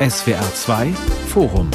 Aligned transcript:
SWR 0.00 0.52
2 0.54 0.92
Forum 1.28 1.70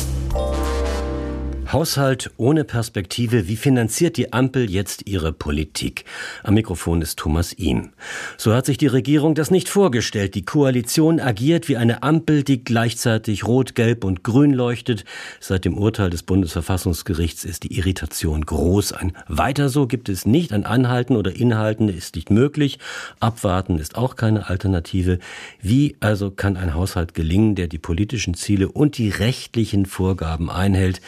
Haushalt 1.72 2.32
ohne 2.38 2.64
Perspektive. 2.64 3.48
Wie 3.48 3.56
finanziert 3.56 4.18
die 4.18 4.32
Ampel 4.32 4.70
jetzt 4.70 5.08
ihre 5.08 5.34
Politik? 5.34 6.06
Am 6.44 6.54
Mikrofon 6.54 7.02
ist 7.02 7.20
Thomas 7.20 7.54
Ihm. 7.54 7.90
So 8.38 8.54
hat 8.54 8.66
sich 8.66 8.78
die 8.78 8.88
Regierung 8.88 9.36
das 9.36 9.52
nicht 9.52 9.68
vorgestellt. 9.68 10.36
Die 10.36 10.46
Koalition 10.46 11.20
agiert 11.20 11.68
wie 11.68 11.78
eine 11.78 12.04
Ampel, 12.04 12.44
die 12.44 12.64
gleichzeitig 12.64 13.46
rot, 13.46 13.76
gelb 13.76 14.04
und 14.04 14.24
grün 14.24 14.54
leuchtet. 14.54 15.04
Seit 15.40 15.66
dem 15.66 15.78
Urteil 15.78 16.10
des 16.10 16.24
Bundesverfassungsgerichts 16.24 17.44
ist 17.44 17.64
die 17.64 17.78
Irritation 17.78 18.46
groß. 18.46 18.94
Ein 18.94 19.14
weiter 19.28 19.70
so 19.70 19.88
gibt 19.88 20.10
es 20.10 20.26
nicht. 20.26 20.54
Ein 20.54 20.66
Anhalten 20.66 21.16
oder 21.16 21.36
Inhalten 21.36 21.90
ist 21.90 22.16
nicht 22.16 22.30
möglich. 22.30 22.80
Abwarten 23.20 23.80
ist 23.80 23.98
auch 23.98 24.16
keine 24.16 24.50
Alternative. 24.50 25.20
Wie 25.62 25.98
also 26.00 26.32
kann 26.32 26.56
ein 26.58 26.74
Haushalt 26.74 27.14
gelingen, 27.14 27.56
der 27.56 27.68
die 27.68 27.78
politischen 27.78 28.34
Ziele 28.34 28.70
und 28.70 28.98
die 28.98 29.10
rechtlichen 29.10 29.86
Vorgaben 29.86 30.50
einhält? 30.50 31.02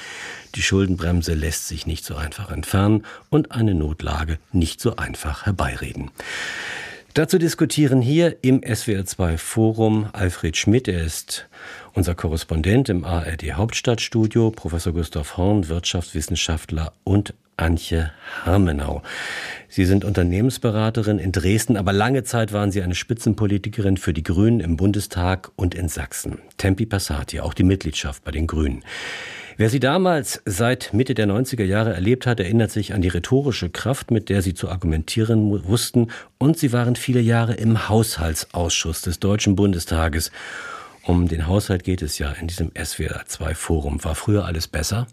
Die 0.55 0.61
Schuldenbremse 0.61 1.33
lässt 1.33 1.67
sich 1.67 1.85
nicht 1.85 2.05
so 2.05 2.15
einfach 2.15 2.51
entfernen 2.51 3.05
und 3.29 3.51
eine 3.51 3.73
Notlage 3.73 4.39
nicht 4.51 4.81
so 4.81 4.95
einfach 4.95 5.45
herbeireden. 5.45 6.11
Dazu 7.15 7.39
diskutieren 7.39 8.01
hier 8.01 8.37
im 8.43 8.61
SWR2 8.61 9.37
Forum 9.37 10.09
Alfred 10.13 10.55
Schmidt. 10.55 10.87
Er 10.87 11.03
ist 11.03 11.47
unser 11.93 12.13
Korrespondent 12.13 12.87
im 12.87 13.03
ARD 13.03 13.53
Hauptstadtstudio, 13.53 14.51
Professor 14.51 14.93
Gustav 14.93 15.35
Horn, 15.35 15.67
Wirtschaftswissenschaftler 15.67 16.93
und 17.03 17.33
Antje 17.57 18.11
Hermenau. 18.43 19.01
Sie 19.67 19.85
sind 19.85 20.05
Unternehmensberaterin 20.05 21.19
in 21.19 21.31
Dresden, 21.31 21.77
aber 21.77 21.93
lange 21.93 22.23
Zeit 22.23 22.53
waren 22.53 22.71
Sie 22.71 22.81
eine 22.81 22.95
Spitzenpolitikerin 22.95 23.97
für 23.97 24.13
die 24.13 24.23
Grünen 24.23 24.59
im 24.59 24.77
Bundestag 24.77 25.51
und 25.55 25.75
in 25.75 25.89
Sachsen. 25.89 26.39
Tempi 26.57 26.85
Passati, 26.85 27.41
auch 27.41 27.53
die 27.53 27.63
Mitgliedschaft 27.63 28.23
bei 28.23 28.31
den 28.31 28.47
Grünen. 28.47 28.83
Wer 29.59 29.69
sie 29.69 29.81
damals 29.81 30.41
seit 30.45 30.93
Mitte 30.93 31.13
der 31.13 31.27
90er 31.27 31.65
Jahre 31.65 31.93
erlebt 31.93 32.25
hat, 32.25 32.39
erinnert 32.39 32.71
sich 32.71 32.93
an 32.93 33.01
die 33.01 33.09
rhetorische 33.09 33.69
Kraft, 33.69 34.09
mit 34.09 34.29
der 34.29 34.41
sie 34.41 34.53
zu 34.53 34.69
argumentieren 34.69 35.51
wussten. 35.67 36.11
Und 36.37 36.57
sie 36.57 36.71
waren 36.71 36.95
viele 36.95 37.19
Jahre 37.19 37.55
im 37.55 37.89
Haushaltsausschuss 37.89 39.01
des 39.01 39.19
Deutschen 39.19 39.57
Bundestages. 39.57 40.31
Um 41.03 41.27
den 41.27 41.45
Haushalt 41.45 41.83
geht 41.83 42.01
es 42.01 42.19
ja 42.19 42.31
in 42.31 42.47
diesem 42.47 42.69
SWR2-Forum. 42.69 44.01
War 44.05 44.15
früher 44.15 44.45
alles 44.45 44.69
besser? 44.69 45.07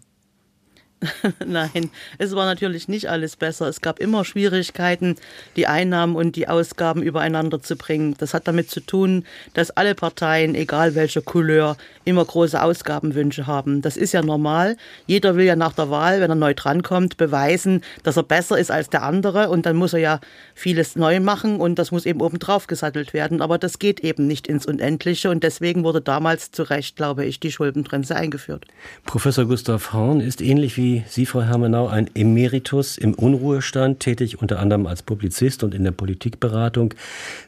Nein, 1.45 1.91
es 2.17 2.35
war 2.35 2.45
natürlich 2.45 2.87
nicht 2.87 3.07
alles 3.07 3.35
besser. 3.35 3.67
Es 3.67 3.81
gab 3.81 3.99
immer 3.99 4.25
Schwierigkeiten, 4.25 5.15
die 5.55 5.67
Einnahmen 5.67 6.15
und 6.15 6.35
die 6.35 6.47
Ausgaben 6.47 7.03
übereinander 7.03 7.61
zu 7.61 7.75
bringen. 7.75 8.15
Das 8.17 8.33
hat 8.33 8.47
damit 8.47 8.71
zu 8.71 8.79
tun, 8.79 9.23
dass 9.53 9.69
alle 9.69 9.93
Parteien, 9.93 10.55
egal 10.55 10.95
welcher 10.95 11.21
Couleur, 11.21 11.77
immer 12.03 12.25
große 12.25 12.59
Ausgabenwünsche 12.61 13.45
haben. 13.45 13.83
Das 13.83 13.95
ist 13.95 14.13
ja 14.13 14.23
normal. 14.23 14.75
Jeder 15.05 15.35
will 15.35 15.45
ja 15.45 15.55
nach 15.55 15.73
der 15.73 15.91
Wahl, 15.91 16.19
wenn 16.19 16.31
er 16.31 16.35
neu 16.35 16.55
drankommt, 16.55 17.17
beweisen, 17.17 17.83
dass 18.01 18.17
er 18.17 18.23
besser 18.23 18.57
ist 18.57 18.71
als 18.71 18.89
der 18.89 19.03
andere. 19.03 19.49
Und 19.49 19.67
dann 19.67 19.75
muss 19.75 19.93
er 19.93 19.99
ja 19.99 20.19
vieles 20.55 20.95
neu 20.95 21.19
machen 21.19 21.59
und 21.59 21.77
das 21.77 21.91
muss 21.91 22.07
eben 22.07 22.21
obendrauf 22.21 22.65
gesattelt 22.65 23.13
werden. 23.13 23.41
Aber 23.41 23.59
das 23.59 23.77
geht 23.77 23.99
eben 23.99 24.25
nicht 24.25 24.47
ins 24.47 24.65
Unendliche. 24.65 25.29
Und 25.29 25.43
deswegen 25.43 25.83
wurde 25.83 26.01
damals 26.01 26.51
zu 26.51 26.63
Recht, 26.63 26.95
glaube 26.95 27.25
ich, 27.25 27.39
die 27.39 27.51
Schuldenbremse 27.51 28.15
eingeführt. 28.15 28.65
Professor 29.05 29.45
Gustav 29.45 29.93
Horn 29.93 30.21
ist 30.21 30.41
ähnlich 30.41 30.75
wie 30.75 30.86
Sie, 31.07 31.25
Frau 31.25 31.41
Hermenau, 31.41 31.87
ein 31.87 32.09
Emeritus 32.15 32.97
im 32.97 33.13
Unruhestand, 33.13 33.99
tätig 33.99 34.41
unter 34.41 34.59
anderem 34.59 34.87
als 34.87 35.01
Publizist 35.03 35.63
und 35.63 35.73
in 35.73 35.83
der 35.83 35.91
Politikberatung. 35.91 36.93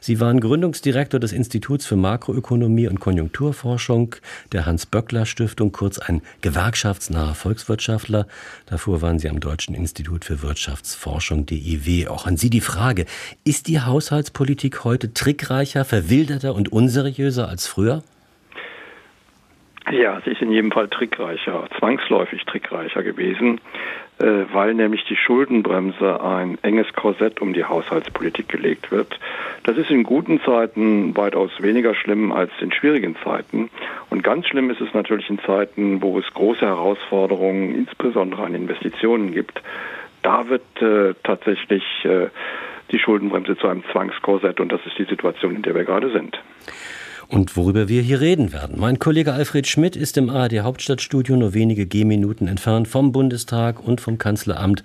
Sie 0.00 0.20
waren 0.20 0.40
Gründungsdirektor 0.40 1.20
des 1.20 1.32
Instituts 1.32 1.86
für 1.86 1.96
Makroökonomie 1.96 2.88
und 2.88 3.00
Konjunkturforschung 3.00 4.16
der 4.52 4.66
Hans-Böckler-Stiftung, 4.66 5.72
kurz 5.72 5.98
ein 5.98 6.22
gewerkschaftsnaher 6.40 7.34
Volkswirtschaftler. 7.34 8.26
Davor 8.66 9.02
waren 9.02 9.18
Sie 9.18 9.28
am 9.28 9.40
Deutschen 9.40 9.74
Institut 9.74 10.24
für 10.24 10.42
Wirtschaftsforschung, 10.42 11.46
DIW. 11.46 12.08
Auch 12.08 12.26
an 12.26 12.36
Sie 12.36 12.50
die 12.50 12.60
Frage, 12.60 13.06
ist 13.44 13.68
die 13.68 13.80
Haushaltspolitik 13.80 14.84
heute 14.84 15.14
trickreicher, 15.14 15.84
verwilderter 15.84 16.54
und 16.54 16.72
unseriöser 16.72 17.48
als 17.48 17.66
früher? 17.66 18.02
Ja, 19.88 20.20
sie 20.24 20.32
ist 20.32 20.42
in 20.42 20.52
jedem 20.52 20.70
Fall 20.70 20.88
trickreicher, 20.88 21.64
zwangsläufig 21.78 22.44
trickreicher 22.44 23.02
gewesen, 23.02 23.60
äh, 24.18 24.44
weil 24.52 24.74
nämlich 24.74 25.04
die 25.04 25.16
Schuldenbremse 25.16 26.22
ein 26.22 26.58
enges 26.62 26.92
Korsett 26.92 27.40
um 27.40 27.54
die 27.54 27.64
Haushaltspolitik 27.64 28.48
gelegt 28.48 28.90
wird. 28.90 29.18
Das 29.64 29.78
ist 29.78 29.90
in 29.90 30.02
guten 30.02 30.40
Zeiten 30.42 31.16
weitaus 31.16 31.50
weniger 31.60 31.94
schlimm 31.94 32.30
als 32.30 32.50
in 32.60 32.72
schwierigen 32.72 33.16
Zeiten. 33.24 33.70
Und 34.10 34.22
ganz 34.22 34.46
schlimm 34.46 34.70
ist 34.70 34.82
es 34.82 34.92
natürlich 34.92 35.30
in 35.30 35.38
Zeiten, 35.40 36.02
wo 36.02 36.18
es 36.18 36.26
große 36.34 36.66
Herausforderungen, 36.66 37.74
insbesondere 37.74 38.44
an 38.44 38.54
Investitionen 38.54 39.32
gibt. 39.32 39.62
Da 40.22 40.48
wird 40.48 40.82
äh, 40.82 41.14
tatsächlich 41.24 41.84
äh, 42.04 42.28
die 42.92 42.98
Schuldenbremse 42.98 43.56
zu 43.56 43.66
einem 43.66 43.82
Zwangskorsett 43.90 44.60
und 44.60 44.70
das 44.70 44.84
ist 44.84 44.98
die 44.98 45.04
Situation, 45.04 45.56
in 45.56 45.62
der 45.62 45.74
wir 45.74 45.84
gerade 45.84 46.10
sind 46.10 46.38
und 47.30 47.56
worüber 47.56 47.88
wir 47.88 48.02
hier 48.02 48.20
reden 48.20 48.52
werden. 48.52 48.78
Mein 48.78 48.98
Kollege 48.98 49.32
Alfred 49.32 49.66
Schmidt 49.66 49.94
ist 49.94 50.16
im 50.16 50.30
ARD 50.30 50.60
Hauptstadtstudio 50.60 51.36
nur 51.36 51.54
wenige 51.54 51.86
Gehminuten 51.86 52.48
entfernt 52.48 52.88
vom 52.88 53.12
Bundestag 53.12 53.80
und 53.80 54.00
vom 54.00 54.18
Kanzleramt. 54.18 54.82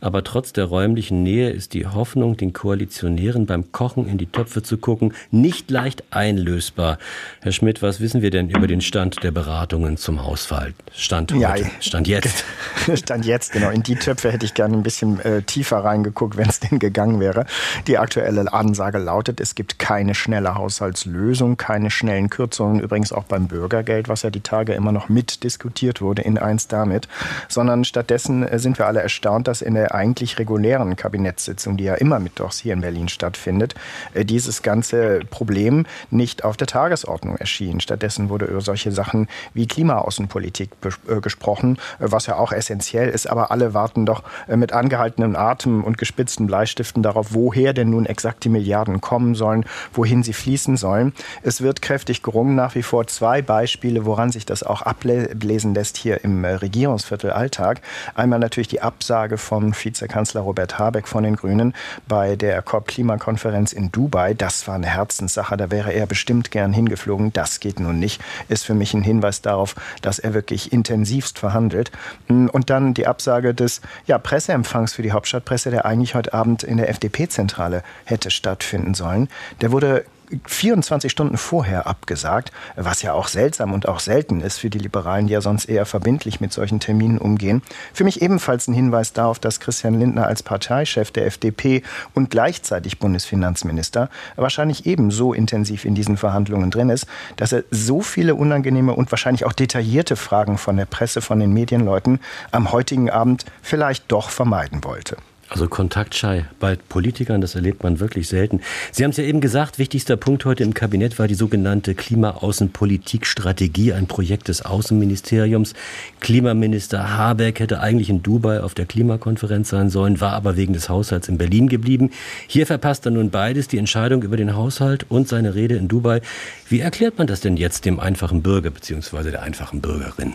Aber 0.00 0.22
trotz 0.22 0.52
der 0.52 0.66
räumlichen 0.66 1.24
Nähe 1.24 1.50
ist 1.50 1.74
die 1.74 1.86
Hoffnung, 1.86 2.36
den 2.36 2.52
Koalitionären 2.52 3.46
beim 3.46 3.72
Kochen 3.72 4.08
in 4.08 4.16
die 4.16 4.26
Töpfe 4.26 4.62
zu 4.62 4.78
gucken, 4.78 5.12
nicht 5.32 5.70
leicht 5.70 6.04
einlösbar. 6.10 6.98
Herr 7.40 7.52
Schmidt, 7.52 7.82
was 7.82 7.98
wissen 7.98 8.22
wir 8.22 8.30
denn 8.30 8.48
über 8.48 8.68
den 8.68 8.80
Stand 8.80 9.22
der 9.24 9.32
Beratungen 9.32 9.96
zum 9.96 10.24
Hausfall? 10.24 10.74
Stand 10.92 11.32
heute, 11.32 11.42
ja, 11.42 11.56
Stand 11.80 12.06
jetzt. 12.06 12.44
Stand 12.94 13.26
jetzt, 13.26 13.52
genau. 13.52 13.70
In 13.70 13.82
die 13.82 13.96
Töpfe 13.96 14.30
hätte 14.30 14.46
ich 14.46 14.54
gerne 14.54 14.76
ein 14.76 14.84
bisschen 14.84 15.18
äh, 15.20 15.42
tiefer 15.42 15.78
reingeguckt, 15.78 16.36
wenn 16.36 16.48
es 16.48 16.60
denn 16.60 16.78
gegangen 16.78 17.18
wäre. 17.18 17.46
Die 17.88 17.98
aktuelle 17.98 18.52
Ansage 18.52 18.98
lautet, 18.98 19.40
es 19.40 19.56
gibt 19.56 19.80
keine 19.80 20.14
schnelle 20.14 20.54
Haushaltslösung, 20.54 21.56
keine 21.56 21.87
keine 21.88 21.90
schnellen 21.90 22.28
Kürzungen, 22.28 22.80
übrigens 22.80 23.12
auch 23.12 23.24
beim 23.24 23.48
Bürgergeld, 23.48 24.08
was 24.08 24.22
ja 24.22 24.30
die 24.30 24.40
Tage 24.40 24.74
immer 24.74 24.92
noch 24.92 25.08
mitdiskutiert 25.08 26.00
wurde, 26.00 26.22
in 26.22 26.38
eins 26.38 26.68
damit, 26.68 27.08
sondern 27.48 27.84
stattdessen 27.84 28.46
äh, 28.46 28.58
sind 28.58 28.78
wir 28.78 28.86
alle 28.86 29.00
erstaunt, 29.00 29.48
dass 29.48 29.62
in 29.62 29.74
der 29.74 29.94
eigentlich 29.94 30.38
regulären 30.38 30.96
Kabinettssitzung, 30.96 31.76
die 31.76 31.84
ja 31.84 31.94
immer 31.94 32.18
mittwochs 32.18 32.58
hier 32.58 32.74
in 32.74 32.82
Berlin 32.82 33.08
stattfindet, 33.08 33.74
äh, 34.14 34.24
dieses 34.24 34.62
ganze 34.62 35.20
Problem 35.30 35.86
nicht 36.10 36.44
auf 36.44 36.56
der 36.56 36.66
Tagesordnung 36.66 37.36
erschien. 37.36 37.80
Stattdessen 37.80 38.28
wurde 38.28 38.46
über 38.46 38.60
solche 38.60 38.92
Sachen 38.92 39.28
wie 39.54 39.66
Klimaaußenpolitik 39.66 40.70
äh, 41.08 41.20
gesprochen, 41.20 41.78
was 41.98 42.26
ja 42.26 42.36
auch 42.36 42.52
essentiell 42.52 43.08
ist, 43.08 43.28
aber 43.28 43.50
alle 43.50 43.72
warten 43.72 44.04
doch 44.04 44.22
mit 44.48 44.72
angehaltenem 44.72 45.36
Atem 45.36 45.84
und 45.84 45.98
gespitzten 45.98 46.46
Bleistiften 46.46 47.02
darauf, 47.02 47.28
woher 47.30 47.72
denn 47.72 47.90
nun 47.90 48.06
exakt 48.06 48.44
die 48.44 48.48
Milliarden 48.48 49.00
kommen 49.00 49.34
sollen, 49.34 49.64
wohin 49.92 50.22
sie 50.22 50.32
fließen 50.32 50.76
sollen. 50.76 51.12
Es 51.42 51.62
wird 51.62 51.77
wird 51.78 51.82
kräftig 51.82 52.22
gerungen. 52.22 52.54
Nach 52.54 52.74
wie 52.74 52.82
vor 52.82 53.06
zwei 53.06 53.42
Beispiele, 53.42 54.04
woran 54.04 54.32
sich 54.32 54.44
das 54.44 54.62
auch 54.62 54.82
ablesen 54.82 55.74
lässt 55.74 55.96
hier 55.96 56.24
im 56.24 56.44
äh, 56.44 56.54
Regierungsviertel 56.54 57.30
Alltag. 57.30 57.80
Einmal 58.14 58.38
natürlich 58.38 58.68
die 58.68 58.80
Absage 58.80 59.38
von 59.38 59.74
Vizekanzler 59.74 60.40
Robert 60.40 60.78
Habeck 60.78 61.06
von 61.06 61.22
den 61.22 61.36
Grünen 61.36 61.74
bei 62.06 62.36
der 62.36 62.62
COP-Klimakonferenz 62.62 63.72
in 63.72 63.92
Dubai. 63.92 64.34
Das 64.34 64.66
war 64.66 64.74
eine 64.74 64.86
Herzenssache. 64.86 65.56
Da 65.56 65.70
wäre 65.70 65.92
er 65.92 66.06
bestimmt 66.06 66.50
gern 66.50 66.72
hingeflogen. 66.72 67.32
Das 67.32 67.60
geht 67.60 67.80
nun 67.80 67.98
nicht. 67.98 68.20
Ist 68.48 68.64
für 68.64 68.74
mich 68.74 68.94
ein 68.94 69.02
Hinweis 69.02 69.42
darauf, 69.42 69.76
dass 70.02 70.18
er 70.18 70.34
wirklich 70.34 70.72
intensivst 70.72 71.38
verhandelt. 71.38 71.92
Mm, 72.28 72.46
und 72.46 72.70
dann 72.70 72.94
die 72.94 73.06
Absage 73.06 73.54
des 73.54 73.80
ja, 74.06 74.18
Presseempfangs 74.18 74.94
für 74.94 75.02
die 75.02 75.12
Hauptstadtpresse, 75.12 75.70
der 75.70 75.84
eigentlich 75.86 76.14
heute 76.14 76.34
Abend 76.34 76.62
in 76.64 76.76
der 76.76 76.88
FDP-Zentrale 76.88 77.82
hätte 78.04 78.30
stattfinden 78.30 78.94
sollen. 78.94 79.28
Der 79.60 79.70
wurde 79.70 80.04
24 80.46 81.10
Stunden 81.10 81.36
vorher 81.36 81.86
abgesagt, 81.86 82.52
was 82.76 83.02
ja 83.02 83.12
auch 83.12 83.28
seltsam 83.28 83.72
und 83.72 83.88
auch 83.88 84.00
selten 84.00 84.40
ist 84.40 84.58
für 84.58 84.70
die 84.70 84.78
Liberalen, 84.78 85.26
die 85.26 85.32
ja 85.32 85.40
sonst 85.40 85.66
eher 85.66 85.86
verbindlich 85.86 86.40
mit 86.40 86.52
solchen 86.52 86.80
Terminen 86.80 87.18
umgehen. 87.18 87.62
Für 87.92 88.04
mich 88.04 88.22
ebenfalls 88.22 88.68
ein 88.68 88.74
Hinweis 88.74 89.12
darauf, 89.12 89.38
dass 89.38 89.60
Christian 89.60 89.98
Lindner 89.98 90.26
als 90.26 90.42
Parteichef 90.42 91.10
der 91.10 91.26
FDP 91.26 91.82
und 92.14 92.30
gleichzeitig 92.30 92.98
Bundesfinanzminister 92.98 94.10
wahrscheinlich 94.36 94.86
ebenso 94.86 95.32
intensiv 95.32 95.84
in 95.84 95.94
diesen 95.94 96.16
Verhandlungen 96.16 96.70
drin 96.70 96.90
ist, 96.90 97.06
dass 97.36 97.52
er 97.52 97.64
so 97.70 98.00
viele 98.00 98.34
unangenehme 98.34 98.94
und 98.94 99.10
wahrscheinlich 99.10 99.44
auch 99.44 99.52
detaillierte 99.52 100.16
Fragen 100.16 100.58
von 100.58 100.76
der 100.76 100.86
Presse, 100.86 101.20
von 101.20 101.40
den 101.40 101.52
Medienleuten 101.52 102.20
am 102.50 102.72
heutigen 102.72 103.10
Abend 103.10 103.44
vielleicht 103.62 104.10
doch 104.10 104.30
vermeiden 104.30 104.84
wollte. 104.84 105.16
Also 105.50 105.66
kontaktschei 105.66 106.44
bei 106.60 106.76
Politikern, 106.76 107.40
das 107.40 107.54
erlebt 107.54 107.82
man 107.82 108.00
wirklich 108.00 108.28
selten. 108.28 108.60
Sie 108.92 109.02
haben 109.02 109.12
es 109.12 109.16
ja 109.16 109.24
eben 109.24 109.40
gesagt, 109.40 109.78
wichtigster 109.78 110.18
Punkt 110.18 110.44
heute 110.44 110.62
im 110.62 110.74
Kabinett 110.74 111.18
war 111.18 111.26
die 111.26 111.34
sogenannte 111.34 111.94
Klimaaußenpolitikstrategie, 111.94 113.94
ein 113.94 114.06
Projekt 114.06 114.48
des 114.48 114.62
Außenministeriums. 114.62 115.72
Klimaminister 116.20 117.16
Habeck 117.16 117.60
hätte 117.60 117.80
eigentlich 117.80 118.10
in 118.10 118.22
Dubai 118.22 118.60
auf 118.60 118.74
der 118.74 118.84
Klimakonferenz 118.84 119.70
sein 119.70 119.88
sollen, 119.88 120.20
war 120.20 120.34
aber 120.34 120.56
wegen 120.56 120.74
des 120.74 120.90
Haushalts 120.90 121.28
in 121.28 121.38
Berlin 121.38 121.68
geblieben. 121.68 122.10
Hier 122.46 122.66
verpasst 122.66 123.06
er 123.06 123.12
nun 123.12 123.30
beides, 123.30 123.68
die 123.68 123.78
Entscheidung 123.78 124.22
über 124.22 124.36
den 124.36 124.54
Haushalt 124.54 125.06
und 125.08 125.28
seine 125.28 125.54
Rede 125.54 125.76
in 125.76 125.88
Dubai. 125.88 126.20
Wie 126.68 126.80
erklärt 126.80 127.16
man 127.16 127.26
das 127.26 127.40
denn 127.40 127.56
jetzt 127.56 127.86
dem 127.86 128.00
einfachen 128.00 128.42
Bürger 128.42 128.70
bzw. 128.70 129.30
der 129.30 129.42
einfachen 129.42 129.80
Bürgerin? 129.80 130.34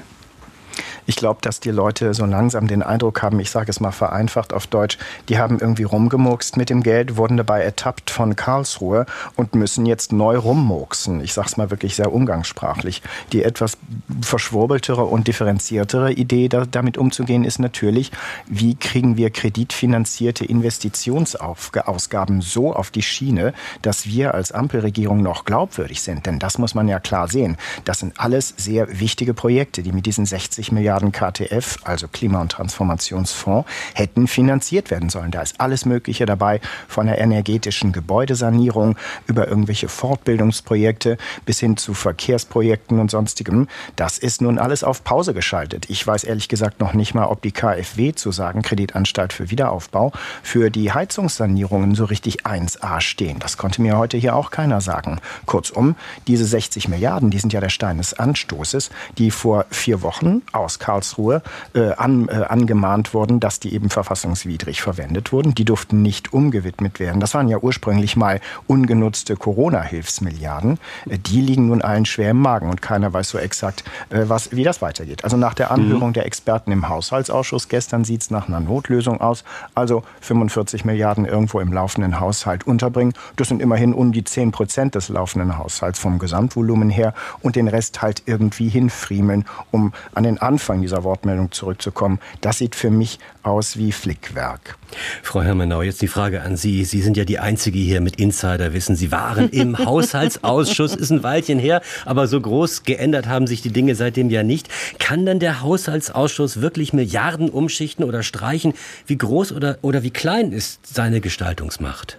Ich 1.06 1.16
glaube, 1.16 1.40
dass 1.42 1.60
die 1.60 1.72
Leute 1.72 2.14
so 2.14 2.26
langsam 2.26 2.68
den 2.68 2.82
Eindruck 2.82 3.22
haben, 3.22 3.40
ich 3.40 3.52
sage 3.52 3.70
es 3.70 3.80
mal 3.80 3.92
vereinfacht 3.92 4.54
auf 4.54 4.68
Deutsch, 4.68 4.98
die 5.28 5.38
haben 5.38 5.60
irgendwie 5.60 5.84
rumgemurkst 5.84 6.58
mit 6.58 6.70
dem 6.70 6.82
Geld, 6.84 7.18
wurden 7.18 7.38
dabei 7.38 7.62
ertappt 7.62 8.10
von 8.10 8.36
Karlsruhe 8.36 9.06
und 9.36 9.56
müssen 9.56 9.86
jetzt 9.86 10.14
neu 10.14 10.38
rummurksen. 10.38 11.22
Ich 11.22 11.34
sage 11.34 11.48
es 11.48 11.58
mal 11.58 11.72
wirklich 11.72 11.96
sehr 11.96 12.14
umgangssprachlich. 12.14 13.02
Die 13.34 13.44
etwas 13.44 13.78
verschwurbeltere 14.22 15.04
und 15.04 15.28
differenziertere 15.28 16.14
Idee, 16.14 16.48
da, 16.48 16.66
damit 16.66 16.98
umzugehen, 16.98 17.44
ist 17.44 17.60
natürlich, 17.60 18.12
wie 18.48 18.76
kriegen 18.76 19.18
wir 19.18 19.30
kreditfinanzierte 19.30 20.46
Investitionsausgaben 20.46 22.42
so 22.42 22.74
auf 22.74 22.92
die 22.92 23.02
Schiene, 23.02 23.54
dass 23.82 24.06
wir 24.08 24.34
als 24.34 24.52
Ampelregierung 24.52 25.22
noch 25.22 25.44
glaubwürdig 25.46 26.02
sind. 26.02 26.26
Denn 26.26 26.40
das 26.40 26.58
muss 26.58 26.76
man 26.76 26.88
ja 26.88 27.00
klar 27.00 27.28
sehen. 27.28 27.58
Das 27.84 28.00
sind 28.00 28.20
alles 28.20 28.54
sehr 28.58 29.00
wichtige 29.00 29.34
Projekte, 29.34 29.84
die 29.84 29.92
mit 29.92 30.06
diesen 30.06 30.26
60 30.26 30.72
Milliarden 30.72 30.93
Milliarden 30.94 31.12
KTF, 31.12 31.78
also 31.86 32.08
Klima- 32.08 32.42
und 32.42 32.52
Transformationsfonds, 32.52 33.68
hätten 33.96 34.28
finanziert 34.28 34.92
werden 34.92 35.10
sollen. 35.10 35.32
Da 35.32 35.42
ist 35.42 35.60
alles 35.60 35.86
Mögliche 35.86 36.28
dabei, 36.28 36.62
von 36.88 37.08
der 37.08 37.18
energetischen 37.18 37.92
Gebäudesanierung 37.92 38.96
über 39.26 39.48
irgendwelche 39.48 39.88
Fortbildungsprojekte 39.88 41.18
bis 41.46 41.60
hin 41.60 41.78
zu 41.78 41.96
Verkehrsprojekten 41.96 43.00
und 43.00 43.10
sonstigem. 43.10 43.68
Das 43.96 44.20
ist 44.20 44.42
nun 44.42 44.60
alles 44.60 44.84
auf 44.84 45.04
Pause 45.04 45.34
geschaltet. 45.34 45.90
Ich 45.90 46.06
weiß 46.06 46.26
ehrlich 46.26 46.48
gesagt 46.48 46.80
noch 46.80 46.94
nicht 46.94 47.16
mal, 47.16 47.26
ob 47.26 47.42
die 47.42 47.52
KfW 47.52 48.14
zu 48.14 48.32
sagen, 48.32 48.62
Kreditanstalt 48.62 49.34
für 49.34 49.50
Wiederaufbau, 49.50 50.12
für 50.44 50.70
die 50.70 50.92
Heizungssanierungen 50.92 51.96
so 51.96 52.06
richtig 52.06 52.46
1a 52.46 53.02
stehen. 53.02 53.40
Das 53.40 53.58
konnte 53.58 53.82
mir 53.82 53.98
heute 53.98 54.18
hier 54.18 54.36
auch 54.36 54.52
keiner 54.52 54.80
sagen. 54.80 55.20
Kurzum, 55.48 55.96
diese 56.28 56.46
60 56.46 56.88
Milliarden, 56.88 57.32
die 57.32 57.40
sind 57.40 57.52
ja 57.52 57.62
der 57.62 57.70
Stein 57.70 57.98
des 57.98 58.14
Anstoßes, 58.14 58.92
die 59.18 59.32
vor 59.32 59.66
vier 59.72 60.04
Wochen 60.04 60.44
aus 60.52 60.80
Karlsruhe 60.84 61.42
äh, 61.74 61.94
an, 61.94 62.28
äh, 62.28 62.34
angemahnt 62.34 63.14
wurden, 63.14 63.40
dass 63.40 63.62
die 63.62 63.74
eben 63.74 63.90
verfassungswidrig 63.90 64.82
verwendet 64.82 65.32
wurden. 65.32 65.56
Die 65.56 65.64
durften 65.64 66.02
nicht 66.02 66.34
umgewidmet 66.34 67.00
werden. 67.00 67.22
Das 67.22 67.34
waren 67.34 67.48
ja 67.48 67.58
ursprünglich 67.58 68.18
mal 68.18 68.42
ungenutzte 68.68 69.38
Corona-Hilfsmilliarden. 69.38 70.78
Äh, 71.10 71.20
die 71.20 71.40
liegen 71.40 71.68
nun 71.68 71.82
allen 71.82 72.06
schwer 72.06 72.32
im 72.32 72.42
Magen 72.42 72.70
und 72.70 72.82
keiner 72.82 73.14
weiß 73.14 73.30
so 73.30 73.38
exakt, 73.38 73.86
äh, 74.10 74.26
was, 74.28 74.52
wie 74.52 74.66
das 74.66 74.82
weitergeht. 74.82 75.24
Also 75.24 75.38
nach 75.38 75.54
der 75.54 75.72
Anhörung 75.72 76.10
mhm. 76.10 76.14
der 76.14 76.26
Experten 76.26 76.74
im 76.74 76.90
Haushaltsausschuss 76.90 77.70
gestern 77.70 78.04
sieht 78.04 78.24
es 78.24 78.30
nach 78.30 78.50
einer 78.50 78.60
Notlösung 78.60 79.22
aus. 79.22 79.46
Also 79.76 80.04
45 80.20 80.84
Milliarden 80.84 81.24
irgendwo 81.24 81.62
im 81.62 81.72
laufenden 81.72 82.20
Haushalt 82.20 82.68
unterbringen. 82.68 83.14
Das 83.38 83.48
sind 83.48 83.62
immerhin 83.62 83.94
um 83.94 84.12
die 84.12 84.26
10 84.26 84.52
Prozent 84.52 84.96
des 84.96 85.08
laufenden 85.08 85.58
Haushalts 85.58 85.98
vom 86.00 86.20
Gesamtvolumen 86.20 86.90
her 86.90 87.14
und 87.42 87.56
den 87.56 87.70
Rest 87.70 88.02
halt 88.02 88.24
irgendwie 88.26 88.68
hinfriemeln, 88.68 89.46
um 89.72 89.94
an 90.14 90.24
den 90.24 90.40
Anfang 90.40 90.73
Anfang 90.74 90.82
dieser 90.82 91.04
Wortmeldung 91.04 91.52
zurückzukommen, 91.52 92.20
das 92.42 92.58
sieht 92.58 92.74
für 92.74 92.90
mich 92.90 93.20
aus 93.44 93.78
wie 93.78 93.92
Flickwerk. 93.92 94.76
Frau 95.22 95.44
Hermenau, 95.44 95.84
jetzt 95.84 96.02
die 96.02 96.08
Frage 96.08 96.42
an 96.42 96.58
Sie. 96.58 96.84
Sie 96.84 97.02
sind 97.02 97.16
ja 97.16 97.26
die 97.26 97.38
Einzige 97.38 97.78
hier 97.78 98.02
mit 98.02 98.16
Insiderwissen. 98.16 98.96
Sie 98.96 99.12
waren 99.12 99.50
im 99.50 99.78
Haushaltsausschuss, 99.86 100.96
ist 100.96 101.12
ein 101.12 101.22
Weilchen 101.22 101.60
her, 101.60 101.84
aber 102.06 102.26
so 102.26 102.42
groß 102.42 102.84
geändert 102.84 103.28
haben 103.28 103.46
sich 103.46 103.62
die 103.62 103.72
Dinge 103.72 103.94
seitdem 103.94 104.32
ja 104.32 104.42
nicht. 104.42 104.68
Kann 104.98 105.28
dann 105.28 105.40
der 105.40 105.62
Haushaltsausschuss 105.62 106.62
wirklich 106.62 106.92
Milliarden 106.92 107.50
umschichten 107.50 108.04
oder 108.04 108.24
streichen? 108.24 108.74
Wie 109.06 109.18
groß 109.18 109.52
oder, 109.52 109.78
oder 109.84 110.02
wie 110.02 110.12
klein 110.12 110.52
ist 110.52 110.88
seine 110.88 111.22
Gestaltungsmacht? 111.22 112.18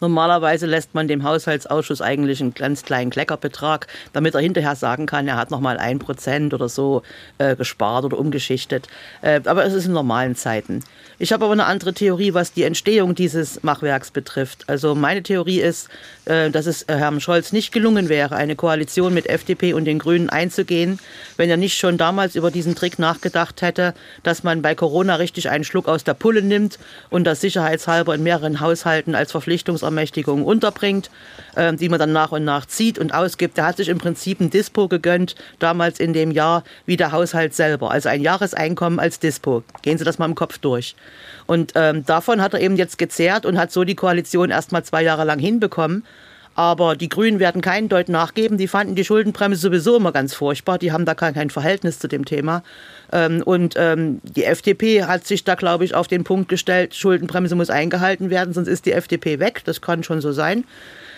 Normalerweise 0.00 0.66
lässt 0.66 0.94
man 0.94 1.08
dem 1.08 1.24
Haushaltsausschuss 1.24 2.00
eigentlich 2.00 2.40
einen 2.40 2.54
ganz 2.54 2.82
kleinen 2.82 3.10
Kleckerbetrag, 3.10 3.86
damit 4.12 4.34
er 4.34 4.40
hinterher 4.40 4.76
sagen 4.76 5.06
kann, 5.06 5.28
er 5.28 5.36
hat 5.36 5.50
noch 5.50 5.60
mal 5.60 5.78
ein 5.78 5.98
Prozent 5.98 6.52
oder 6.54 6.68
so 6.68 7.02
äh, 7.38 7.56
gespart 7.56 8.04
oder 8.04 8.18
umgeschichtet. 8.18 8.88
Äh, 9.22 9.40
aber 9.44 9.64
es 9.64 9.72
ist 9.72 9.86
in 9.86 9.92
normalen 9.92 10.36
Zeiten. 10.36 10.82
Ich 11.18 11.32
habe 11.32 11.44
aber 11.44 11.52
eine 11.52 11.66
andere 11.66 11.94
Theorie, 11.94 12.34
was 12.34 12.52
die 12.52 12.64
Entstehung 12.64 13.14
dieses 13.14 13.62
Machwerks 13.62 14.10
betrifft. 14.10 14.64
Also 14.68 14.96
meine 14.96 15.22
Theorie 15.22 15.60
ist, 15.60 15.88
äh, 16.24 16.50
dass 16.50 16.66
es 16.66 16.82
äh, 16.82 16.96
Herrn 16.96 17.20
Scholz 17.20 17.52
nicht 17.52 17.70
gelungen 17.70 18.08
wäre, 18.08 18.34
eine 18.34 18.56
Koalition 18.56 19.14
mit 19.14 19.28
FDP 19.28 19.74
und 19.74 19.84
den 19.84 20.00
Grünen 20.00 20.28
einzugehen, 20.28 20.98
wenn 21.36 21.48
er 21.48 21.56
nicht 21.56 21.78
schon 21.78 21.98
damals 21.98 22.34
über 22.34 22.50
diesen 22.50 22.74
Trick 22.74 22.98
nachgedacht 22.98 23.62
hätte, 23.62 23.94
dass 24.24 24.42
man 24.42 24.60
bei 24.60 24.74
Corona 24.74 25.14
richtig 25.16 25.50
einen 25.50 25.64
Schluck 25.64 25.86
aus 25.86 26.02
der 26.02 26.14
Pulle 26.14 26.42
nimmt 26.42 26.80
und 27.10 27.24
das 27.24 27.40
sicherheitshalber 27.40 28.14
in 28.14 28.24
mehreren 28.24 28.58
Haushalten 28.58 29.14
als 29.14 29.30
Verpflichtungsermächtigung 29.84 30.44
unterbringt, 30.44 31.10
äh, 31.54 31.72
die 31.74 31.88
man 31.88 31.98
dann 31.98 32.12
nach 32.12 32.32
und 32.32 32.44
nach 32.44 32.66
zieht 32.66 32.98
und 32.98 33.14
ausgibt. 33.14 33.58
Er 33.58 33.66
hat 33.66 33.76
sich 33.76 33.88
im 33.88 33.98
Prinzip 33.98 34.40
ein 34.40 34.50
Dispo 34.50 34.88
gegönnt, 34.88 35.34
damals 35.58 36.00
in 36.00 36.12
dem 36.12 36.30
Jahr 36.30 36.64
wie 36.86 36.96
der 36.96 37.12
Haushalt 37.12 37.54
selber. 37.54 37.90
Also 37.90 38.08
ein 38.08 38.22
Jahreseinkommen 38.22 38.98
als 38.98 39.18
Dispo. 39.18 39.62
Gehen 39.82 39.98
Sie 39.98 40.04
das 40.04 40.18
mal 40.18 40.26
im 40.26 40.34
Kopf 40.34 40.58
durch. 40.58 40.96
Und 41.46 41.72
ähm, 41.74 42.04
davon 42.04 42.40
hat 42.40 42.54
er 42.54 42.60
eben 42.60 42.76
jetzt 42.76 42.98
gezehrt 42.98 43.46
und 43.46 43.58
hat 43.58 43.72
so 43.72 43.84
die 43.84 43.94
Koalition 43.94 44.50
erst 44.50 44.72
mal 44.72 44.84
zwei 44.84 45.02
Jahre 45.02 45.24
lang 45.24 45.38
hinbekommen. 45.38 46.04
Aber 46.56 46.94
die 46.94 47.08
Grünen 47.08 47.40
werden 47.40 47.62
keinen 47.62 47.88
Deut 47.88 48.08
nachgeben. 48.08 48.58
Die 48.58 48.68
fanden 48.68 48.94
die 48.94 49.04
Schuldenbremse 49.04 49.60
sowieso 49.60 49.96
immer 49.96 50.12
ganz 50.12 50.34
furchtbar. 50.34 50.78
Die 50.78 50.92
haben 50.92 51.04
da 51.04 51.14
kein 51.14 51.50
Verhältnis 51.50 51.98
zu 51.98 52.06
dem 52.06 52.24
Thema. 52.24 52.62
Ähm, 53.14 53.42
und 53.44 53.76
ähm, 53.78 54.20
die 54.24 54.44
FDP 54.44 55.04
hat 55.04 55.24
sich 55.24 55.44
da, 55.44 55.54
glaube 55.54 55.84
ich, 55.84 55.94
auf 55.94 56.08
den 56.08 56.24
Punkt 56.24 56.48
gestellt, 56.48 56.96
Schuldenbremse 56.96 57.54
muss 57.54 57.70
eingehalten 57.70 58.28
werden, 58.28 58.52
sonst 58.52 58.68
ist 58.68 58.86
die 58.86 58.92
FDP 58.92 59.38
weg. 59.38 59.62
Das 59.64 59.80
kann 59.80 60.02
schon 60.02 60.20
so 60.20 60.32
sein. 60.32 60.64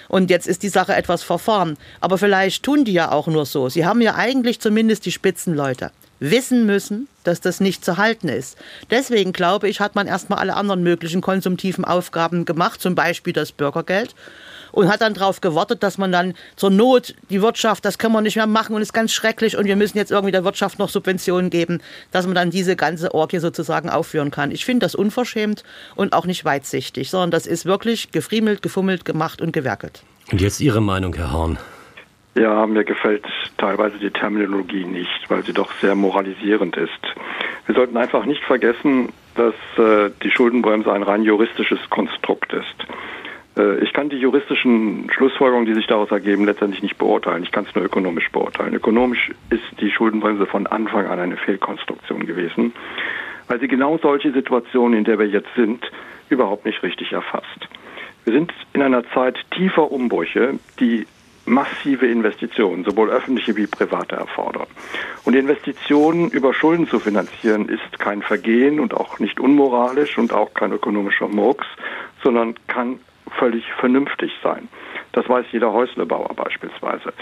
Und 0.08 0.30
jetzt 0.30 0.46
ist 0.46 0.62
die 0.62 0.68
Sache 0.68 0.94
etwas 0.94 1.22
verfahren. 1.22 1.78
Aber 2.00 2.18
vielleicht 2.18 2.62
tun 2.62 2.84
die 2.84 2.92
ja 2.92 3.10
auch 3.10 3.26
nur 3.26 3.46
so. 3.46 3.68
Sie 3.70 3.86
haben 3.86 4.02
ja 4.02 4.14
eigentlich 4.14 4.60
zumindest 4.60 5.06
die 5.06 5.10
Spitzenleute 5.10 5.90
wissen 6.20 6.64
müssen, 6.66 7.08
dass 7.24 7.40
das 7.40 7.60
nicht 7.60 7.84
zu 7.84 7.96
halten 7.96 8.28
ist. 8.28 8.56
Deswegen 8.90 9.32
glaube 9.32 9.68
ich, 9.68 9.80
hat 9.80 9.94
man 9.94 10.06
erstmal 10.06 10.38
alle 10.38 10.54
anderen 10.54 10.82
möglichen 10.82 11.22
konsumtiven 11.22 11.84
Aufgaben 11.84 12.44
gemacht, 12.44 12.80
zum 12.80 12.94
Beispiel 12.94 13.32
das 13.32 13.52
Bürgergeld 13.52 14.14
und 14.76 14.88
hat 14.88 15.00
dann 15.00 15.14
darauf 15.14 15.40
gewartet, 15.40 15.82
dass 15.82 15.96
man 15.96 16.12
dann 16.12 16.34
zur 16.54 16.68
Not 16.68 17.14
die 17.30 17.40
Wirtschaft, 17.40 17.86
das 17.86 17.96
können 17.96 18.12
wir 18.12 18.20
nicht 18.20 18.36
mehr 18.36 18.46
machen 18.46 18.76
und 18.76 18.82
ist 18.82 18.92
ganz 18.92 19.10
schrecklich 19.10 19.56
und 19.56 19.64
wir 19.64 19.74
müssen 19.74 19.96
jetzt 19.96 20.10
irgendwie 20.10 20.32
der 20.32 20.44
Wirtschaft 20.44 20.78
noch 20.78 20.90
Subventionen 20.90 21.48
geben, 21.48 21.80
dass 22.12 22.26
man 22.26 22.34
dann 22.34 22.50
diese 22.50 22.76
ganze 22.76 23.14
Orgie 23.14 23.38
sozusagen 23.38 23.88
aufführen 23.88 24.30
kann. 24.30 24.50
Ich 24.50 24.66
finde 24.66 24.84
das 24.84 24.94
unverschämt 24.94 25.64
und 25.94 26.12
auch 26.12 26.26
nicht 26.26 26.44
weitsichtig, 26.44 27.08
sondern 27.08 27.30
das 27.30 27.46
ist 27.46 27.64
wirklich 27.64 28.12
gefriemelt, 28.12 28.60
gefummelt, 28.60 29.06
gemacht 29.06 29.40
und 29.40 29.52
gewerkelt. 29.52 30.02
Und 30.30 30.42
jetzt 30.42 30.60
Ihre 30.60 30.82
Meinung, 30.82 31.14
Herr 31.14 31.32
Horn. 31.32 31.58
Ja, 32.34 32.66
mir 32.66 32.84
gefällt 32.84 33.24
teilweise 33.56 33.96
die 33.96 34.10
Terminologie 34.10 34.84
nicht, 34.84 35.24
weil 35.28 35.42
sie 35.42 35.54
doch 35.54 35.72
sehr 35.80 35.94
moralisierend 35.94 36.76
ist. 36.76 36.90
Wir 37.64 37.74
sollten 37.74 37.96
einfach 37.96 38.26
nicht 38.26 38.44
vergessen, 38.44 39.08
dass 39.36 39.54
äh, 39.78 40.10
die 40.22 40.30
Schuldenbremse 40.30 40.92
ein 40.92 41.02
rein 41.02 41.22
juristisches 41.22 41.78
Konstrukt 41.88 42.52
ist. 42.52 42.86
Äh, 43.56 43.78
ich 43.78 43.92
kann 43.92 44.08
die 44.08 44.18
juristischen 44.18 45.10
Schlussfolgerungen, 45.10 45.66
die 45.66 45.74
sich 45.74 45.86
daraus 45.86 46.10
ergeben, 46.10 46.44
letztendlich 46.44 46.82
nicht 46.82 46.98
beurteilen. 46.98 47.42
Ich 47.42 47.52
kann 47.52 47.66
es 47.68 47.74
nur 47.74 47.84
ökonomisch 47.84 48.30
beurteilen. 48.30 48.74
Ökonomisch 48.74 49.32
ist 49.50 49.80
die 49.80 49.90
Schuldenbremse 49.90 50.46
von 50.46 50.66
Anfang 50.66 51.06
an 51.06 51.18
eine 51.18 51.36
Fehlkonstruktion 51.36 52.26
gewesen, 52.26 52.72
weil 53.48 53.60
sie 53.60 53.68
genau 53.68 53.98
solche 53.98 54.32
Situationen, 54.32 54.98
in 54.98 55.04
der 55.04 55.18
wir 55.18 55.26
jetzt 55.26 55.54
sind, 55.56 55.90
überhaupt 56.28 56.64
nicht 56.64 56.82
richtig 56.82 57.12
erfasst. 57.12 57.68
Wir 58.24 58.32
sind 58.32 58.52
in 58.72 58.82
einer 58.82 59.08
Zeit 59.10 59.38
tiefer 59.52 59.90
Umbrüche, 59.92 60.58
die 60.80 61.06
massive 61.44 62.06
Investitionen, 62.06 62.84
sowohl 62.84 63.08
öffentliche 63.10 63.56
wie 63.56 63.68
private, 63.68 64.16
erfordern. 64.16 64.66
Und 65.24 65.36
Investitionen 65.36 66.28
über 66.30 66.52
Schulden 66.52 66.88
zu 66.88 66.98
finanzieren, 66.98 67.68
ist 67.68 68.00
kein 68.00 68.22
Vergehen 68.22 68.80
und 68.80 68.94
auch 68.94 69.20
nicht 69.20 69.38
unmoralisch 69.38 70.18
und 70.18 70.32
auch 70.32 70.54
kein 70.54 70.72
ökonomischer 70.72 71.28
Murks, 71.28 71.66
sondern 72.24 72.56
kann 72.66 72.98
völlig 73.38 73.64
vernünftig 73.74 74.32
sein. 74.42 74.68
Das 75.12 75.28
weiß 75.28 75.46
jeder 75.52 75.72
Häuslebauer 75.72 76.34
beispielsweise. 76.34 77.12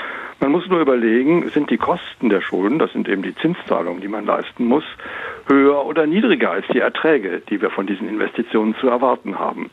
Man 0.40 0.50
muss 0.50 0.66
nur 0.68 0.80
überlegen, 0.80 1.48
sind 1.50 1.70
die 1.70 1.76
Kosten 1.76 2.28
der 2.28 2.40
Schulden, 2.40 2.78
das 2.78 2.92
sind 2.92 3.08
eben 3.08 3.22
die 3.22 3.34
Zinszahlungen, 3.36 4.00
die 4.00 4.08
man 4.08 4.26
leisten 4.26 4.64
muss, 4.64 4.84
höher 5.46 5.86
oder 5.86 6.06
niedriger 6.06 6.50
als 6.50 6.66
die 6.72 6.80
Erträge, 6.80 7.42
die 7.48 7.60
wir 7.60 7.70
von 7.70 7.86
diesen 7.86 8.08
Investitionen 8.08 8.74
zu 8.80 8.88
erwarten 8.88 9.38
haben. 9.38 9.70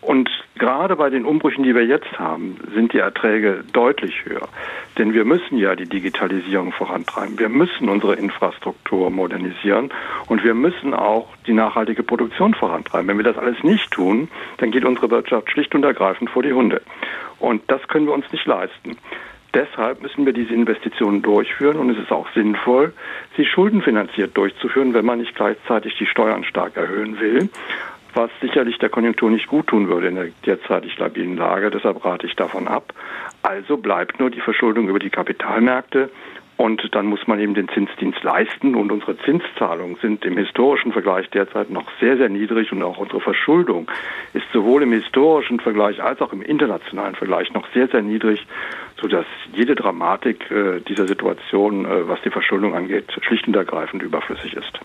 Und 0.00 0.30
gerade 0.58 0.94
bei 0.96 1.10
den 1.10 1.24
Umbrüchen, 1.24 1.64
die 1.64 1.74
wir 1.74 1.84
jetzt 1.84 2.18
haben, 2.18 2.56
sind 2.74 2.92
die 2.92 2.98
Erträge 2.98 3.64
deutlich 3.72 4.24
höher. 4.24 4.48
Denn 4.98 5.14
wir 5.14 5.24
müssen 5.24 5.58
ja 5.58 5.74
die 5.74 5.88
Digitalisierung 5.88 6.72
vorantreiben. 6.72 7.38
Wir 7.38 7.48
müssen 7.48 7.88
unsere 7.88 8.14
Infrastruktur 8.14 9.10
modernisieren 9.10 9.90
und 10.28 10.44
wir 10.44 10.54
müssen 10.54 10.94
auch 10.94 11.28
die 11.46 11.54
nachhaltige 11.54 12.02
Produktion 12.02 12.54
vorantreiben. 12.54 13.08
Wenn 13.08 13.18
wir 13.18 13.24
das 13.24 13.38
alles 13.38 13.62
nicht 13.62 13.90
tun, 13.90 14.28
dann 14.58 14.70
geht 14.70 14.84
unsere 14.84 15.10
Wirtschaft 15.10 15.50
schlicht 15.50 15.74
und 15.74 15.84
ergreifend 15.84 16.30
vor 16.30 16.42
die 16.42 16.52
Hunde. 16.52 16.82
Und 17.38 17.62
das 17.68 17.86
können 17.88 18.06
wir 18.06 18.14
uns 18.14 18.30
nicht 18.32 18.46
leisten. 18.46 18.96
Deshalb 19.54 20.02
müssen 20.02 20.26
wir 20.26 20.34
diese 20.34 20.52
Investitionen 20.52 21.22
durchführen 21.22 21.78
und 21.78 21.88
es 21.88 21.96
ist 21.96 22.12
auch 22.12 22.28
sinnvoll, 22.34 22.92
sie 23.38 23.46
schuldenfinanziert 23.46 24.36
durchzuführen, 24.36 24.92
wenn 24.92 25.06
man 25.06 25.18
nicht 25.18 25.34
gleichzeitig 25.34 25.96
die 25.98 26.04
Steuern 26.04 26.44
stark 26.44 26.76
erhöhen 26.76 27.18
will 27.18 27.48
was 28.16 28.30
sicherlich 28.40 28.78
der 28.78 28.88
Konjunktur 28.88 29.30
nicht 29.30 29.46
gut 29.46 29.66
tun 29.68 29.88
würde 29.88 30.08
in 30.08 30.14
der 30.14 30.28
derzeitig 30.44 30.98
labilen 30.98 31.36
Lage. 31.36 31.70
Deshalb 31.70 32.04
rate 32.04 32.26
ich 32.26 32.34
davon 32.34 32.66
ab. 32.66 32.92
Also 33.42 33.76
bleibt 33.76 34.18
nur 34.18 34.30
die 34.30 34.40
Verschuldung 34.40 34.88
über 34.88 34.98
die 34.98 35.10
Kapitalmärkte 35.10 36.10
und 36.56 36.94
dann 36.94 37.06
muss 37.06 37.26
man 37.26 37.38
eben 37.38 37.52
den 37.52 37.68
Zinsdienst 37.68 38.22
leisten. 38.22 38.74
Und 38.74 38.90
unsere 38.90 39.18
Zinszahlungen 39.18 39.96
sind 40.00 40.24
im 40.24 40.38
historischen 40.38 40.92
Vergleich 40.92 41.28
derzeit 41.28 41.68
noch 41.70 41.84
sehr, 42.00 42.16
sehr 42.16 42.30
niedrig. 42.30 42.72
Und 42.72 42.82
auch 42.82 42.96
unsere 42.96 43.20
Verschuldung 43.20 43.90
ist 44.32 44.46
sowohl 44.52 44.82
im 44.82 44.92
historischen 44.92 45.60
Vergleich 45.60 46.02
als 46.02 46.22
auch 46.22 46.32
im 46.32 46.40
internationalen 46.40 47.14
Vergleich 47.14 47.52
noch 47.52 47.68
sehr, 47.74 47.88
sehr 47.88 48.02
niedrig, 48.02 48.46
sodass 48.98 49.26
jede 49.52 49.74
Dramatik 49.74 50.50
äh, 50.50 50.80
dieser 50.80 51.06
Situation, 51.06 51.84
äh, 51.84 52.08
was 52.08 52.22
die 52.22 52.30
Verschuldung 52.30 52.74
angeht, 52.74 53.12
schlicht 53.20 53.46
und 53.46 53.54
ergreifend 53.54 54.02
überflüssig 54.02 54.54
ist. 54.54 54.80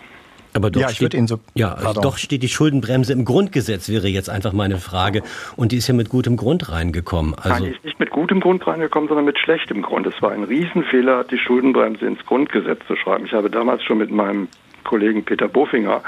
Aber 0.54 0.70
doch, 0.70 0.82
ja, 0.82 0.90
ich 0.90 0.96
steht, 0.96 1.28
so, 1.28 1.40
ja, 1.54 1.76
doch 1.94 2.18
steht 2.18 2.42
die 2.42 2.48
Schuldenbremse 2.48 3.12
im 3.12 3.24
Grundgesetz, 3.24 3.88
wäre 3.88 4.08
jetzt 4.08 4.28
einfach 4.28 4.52
meine 4.52 4.78
Frage. 4.78 5.22
Und 5.56 5.72
die 5.72 5.76
ist 5.76 5.88
ja 5.88 5.94
mit 5.94 6.10
gutem 6.10 6.36
Grund 6.36 6.70
reingekommen. 6.70 7.34
Also 7.34 7.48
Nein, 7.48 7.62
die 7.64 7.70
ist 7.70 7.84
nicht 7.84 7.98
mit 7.98 8.10
gutem 8.10 8.40
Grund 8.40 8.66
reingekommen, 8.66 9.08
sondern 9.08 9.24
mit 9.24 9.38
schlechtem 9.38 9.82
Grund. 9.82 10.06
Es 10.06 10.20
war 10.20 10.32
ein 10.32 10.44
Riesenfehler, 10.44 11.24
die 11.24 11.38
Schuldenbremse 11.38 12.06
ins 12.06 12.24
Grundgesetz 12.26 12.80
zu 12.86 12.96
schreiben. 12.96 13.24
Ich 13.24 13.32
habe 13.32 13.48
damals 13.48 13.82
schon 13.84 13.98
mit 13.98 14.10
meinem 14.10 14.48
Kollegen 14.84 15.24
Peter 15.24 15.48
Bofinger 15.48 16.02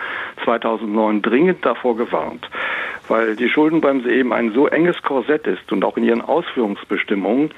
2009 0.44 1.22
dringend 1.22 1.64
davor 1.64 1.96
gewarnt, 1.96 2.48
weil 3.08 3.36
die 3.36 3.48
Schuldenbremse 3.48 4.10
eben 4.12 4.32
ein 4.32 4.52
so 4.52 4.66
enges 4.66 5.00
Korsett 5.02 5.46
ist 5.46 5.70
und 5.72 5.84
auch 5.84 5.96
in 5.96 6.04
ihren 6.04 6.20
Ausführungsbestimmungen 6.20 7.50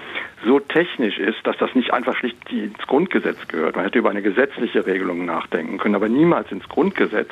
so 0.46 0.60
technisch 0.60 1.18
ist, 1.18 1.38
dass 1.44 1.56
das 1.58 1.74
nicht 1.74 1.92
einfach 1.92 2.16
schlicht 2.16 2.50
ins 2.50 2.78
Grundgesetz 2.86 3.48
gehört. 3.48 3.76
Man 3.76 3.84
hätte 3.84 3.98
über 3.98 4.10
eine 4.10 4.22
gesetzliche 4.22 4.86
Regelung 4.86 5.24
nachdenken 5.24 5.78
können, 5.78 5.94
aber 5.94 6.08
niemals 6.08 6.50
ins 6.52 6.68
Grundgesetz, 6.68 7.30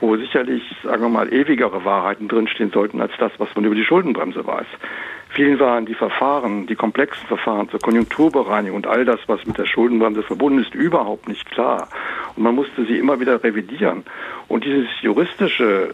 wo 0.00 0.16
sicherlich, 0.16 0.62
sagen 0.82 1.02
wir 1.02 1.08
mal, 1.08 1.32
ewigere 1.32 1.84
Wahrheiten 1.84 2.28
drinstehen 2.28 2.70
sollten 2.70 3.00
als 3.00 3.12
das, 3.18 3.32
was 3.38 3.54
man 3.54 3.64
über 3.64 3.74
die 3.74 3.84
Schuldenbremse 3.84 4.46
weiß. 4.46 4.66
Vielen 5.30 5.58
waren 5.60 5.86
die 5.86 5.94
Verfahren, 5.94 6.66
die 6.66 6.74
komplexen 6.74 7.26
Verfahren 7.26 7.68
zur 7.70 7.80
Konjunkturbereinigung 7.80 8.76
und 8.76 8.86
all 8.86 9.06
das, 9.06 9.18
was 9.28 9.46
mit 9.46 9.56
der 9.56 9.64
Schuldenbremse 9.64 10.22
verbunden 10.22 10.60
ist, 10.60 10.74
überhaupt 10.74 11.26
nicht 11.26 11.50
klar. 11.50 11.88
Und 12.36 12.42
man 12.42 12.54
musste 12.54 12.84
sie 12.84 12.98
immer 12.98 13.18
wieder 13.18 13.42
revidieren. 13.42 14.04
Und 14.48 14.64
dieses 14.64 14.88
juristische, 15.00 15.88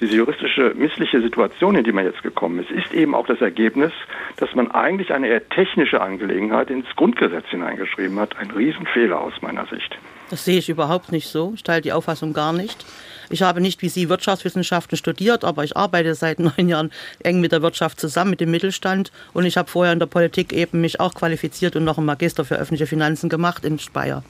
diese 0.00 0.16
juristische 0.16 0.74
missliche 0.74 1.20
Situation, 1.20 1.76
in 1.76 1.84
die 1.84 1.92
man 1.92 2.04
jetzt 2.04 2.22
gekommen 2.22 2.58
ist, 2.58 2.70
ist 2.70 2.92
eben 2.92 3.14
auch 3.14 3.26
das 3.26 3.40
Ergebnis, 3.40 3.92
dass 4.36 4.54
man 4.54 4.70
eigentlich 4.70 5.12
eine 5.12 5.28
eher 5.28 5.48
technische 5.48 6.00
Angelegenheit 6.00 6.70
ins 6.70 6.86
Grundgesetz 6.96 7.46
hineingeschrieben 7.48 8.18
hat. 8.18 8.36
Ein 8.36 8.50
Riesenfehler 8.50 9.20
aus 9.20 9.34
meiner 9.40 9.66
Sicht. 9.66 9.96
Das 10.30 10.44
sehe 10.44 10.58
ich 10.58 10.68
überhaupt 10.68 11.12
nicht 11.12 11.28
so. 11.28 11.52
Ich 11.54 11.62
teile 11.62 11.82
die 11.82 11.92
Auffassung 11.92 12.32
gar 12.32 12.52
nicht. 12.52 12.84
Ich 13.30 13.42
habe 13.42 13.60
nicht 13.60 13.82
wie 13.82 13.88
Sie 13.88 14.08
Wirtschaftswissenschaften 14.08 14.98
studiert, 14.98 15.44
aber 15.44 15.64
ich 15.64 15.76
arbeite 15.76 16.14
seit 16.14 16.38
neun 16.40 16.68
Jahren 16.68 16.90
eng 17.22 17.40
mit 17.40 17.52
der 17.52 17.62
Wirtschaft 17.62 18.00
zusammen, 18.00 18.30
mit 18.30 18.40
dem 18.40 18.50
Mittelstand. 18.50 19.12
Und 19.32 19.44
ich 19.44 19.56
habe 19.56 19.70
vorher 19.70 19.92
in 19.92 19.98
der 19.98 20.06
Politik 20.06 20.52
eben 20.52 20.80
mich 20.80 21.00
auch 21.00 21.14
qualifiziert 21.14 21.76
und 21.76 21.84
noch 21.84 21.98
einen 21.98 22.06
Magister 22.06 22.44
für 22.44 22.56
öffentliche 22.56 22.86
Finanzen 22.86 23.28
gemacht 23.28 23.64
in 23.64 23.78
Speyer. 23.78 24.24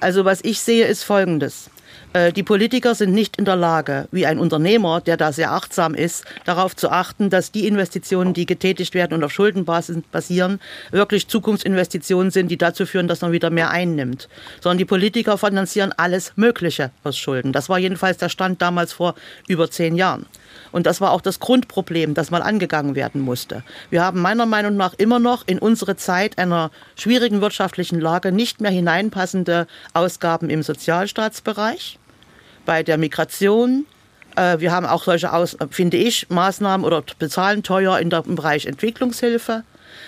Also 0.00 0.24
was 0.24 0.44
ich 0.44 0.60
sehe, 0.60 0.86
ist 0.86 1.04
Folgendes. 1.04 1.70
Äh, 2.16 2.32
die 2.32 2.42
Politiker 2.42 2.94
sind 2.94 3.12
nicht 3.12 3.36
in 3.36 3.44
der 3.44 3.56
Lage, 3.56 4.08
wie 4.10 4.24
ein 4.24 4.38
Unternehmer, 4.38 5.02
der 5.02 5.18
da 5.18 5.32
sehr 5.32 5.52
achtsam 5.52 5.94
ist, 5.94 6.24
darauf 6.46 6.74
zu 6.74 6.90
achten, 6.90 7.28
dass 7.28 7.52
die 7.52 7.66
Investitionen, 7.66 8.32
die 8.32 8.46
getätigt 8.46 8.94
werden 8.94 9.12
und 9.12 9.22
auf 9.22 9.32
Schuldenbasis 9.32 9.98
basieren, 10.10 10.58
wirklich 10.90 11.28
Zukunftsinvestitionen 11.28 12.30
sind, 12.30 12.50
die 12.50 12.56
dazu 12.56 12.86
führen, 12.86 13.06
dass 13.06 13.20
man 13.20 13.32
wieder 13.32 13.50
mehr 13.50 13.68
einnimmt. 13.68 14.30
Sondern 14.62 14.78
die 14.78 14.86
Politiker 14.86 15.36
finanzieren 15.36 15.92
alles 15.94 16.32
Mögliche 16.36 16.90
aus 17.04 17.18
Schulden. 17.18 17.52
Das 17.52 17.68
war 17.68 17.78
jedenfalls 17.78 18.16
der 18.16 18.30
Stand 18.30 18.62
damals 18.62 18.94
vor 18.94 19.14
über 19.46 19.70
zehn 19.70 19.94
Jahren. 19.94 20.24
Und 20.72 20.86
das 20.86 21.02
war 21.02 21.10
auch 21.10 21.20
das 21.20 21.38
Grundproblem, 21.38 22.14
das 22.14 22.30
mal 22.30 22.40
angegangen 22.40 22.94
werden 22.94 23.20
musste. 23.20 23.62
Wir 23.90 24.02
haben 24.02 24.22
meiner 24.22 24.46
Meinung 24.46 24.76
nach 24.76 24.94
immer 24.94 25.18
noch 25.18 25.46
in 25.46 25.58
unsere 25.58 25.96
Zeit 25.96 26.38
einer 26.38 26.70
schwierigen 26.96 27.42
wirtschaftlichen 27.42 28.00
Lage 28.00 28.32
nicht 28.32 28.62
mehr 28.62 28.70
hineinpassende 28.70 29.66
Ausgaben 29.92 30.48
im 30.48 30.62
Sozialstaatsbereich 30.62 31.98
bei 32.66 32.82
der 32.82 32.98
Migration. 32.98 33.86
Äh, 34.36 34.60
wir 34.60 34.72
haben 34.72 34.84
auch 34.84 35.04
solche, 35.04 35.32
Aus, 35.32 35.56
finde 35.70 35.96
ich, 35.96 36.28
Maßnahmen 36.28 36.84
oder 36.84 37.02
bezahlen 37.18 37.62
teuer 37.62 37.98
in 37.98 38.10
der, 38.10 38.24
im 38.26 38.34
Bereich 38.34 38.66
Entwicklungshilfe. 38.66 39.64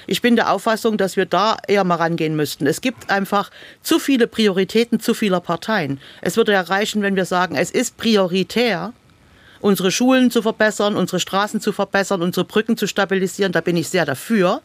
Ich 0.07 0.21
bin 0.21 0.37
der 0.37 0.53
Auffassung, 0.53 0.99
dass 0.99 1.17
wir 1.17 1.27
da 1.27 1.57
eher 1.67 1.85
mal 1.85 1.97
rangehen 1.97 2.37
müssten. 2.37 2.67
Es 2.67 2.81
gibt 2.81 3.11
einfach 3.11 3.51
zu 3.83 3.99
viele 3.99 4.27
Prioritäten 4.27 5.01
zu 5.01 5.15
vieler 5.15 5.41
Parteien. 5.41 6.01
Es 6.21 6.37
würde 6.37 6.53
ja 6.53 6.61
reichen, 6.61 7.03
wenn 7.03 7.17
wir 7.17 7.25
sagen, 7.25 7.57
es 7.57 7.71
ist 7.71 7.97
prioritär, 7.97 8.93
unsere 9.61 9.91
Schulen 9.91 10.31
zu 10.31 10.43
verbessern, 10.43 10.97
unsere 10.97 11.21
Straßen 11.21 11.61
zu 11.61 11.73
verbessern, 11.73 12.23
unsere 12.23 12.45
Brücken 12.45 12.77
zu 12.77 12.87
stabilisieren. 12.87 13.53
Da 13.53 13.61
bin 13.61 13.77
ich 13.77 13.89
sehr 13.89 14.05
dafür. 14.05 14.63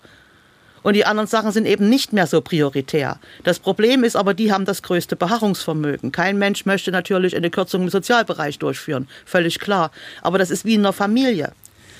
Und 0.83 0.95
die 0.95 1.05
anderen 1.05 1.27
Sachen 1.27 1.51
sind 1.51 1.65
eben 1.65 1.89
nicht 1.89 2.13
mehr 2.13 2.27
so 2.27 2.41
prioritär. 2.41 3.19
Das 3.43 3.59
Problem 3.59 4.03
ist 4.03 4.15
aber, 4.15 4.33
die 4.33 4.51
haben 4.51 4.65
das 4.65 4.83
größte 4.83 5.15
Beharrungsvermögen. 5.15 6.11
Kein 6.11 6.37
Mensch 6.37 6.65
möchte 6.65 6.91
natürlich 6.91 7.35
eine 7.35 7.49
Kürzung 7.49 7.83
im 7.83 7.89
Sozialbereich 7.89 8.59
durchführen, 8.59 9.07
völlig 9.25 9.59
klar. 9.59 9.91
Aber 10.21 10.37
das 10.37 10.51
ist 10.51 10.65
wie 10.65 10.75
in 10.75 10.81
einer 10.81 10.93
Familie. 10.93 11.53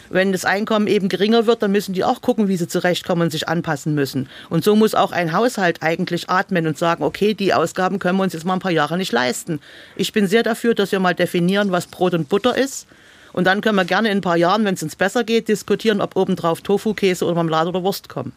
Wenn 0.10 0.32
das 0.32 0.46
Einkommen 0.46 0.86
eben 0.88 1.10
geringer 1.10 1.48
wird, 1.48 1.64
dann 1.64 1.72
müssen 1.72 1.94
die 1.94 2.04
auch 2.04 2.22
gucken, 2.22 2.48
wie 2.48 2.58
sie 2.58 2.68
zurechtkommen 2.68 3.24
und 3.24 3.32
sich 3.32 3.48
anpassen 3.48 3.96
müssen. 3.96 4.30
Und 4.50 4.64
so 4.64 4.76
muss 4.76 4.94
auch 4.94 5.12
ein 5.12 5.34
Haushalt 5.34 5.82
eigentlich 5.82 6.30
atmen 6.30 6.68
und 6.68 6.78
sagen, 6.78 7.04
okay, 7.04 7.34
die 7.34 7.54
Ausgaben 7.54 8.00
können 8.00 8.18
wir 8.18 8.24
uns 8.24 8.34
jetzt 8.34 8.46
mal 8.46 8.54
ein 8.54 8.60
paar 8.60 8.72
Jahre 8.72 8.98
nicht 8.98 9.12
leisten. 9.12 9.60
Ich 9.96 10.14
bin 10.14 10.28
sehr 10.28 10.44
dafür, 10.44 10.76
dass 10.76 10.92
wir 10.92 11.00
mal 11.00 11.16
definieren, 11.16 11.72
was 11.72 11.88
Brot 11.88 12.14
und 12.14 12.30
Butter 12.30 12.56
ist. 12.56 12.86
Und 13.32 13.46
dann 13.46 13.62
können 13.62 13.76
wir 13.76 13.86
gerne 13.86 14.10
in 14.10 14.20
ein 14.20 14.22
paar 14.22 14.38
Jahren, 14.38 14.66
wenn 14.66 14.76
es 14.76 14.84
uns 14.84 14.96
besser 14.96 15.24
geht, 15.24 15.48
diskutieren, 15.48 16.02
ob 16.02 16.16
obendrauf 16.16 16.62
Tofu, 16.62 16.94
Käse 16.94 17.26
oder 17.26 17.34
Marmelade 17.34 17.70
oder 17.70 17.82
Wurst 17.82 18.08
kommen. 18.08 18.34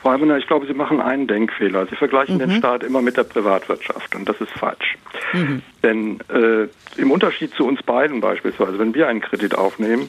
Frau 0.00 0.10
Heimener, 0.10 0.38
ich 0.38 0.46
glaube, 0.46 0.66
Sie 0.66 0.74
machen 0.74 1.00
einen 1.00 1.26
Denkfehler. 1.26 1.86
Sie 1.86 1.96
vergleichen 1.96 2.36
mhm. 2.36 2.40
den 2.40 2.50
Staat 2.52 2.84
immer 2.84 3.02
mit 3.02 3.16
der 3.16 3.24
Privatwirtschaft 3.24 4.14
und 4.14 4.28
das 4.28 4.40
ist 4.40 4.52
falsch. 4.52 4.96
Mhm. 5.32 5.62
Denn 5.82 6.18
äh, 6.28 6.68
im 7.00 7.10
Unterschied 7.10 7.52
zu 7.54 7.64
uns 7.64 7.82
beiden 7.82 8.20
beispielsweise, 8.20 8.78
wenn 8.78 8.94
wir 8.94 9.08
einen 9.08 9.20
Kredit 9.20 9.56
aufnehmen, 9.56 10.08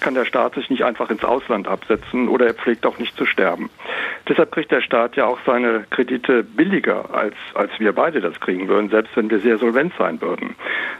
kann 0.00 0.14
der 0.14 0.24
Staat 0.24 0.54
sich 0.54 0.70
nicht 0.70 0.84
einfach 0.84 1.10
ins 1.10 1.24
Ausland 1.24 1.66
absetzen 1.66 2.28
oder 2.28 2.46
er 2.46 2.54
pflegt 2.54 2.86
auch 2.86 2.98
nicht 2.98 3.16
zu 3.16 3.26
sterben. 3.26 3.70
Deshalb 4.28 4.52
kriegt 4.52 4.70
der 4.70 4.80
Staat 4.80 5.16
ja 5.16 5.26
auch 5.26 5.38
seine 5.46 5.84
Kredite 5.90 6.42
billiger, 6.44 7.14
als, 7.14 7.34
als 7.54 7.70
wir 7.78 7.92
beide 7.92 8.20
das 8.20 8.38
kriegen 8.40 8.68
würden, 8.68 8.90
selbst 8.90 9.16
wenn 9.16 9.30
wir 9.30 9.40
sehr 9.40 9.58
solvent 9.58 9.92
sein 9.98 10.20
würden. 10.20 10.54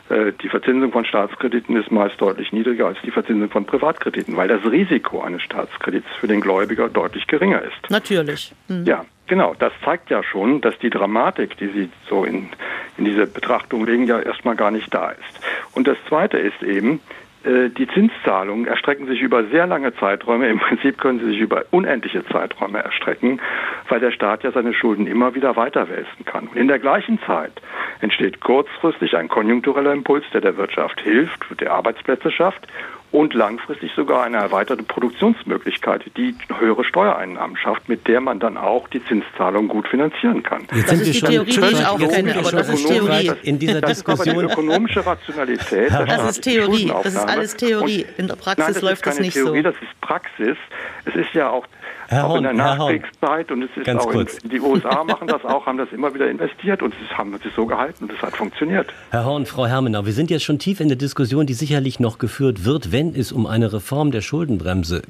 Äh, 0.09 0.33
die 0.43 0.49
Verzinsung 0.49 0.93
von 0.93 1.05
Staatskrediten 1.05 1.77
ist 1.77 1.91
meist 1.91 2.21
deutlich 2.21 2.53
niedriger 2.53 2.87
als 2.87 2.99
die 3.05 3.11
Verzinsung 3.11 3.51
von 3.51 3.67
Privatkrediten, 3.67 4.37
weil 4.37 4.49
das 4.49 4.65
Risiko 4.65 5.21
eines 5.21 5.43
Staatskredits 5.43 6.09
für 6.19 6.27
den 6.27 6.41
Gläubiger 6.41 6.89
deutlich 6.89 7.27
geringer 7.27 7.63
ist. 7.63 7.91
Natürlich. 7.91 8.28
Mhm. 8.69 8.85
Ja, 8.85 9.05
genau. 9.27 9.55
Das 9.59 9.73
zeigt 9.85 10.11
ja 10.11 10.23
schon, 10.23 10.61
dass 10.61 10.79
die 10.79 10.91
Dramatik, 10.91 11.57
die 11.57 11.69
Sie 11.69 11.91
so 12.09 12.25
in, 12.25 12.49
in 12.97 13.05
diese 13.05 13.27
Betrachtung 13.27 13.87
legen, 13.87 14.07
ja 14.07 14.21
erstmal 14.21 14.57
gar 14.57 14.71
nicht 14.71 14.93
da 14.93 15.11
ist. 15.11 15.41
Und 15.73 15.87
das 15.89 15.97
Zweite 16.09 16.39
ist 16.39 16.63
eben, 16.63 17.01
äh, 17.45 17.71
die 17.71 17.87
Zinszahlungen 17.89 18.67
erstrecken 18.67 19.07
sich 19.07 19.21
über 19.21 19.45
sehr 19.45 19.67
lange 19.67 19.95
Zeiträume. 19.95 20.49
Im 20.49 20.59
Prinzip 20.59 20.99
können 20.99 21.21
sie 21.21 21.27
sich 21.27 21.39
über 21.39 21.65
unendliche 21.71 22.25
Zeiträume 22.27 22.79
erstrecken, 22.79 23.41
weil 23.89 24.01
der 24.01 24.11
Staat 24.11 24.43
ja 24.43 24.51
seine 24.53 24.75
Schulden 24.75 25.07
immer 25.07 25.35
wieder 25.35 25.57
weiterwälzen 25.57 26.25
kann. 26.25 26.49
Und 26.49 26.57
in 26.57 26.69
der 26.69 26.79
gleichen 26.79 27.21
Zeit 27.27 27.53
entsteht 28.01 28.41
kurzfristig 28.41 29.17
ein 29.17 29.29
konjunktureller 29.29 29.93
Impuls, 29.93 30.25
der 30.33 30.41
der 30.41 30.57
Wirtschaft 30.57 31.01
hilft, 31.01 31.61
der 31.61 31.73
Arbeitsplätze 31.73 32.31
schafft 32.31 32.67
und 33.11 33.35
langfristig 33.35 33.91
sogar 33.97 34.25
eine 34.25 34.37
erweiterte 34.37 34.83
Produktionsmöglichkeit, 34.83 36.05
die 36.17 36.35
höhere 36.59 36.85
Steuereinnahmen 36.85 37.57
schafft, 37.57 37.89
mit 37.89 38.07
der 38.07 38.21
man 38.21 38.39
dann 38.39 38.57
auch 38.57 38.89
die 38.89 39.03
Zinszahlung 39.05 39.69
gut 39.69 39.89
finanzieren 39.89 40.43
kann. 40.43 40.67
Jetzt 40.75 40.93
das 40.93 41.01
ist 41.01 41.15
die 41.15 41.21
Theorie, 41.21 41.51
die 41.51 41.61
ich 41.61 41.87
auch 41.87 41.99
kenne, 41.99 42.37
aber 42.37 42.51
das 42.51 42.69
ist 42.69 42.87
Theorie. 42.87 43.33
In 43.43 43.59
dieser 43.59 43.81
das 43.81 43.91
Diskussion. 43.91 44.37
Aber 44.37 44.47
die 44.47 44.53
ökonomische 44.53 45.05
Rationalität. 45.05 45.91
Das 45.91 46.31
ist 46.31 46.43
Theorie, 46.43 46.93
das 47.03 47.15
ist 47.15 47.29
alles 47.29 47.57
Theorie. 47.57 48.07
In 48.19 48.27
der 48.27 48.37
Praxis 48.37 48.59
Nein, 48.59 48.75
das 48.75 48.83
läuft 48.83 49.07
das 49.07 49.21
nicht 49.21 49.35
Theorie, 49.35 49.63
so. 49.63 49.71
Das 49.71 49.75
ist 49.75 50.01
Praxis. 50.01 50.57
Es 51.05 51.15
ist 51.15 51.33
ja 51.33 51.51
auch 51.51 51.67
Herr 52.09 52.25
auch 52.25 52.31
Horn, 52.31 52.39
in 52.39 52.45
der 52.45 52.53
Nachkriegszeit 52.55 53.51
und 53.53 53.63
es 53.63 53.71
ist 53.77 53.85
Ganz 53.85 54.03
auch 54.03 54.11
kurz. 54.11 54.39
In, 54.39 54.49
die 54.49 54.61
USA 54.61 55.05
machen 55.05 55.29
das 55.29 55.45
auch, 55.45 55.67
haben 55.67 55.77
das 55.77 55.93
immer 55.93 56.15
wieder 56.15 56.31
investiert 56.31 56.83
und 56.83 56.95
es 56.95 57.17
haben 57.17 57.37
sich 57.39 57.53
so 57.55 57.67
gehalten 57.67 58.05
und 58.05 58.13
es 58.13 58.23
hat 58.23 58.35
funktioniert. 58.35 58.93
Herr 59.11 59.27
Horn, 59.27 59.45
Frau 59.45 59.67
Hermenau, 59.67 60.07
wir 60.07 60.15
sind 60.15 60.31
jetzt 60.31 60.45
schon 60.45 60.59
tief 60.59 60.81
in 60.81 60.89
der 60.89 60.97
Diskussion, 60.97 61.47
die 61.47 61.53
sicherlich 61.53 62.01
noch 62.01 62.19
geführt 62.19 62.65
wird, 62.65 62.93
wenn 62.93 62.98
wenn 62.99 63.15
es 63.15 63.31
um 63.31 63.47
eine 63.47 63.73
Reform 63.73 64.11
der 64.11 64.23
Schuldenbremse 64.23 65.03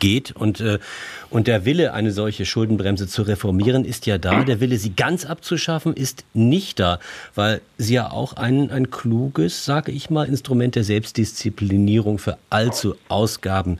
geht. 0.00 0.32
Und, 0.32 0.60
äh, 0.60 0.80
und 1.28 1.46
der 1.46 1.64
Wille, 1.64 1.92
eine 1.92 2.10
solche 2.10 2.44
Schuldenbremse 2.44 3.06
zu 3.06 3.22
reformieren, 3.22 3.84
ist 3.84 4.04
ja 4.06 4.18
da. 4.18 4.42
Der 4.42 4.58
Wille, 4.58 4.78
sie 4.78 4.96
ganz 4.96 5.24
abzuschaffen, 5.24 5.94
ist 5.94 6.24
nicht 6.34 6.80
da, 6.80 6.98
weil 7.36 7.60
sie 7.78 7.94
ja 7.94 8.10
auch 8.10 8.32
ein, 8.32 8.72
ein 8.72 8.90
kluges, 8.90 9.64
sage 9.64 9.92
ich 9.92 10.10
mal, 10.10 10.26
Instrument 10.26 10.74
der 10.74 10.82
Selbstdisziplinierung 10.82 12.18
für 12.18 12.36
allzu 12.48 12.96
Ausgaben 13.08 13.78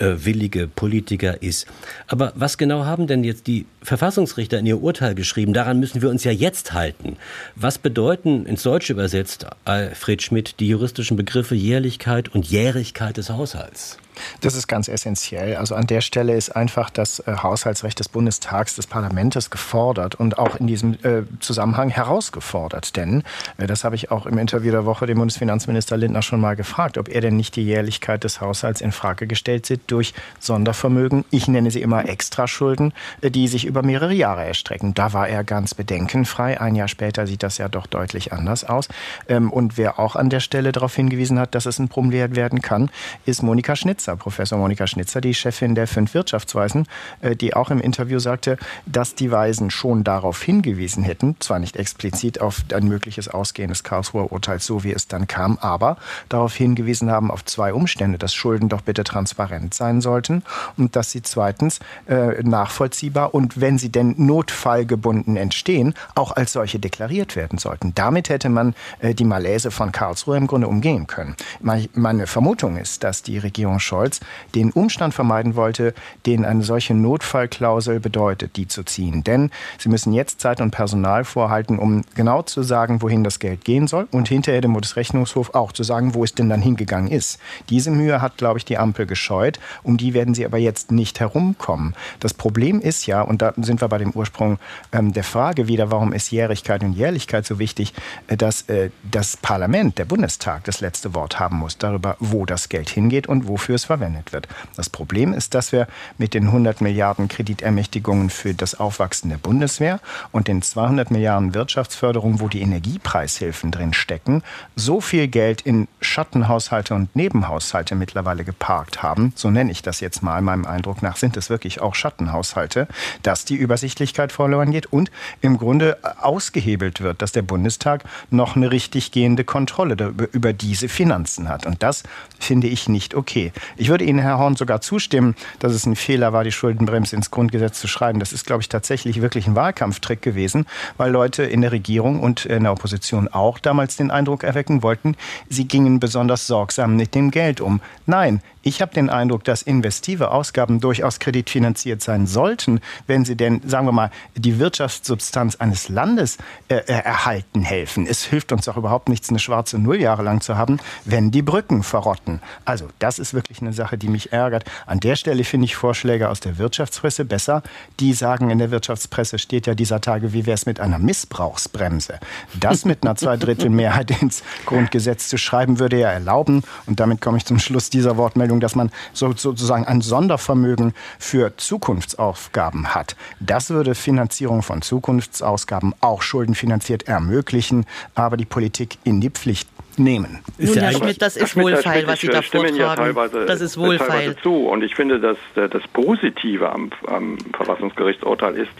willige 0.00 0.66
Politiker 0.66 1.42
ist. 1.42 1.66
Aber 2.06 2.32
was 2.34 2.58
genau 2.58 2.84
haben 2.84 3.06
denn 3.06 3.24
jetzt 3.24 3.46
die 3.46 3.66
Verfassungsrichter 3.82 4.58
in 4.58 4.66
ihr 4.66 4.82
Urteil 4.82 5.14
geschrieben? 5.14 5.52
Daran 5.52 5.78
müssen 5.78 6.02
wir 6.02 6.10
uns 6.10 6.24
ja 6.24 6.32
jetzt 6.32 6.72
halten. 6.72 7.16
Was 7.54 7.78
bedeuten 7.78 8.46
ins 8.46 8.62
Deutsche 8.62 8.92
übersetzt, 8.92 9.46
Alfred 9.64 10.22
Schmidt, 10.22 10.60
die 10.60 10.68
juristischen 10.68 11.16
Begriffe 11.16 11.54
Jährlichkeit 11.54 12.28
und 12.34 12.46
Jährigkeit 12.46 13.16
des 13.16 13.30
Haushalts? 13.30 13.98
Das 14.40 14.54
ist 14.54 14.66
ganz 14.66 14.88
essentiell. 14.88 15.56
Also 15.56 15.74
an 15.74 15.86
der 15.86 16.00
Stelle 16.00 16.34
ist 16.34 16.50
einfach 16.50 16.90
das 16.90 17.20
äh, 17.20 17.36
Haushaltsrecht 17.42 17.98
des 17.98 18.08
Bundestags, 18.08 18.76
des 18.76 18.86
Parlaments 18.86 19.50
gefordert 19.50 20.16
und 20.16 20.38
auch 20.38 20.56
in 20.56 20.66
diesem 20.66 20.94
äh, 21.04 21.22
Zusammenhang 21.40 21.88
herausgefordert. 21.88 22.96
Denn, 22.96 23.22
äh, 23.58 23.66
das 23.66 23.84
habe 23.84 23.94
ich 23.94 24.10
auch 24.10 24.26
im 24.26 24.38
Interview 24.38 24.72
der 24.72 24.84
Woche 24.84 25.06
dem 25.06 25.18
Bundesfinanzminister 25.18 25.96
Lindner 25.96 26.22
schon 26.22 26.40
mal 26.40 26.56
gefragt, 26.56 26.98
ob 26.98 27.08
er 27.08 27.20
denn 27.20 27.36
nicht 27.36 27.56
die 27.56 27.64
Jährlichkeit 27.64 28.24
des 28.24 28.40
Haushalts 28.40 28.80
in 28.80 28.92
Frage 28.92 29.26
gestellt 29.26 29.66
sieht 29.66 29.82
durch 29.88 30.14
Sondervermögen. 30.38 31.24
Ich 31.30 31.48
nenne 31.48 31.70
sie 31.70 31.82
immer 31.82 32.08
Extraschulden, 32.08 32.92
die 33.22 33.48
sich 33.48 33.66
über 33.66 33.82
mehrere 33.82 34.14
Jahre 34.14 34.44
erstrecken. 34.44 34.94
Da 34.94 35.12
war 35.12 35.28
er 35.28 35.44
ganz 35.44 35.74
bedenkenfrei. 35.74 36.60
Ein 36.60 36.74
Jahr 36.74 36.88
später 36.88 37.26
sieht 37.26 37.42
das 37.42 37.58
ja 37.58 37.68
doch 37.68 37.86
deutlich 37.86 38.32
anders 38.32 38.64
aus. 38.64 38.88
Ähm, 39.28 39.52
und 39.52 39.78
wer 39.78 39.98
auch 39.98 40.16
an 40.16 40.30
der 40.30 40.40
Stelle 40.40 40.72
darauf 40.72 40.94
hingewiesen 40.94 41.38
hat, 41.38 41.54
dass 41.54 41.66
es 41.66 41.78
ein 41.78 41.88
Problem 41.88 42.34
werden 42.34 42.62
kann, 42.62 42.90
ist 43.24 43.42
Monika 43.42 43.76
Schnitzer. 43.76 44.09
Schnitzer, 44.10 44.16
Professor 44.16 44.58
Monika 44.58 44.86
Schnitzer, 44.86 45.20
die 45.20 45.34
Chefin 45.34 45.74
der 45.74 45.86
fünf 45.86 46.14
Wirtschaftsweisen, 46.14 46.86
äh, 47.20 47.36
die 47.36 47.54
auch 47.54 47.70
im 47.70 47.80
Interview 47.80 48.18
sagte, 48.18 48.56
dass 48.86 49.14
die 49.14 49.30
Weisen 49.30 49.70
schon 49.70 50.04
darauf 50.04 50.42
hingewiesen 50.42 51.02
hätten, 51.04 51.36
zwar 51.40 51.58
nicht 51.58 51.76
explizit 51.76 52.40
auf 52.40 52.62
ein 52.72 52.88
mögliches 52.88 53.28
Ausgehen 53.28 53.68
des 53.68 53.84
Karlsruher 53.84 54.32
Urteils, 54.32 54.66
so 54.66 54.84
wie 54.84 54.92
es 54.92 55.06
dann 55.06 55.26
kam, 55.26 55.58
aber 55.60 55.96
darauf 56.28 56.54
hingewiesen 56.54 57.10
haben 57.10 57.30
auf 57.30 57.44
zwei 57.44 57.72
Umstände, 57.72 58.18
dass 58.18 58.34
Schulden 58.34 58.68
doch 58.68 58.80
bitte 58.80 59.04
transparent 59.04 59.74
sein 59.74 60.00
sollten 60.00 60.42
und 60.76 60.96
dass 60.96 61.10
sie 61.10 61.22
zweitens 61.22 61.80
äh, 62.08 62.42
nachvollziehbar 62.42 63.34
und 63.34 63.60
wenn 63.60 63.78
sie 63.78 63.90
denn 63.90 64.14
notfallgebunden 64.16 65.36
entstehen, 65.36 65.94
auch 66.14 66.32
als 66.32 66.52
solche 66.52 66.78
deklariert 66.78 67.36
werden 67.36 67.58
sollten. 67.58 67.92
Damit 67.94 68.28
hätte 68.28 68.48
man 68.48 68.74
äh, 69.00 69.14
die 69.14 69.24
Malaise 69.24 69.70
von 69.70 69.92
Karlsruhe 69.92 70.36
im 70.36 70.46
Grunde 70.46 70.68
umgehen 70.68 71.06
können. 71.06 71.36
Meine 71.60 72.26
Vermutung 72.26 72.76
ist, 72.76 73.04
dass 73.04 73.22
die 73.22 73.38
Regierung 73.38 73.78
Scholz 73.78 73.99
Scholz 74.00 74.20
den 74.54 74.72
Umstand 74.72 75.12
vermeiden 75.14 75.56
wollte, 75.56 75.94
den 76.26 76.44
eine 76.44 76.62
solche 76.62 76.94
Notfallklausel 76.94 78.00
bedeutet, 78.00 78.56
die 78.56 78.66
zu 78.66 78.82
ziehen. 78.82 79.22
Denn 79.24 79.50
sie 79.78 79.88
müssen 79.88 80.12
jetzt 80.12 80.40
Zeit 80.40 80.60
und 80.60 80.70
Personal 80.70 81.24
vorhalten, 81.24 81.78
um 81.78 82.02
genau 82.14 82.42
zu 82.42 82.62
sagen, 82.62 83.02
wohin 83.02 83.24
das 83.24 83.38
Geld 83.38 83.64
gehen 83.64 83.86
soll 83.86 84.08
und 84.10 84.28
hinterher 84.28 84.60
dem 84.60 84.72
Bundesrechnungshof 84.72 85.54
auch 85.54 85.72
zu 85.72 85.82
sagen, 85.82 86.14
wo 86.14 86.24
es 86.24 86.34
denn 86.34 86.48
dann 86.48 86.62
hingegangen 86.62 87.10
ist. 87.10 87.38
Diese 87.68 87.90
Mühe 87.90 88.22
hat, 88.22 88.38
glaube 88.38 88.58
ich, 88.58 88.64
die 88.64 88.78
Ampel 88.78 89.06
gescheut. 89.06 89.58
Um 89.82 89.96
die 89.96 90.14
werden 90.14 90.34
sie 90.34 90.44
aber 90.44 90.58
jetzt 90.58 90.90
nicht 90.90 91.20
herumkommen. 91.20 91.94
Das 92.20 92.34
Problem 92.34 92.80
ist 92.80 93.06
ja, 93.06 93.22
und 93.22 93.42
da 93.42 93.52
sind 93.56 93.80
wir 93.80 93.88
bei 93.88 93.98
dem 93.98 94.12
Ursprung 94.12 94.58
ähm, 94.92 95.12
der 95.12 95.24
Frage 95.24 95.68
wieder, 95.68 95.90
warum 95.90 96.12
ist 96.12 96.30
Jährigkeit 96.30 96.82
und 96.82 96.92
Jährlichkeit 96.92 97.44
so 97.44 97.58
wichtig, 97.58 97.92
äh, 98.28 98.36
dass 98.36 98.62
äh, 98.68 98.90
das 99.10 99.36
Parlament, 99.36 99.98
der 99.98 100.04
Bundestag, 100.06 100.64
das 100.64 100.80
letzte 100.80 101.14
Wort 101.14 101.38
haben 101.38 101.58
muss 101.58 101.76
darüber, 101.78 102.16
wo 102.20 102.46
das 102.46 102.68
Geld 102.68 102.88
hingeht 102.88 103.26
und 103.28 103.48
wofür 103.48 103.76
es 103.80 103.84
verwendet 103.86 104.32
wird. 104.32 104.48
Das 104.76 104.88
Problem 104.88 105.32
ist, 105.32 105.54
dass 105.54 105.72
wir 105.72 105.86
mit 106.18 106.34
den 106.34 106.44
100 106.44 106.80
Milliarden 106.80 107.28
Kreditermächtigungen 107.28 108.30
für 108.30 108.54
das 108.54 108.78
Aufwachsen 108.78 109.30
der 109.30 109.38
Bundeswehr 109.38 110.00
und 110.32 110.48
den 110.48 110.62
200 110.62 111.10
Milliarden 111.10 111.54
Wirtschaftsförderung, 111.54 112.40
wo 112.40 112.48
die 112.48 112.60
Energiepreishilfen 112.60 113.70
drin 113.70 113.92
stecken, 113.92 114.42
so 114.76 115.00
viel 115.00 115.28
Geld 115.28 115.62
in 115.62 115.88
Schattenhaushalte 116.00 116.94
und 116.94 117.14
Nebenhaushalte 117.16 117.94
mittlerweile 117.94 118.44
geparkt 118.44 119.02
haben, 119.02 119.32
so 119.36 119.50
nenne 119.50 119.72
ich 119.72 119.82
das 119.82 120.00
jetzt 120.00 120.22
mal, 120.22 120.40
meinem 120.42 120.66
Eindruck 120.66 121.02
nach 121.02 121.16
sind 121.16 121.36
es 121.36 121.50
wirklich 121.50 121.80
auch 121.80 121.94
Schattenhaushalte, 121.94 122.86
dass 123.22 123.44
die 123.44 123.56
Übersichtlichkeit 123.56 124.32
verloren 124.32 124.70
geht 124.70 124.86
und 124.86 125.10
im 125.40 125.58
Grunde 125.58 125.98
ausgehebelt 126.20 127.00
wird, 127.00 127.22
dass 127.22 127.32
der 127.32 127.42
Bundestag 127.42 128.04
noch 128.30 128.56
eine 128.56 128.70
richtig 128.70 129.12
gehende 129.12 129.44
Kontrolle 129.44 130.12
über 130.32 130.52
diese 130.52 130.88
Finanzen 130.88 131.48
hat. 131.48 131.66
Und 131.66 131.82
das 131.82 132.02
finde 132.38 132.66
ich 132.66 132.88
nicht 132.88 133.14
okay. 133.14 133.52
Ich 133.76 133.88
würde 133.88 134.04
Ihnen, 134.04 134.18
Herr 134.18 134.38
Horn, 134.38 134.56
sogar 134.56 134.80
zustimmen, 134.80 135.34
dass 135.58 135.72
es 135.72 135.86
ein 135.86 135.96
Fehler 135.96 136.32
war, 136.32 136.44
die 136.44 136.52
Schuldenbremse 136.52 137.16
ins 137.16 137.30
Grundgesetz 137.30 137.80
zu 137.80 137.88
schreiben. 137.88 138.20
Das 138.20 138.32
ist, 138.32 138.46
glaube 138.46 138.62
ich, 138.62 138.68
tatsächlich 138.68 139.22
wirklich 139.22 139.46
ein 139.46 139.56
Wahlkampftrick 139.56 140.22
gewesen, 140.22 140.66
weil 140.96 141.10
Leute 141.10 141.42
in 141.42 141.60
der 141.60 141.72
Regierung 141.72 142.20
und 142.20 142.44
in 142.46 142.64
der 142.64 142.72
Opposition 142.72 143.28
auch 143.28 143.58
damals 143.58 143.96
den 143.96 144.10
Eindruck 144.10 144.44
erwecken 144.44 144.82
wollten, 144.82 145.16
sie 145.48 145.66
gingen 145.66 146.00
besonders 146.00 146.46
sorgsam 146.46 146.96
mit 146.96 147.14
dem 147.14 147.30
Geld 147.30 147.60
um. 147.60 147.80
Nein, 148.06 148.42
ich 148.62 148.82
habe 148.82 148.92
den 148.92 149.08
Eindruck, 149.08 149.44
dass 149.44 149.62
investive 149.62 150.30
Ausgaben 150.30 150.80
durchaus 150.80 151.18
kreditfinanziert 151.18 152.02
sein 152.02 152.26
sollten, 152.26 152.80
wenn 153.06 153.24
sie 153.24 153.36
denn, 153.36 153.62
sagen 153.66 153.86
wir 153.86 153.92
mal, 153.92 154.10
die 154.36 154.58
Wirtschaftssubstanz 154.58 155.56
eines 155.56 155.88
Landes 155.88 156.36
äh, 156.68 156.76
äh 156.76 157.00
erhalten 157.10 157.62
helfen. 157.62 158.06
Es 158.06 158.24
hilft 158.24 158.52
uns 158.52 158.68
auch 158.68 158.76
überhaupt 158.76 159.08
nichts, 159.08 159.30
eine 159.30 159.38
schwarze 159.38 159.78
Null 159.78 160.00
Jahre 160.00 160.22
lang 160.22 160.40
zu 160.40 160.56
haben, 160.56 160.78
wenn 161.04 161.30
die 161.30 161.42
Brücken 161.42 161.82
verrotten. 161.82 162.40
Also 162.64 162.88
das 162.98 163.18
ist 163.18 163.32
wirklich 163.32 163.62
eine 163.62 163.72
Sache, 163.72 163.96
die 163.96 164.08
mich 164.08 164.32
ärgert. 164.32 164.64
An 164.86 165.00
der 165.00 165.16
Stelle 165.16 165.44
finde 165.44 165.64
ich 165.64 165.76
Vorschläge 165.76 166.28
aus 166.28 166.40
der 166.40 166.58
Wirtschaftspresse 166.58 167.24
besser. 167.24 167.62
Die 167.98 168.12
sagen, 168.12 168.50
in 168.50 168.58
der 168.58 168.70
Wirtschaftspresse 168.70 169.38
steht 169.38 169.66
ja 169.66 169.74
dieser 169.74 170.00
Tage, 170.00 170.32
wie 170.32 170.44
wäre 170.46 170.54
es 170.54 170.66
mit 170.66 170.80
einer 170.80 170.98
Missbrauchsbremse. 170.98 172.20
Das 172.58 172.84
mit 172.84 173.02
einer 173.02 173.16
Zweidrittelmehrheit 173.16 174.10
ins 174.22 174.42
Grundgesetz 174.66 175.28
zu 175.28 175.38
schreiben, 175.38 175.78
würde 175.78 175.98
ja 175.98 176.10
erlauben, 176.10 176.62
und 176.86 177.00
damit 177.00 177.20
komme 177.20 177.38
ich 177.38 177.46
zum 177.46 177.58
Schluss 177.58 177.90
dieser 177.90 178.16
Wortmeldung, 178.16 178.49
Vorstellung, 178.50 178.60
dass 178.60 178.74
man 178.74 178.90
so, 179.12 179.32
sozusagen 179.34 179.84
ein 179.84 180.00
Sondervermögen 180.00 180.92
für 181.18 181.56
Zukunftsaufgaben 181.56 182.94
hat. 182.94 183.16
Das 183.38 183.70
würde 183.70 183.94
Finanzierung 183.94 184.62
von 184.62 184.82
Zukunftsausgaben 184.82 185.94
auch 186.00 186.22
schuldenfinanziert 186.22 187.04
ermöglichen, 187.04 187.86
aber 188.14 188.36
die 188.36 188.44
Politik 188.44 188.98
in 189.04 189.20
die 189.20 189.30
Pflicht 189.30 189.68
nehmen. 189.98 190.40
Nun, 190.58 190.78
Herr 190.78 190.92
Schmidt, 190.92 191.22
das 191.22 191.36
ist 191.36 191.56
wohlfeil, 191.56 192.06
was 192.06 192.20
Sie 192.20 192.28
da 192.28 192.42
vortragen. 192.42 192.76
Ja 192.76 192.94
teilweise, 192.96 193.46
das 193.46 193.60
ist 193.60 193.78
wohlfeil. 193.78 194.36
zu. 194.36 194.68
Und 194.68 194.82
ich 194.82 194.94
finde, 194.94 195.20
dass 195.20 195.38
das 195.54 195.82
Positive 195.92 196.70
am, 196.70 196.90
am 197.06 197.38
Verfassungsgerichtsurteil 197.52 198.56
ist, 198.56 198.72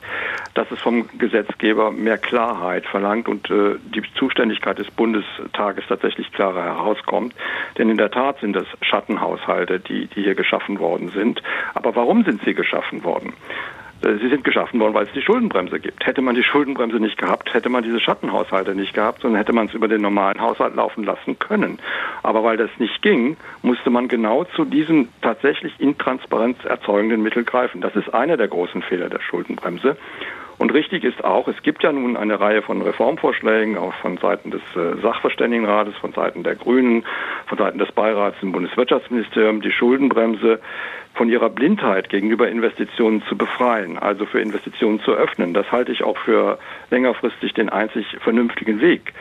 dass 0.54 0.70
es 0.70 0.80
vom 0.80 1.08
Gesetzgeber 1.18 1.90
mehr 1.90 2.18
Klarheit 2.18 2.86
verlangt 2.86 3.28
und 3.28 3.50
äh, 3.50 3.76
die 3.94 4.02
Zuständigkeit 4.18 4.78
des 4.78 4.90
Bundestages 4.90 5.84
tatsächlich 5.88 6.32
klarer 6.32 6.64
herauskommt. 6.64 7.34
Denn 7.78 7.88
in 7.88 7.96
der 7.96 8.10
Tat 8.10 8.40
sind 8.40 8.54
das 8.54 8.66
Schattenhaushalte, 8.82 9.80
die, 9.80 10.06
die 10.06 10.22
hier 10.22 10.34
geschaffen 10.34 10.78
worden 10.78 11.10
sind. 11.10 11.42
Aber 11.74 11.94
warum 11.96 12.24
sind 12.24 12.42
sie 12.44 12.54
geschaffen 12.54 13.04
worden? 13.04 13.32
Äh, 14.02 14.18
sie 14.20 14.28
sind 14.28 14.44
geschaffen 14.44 14.80
worden, 14.80 14.94
weil 14.94 15.06
es 15.06 15.12
die 15.12 15.22
Schuldenbremse 15.22 15.80
gibt. 15.80 16.06
Hätte 16.06 16.22
man 16.22 16.34
die 16.34 16.42
Schuldenbremse 16.42 16.98
nicht 16.98 17.18
gehabt, 17.18 17.52
hätte 17.54 17.68
man 17.68 17.82
diese 17.82 18.00
Schattenhaushalte 18.00 18.74
nicht 18.74 18.94
gehabt, 18.94 19.22
sondern 19.22 19.38
hätte 19.38 19.52
man 19.52 19.66
es 19.66 19.74
über 19.74 19.88
den 19.88 20.00
normalen 20.00 20.40
Haushalt 20.40 20.74
laufen 20.74 21.04
lassen 21.04 21.38
können. 21.38 21.78
Aber 22.22 22.42
weil 22.44 22.56
das 22.56 22.70
nicht 22.78 23.02
ging, 23.02 23.36
musste 23.62 23.90
man 23.90 24.08
genau 24.08 24.44
zu 24.44 24.64
diesem 24.64 25.08
tatsächlich 25.22 25.78
Intransparenz 25.78 26.64
erzeugenden 26.64 27.22
Mittel 27.22 27.44
greifen. 27.44 27.80
Das 27.80 27.94
ist 27.96 28.12
einer 28.12 28.36
der 28.36 28.48
großen 28.48 28.82
Fehler 28.82 29.08
der 29.08 29.20
Schuldenbremse. 29.20 29.96
Und 30.60 30.74
richtig 30.74 31.04
ist 31.04 31.24
auch, 31.24 31.48
es 31.48 31.62
gibt 31.62 31.82
ja 31.82 31.90
nun 31.90 32.18
eine 32.18 32.38
Reihe 32.38 32.60
von 32.60 32.82
Reformvorschlägen, 32.82 33.78
auch 33.78 33.94
von 33.94 34.18
Seiten 34.18 34.50
des 34.50 34.60
äh, 34.76 35.00
Sachverständigenrates, 35.00 35.96
von 35.96 36.12
Seiten 36.12 36.42
der 36.42 36.54
Grünen, 36.54 37.02
von 37.46 37.56
Seiten 37.56 37.78
des 37.78 37.90
Beirats 37.92 38.36
im 38.42 38.52
Bundeswirtschaftsministerium, 38.52 39.62
die 39.62 39.72
Schuldenbremse 39.72 40.60
von 41.14 41.30
ihrer 41.30 41.48
Blindheit 41.48 42.10
gegenüber 42.10 42.46
Investitionen 42.46 43.22
zu 43.26 43.38
befreien, 43.38 43.96
also 43.98 44.26
für 44.26 44.42
Investitionen 44.42 45.00
zu 45.00 45.12
öffnen. 45.12 45.54
Das 45.54 45.72
halte 45.72 45.92
ich 45.92 46.02
auch 46.04 46.18
für 46.18 46.58
längerfristig 46.90 47.54
den 47.54 47.70
einzig 47.70 48.18
vernünftigen 48.20 48.82
Weg. 48.82 49.14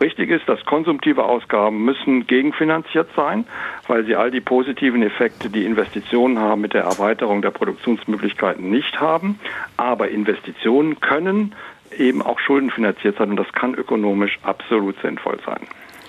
Richtig 0.00 0.30
ist, 0.30 0.46
dass 0.46 0.62
konsumtive 0.66 1.24
Ausgaben 1.24 1.84
müssen 1.84 2.26
gegenfinanziert 2.26 3.08
sein, 3.16 3.46
weil 3.88 4.04
sie 4.04 4.14
all 4.14 4.30
die 4.30 4.40
positiven 4.42 5.02
Effekte, 5.02 5.48
die 5.48 5.64
Investitionen 5.64 6.38
haben, 6.38 6.60
mit 6.60 6.74
der 6.74 6.82
Erweiterung 6.82 7.40
der 7.40 7.50
Produktionsmöglichkeiten 7.50 8.68
nicht 8.70 9.00
haben. 9.00 9.38
Aber 9.78 10.08
Investitionen 10.08 11.00
können 11.00 11.54
eben 11.96 12.20
auch 12.20 12.38
schuldenfinanziert 12.40 13.16
sein 13.16 13.30
und 13.30 13.36
das 13.36 13.50
kann 13.52 13.74
ökonomisch 13.74 14.38
absolut 14.42 15.00
sinnvoll 15.00 15.38
sein. 15.46 15.60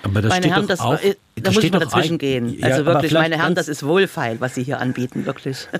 Aber 0.02 0.20
das 0.20 0.30
Meine 0.30 0.42
steht 0.42 0.52
Herren, 0.52 0.66
das 0.66 0.80
auch 0.80 0.98
da 1.40 1.52
muss 1.52 1.64
ich 1.64 1.72
mal 1.72 1.78
dazwischen 1.78 2.18
gehen. 2.18 2.58
Also 2.62 2.84
wirklich, 2.84 3.12
meine 3.12 3.38
Herren, 3.38 3.54
das 3.54 3.68
ist 3.68 3.84
wohlfeil, 3.84 4.40
was 4.40 4.54
Sie 4.54 4.62
hier 4.62 4.80
anbieten, 4.80 5.26
wirklich. 5.26 5.68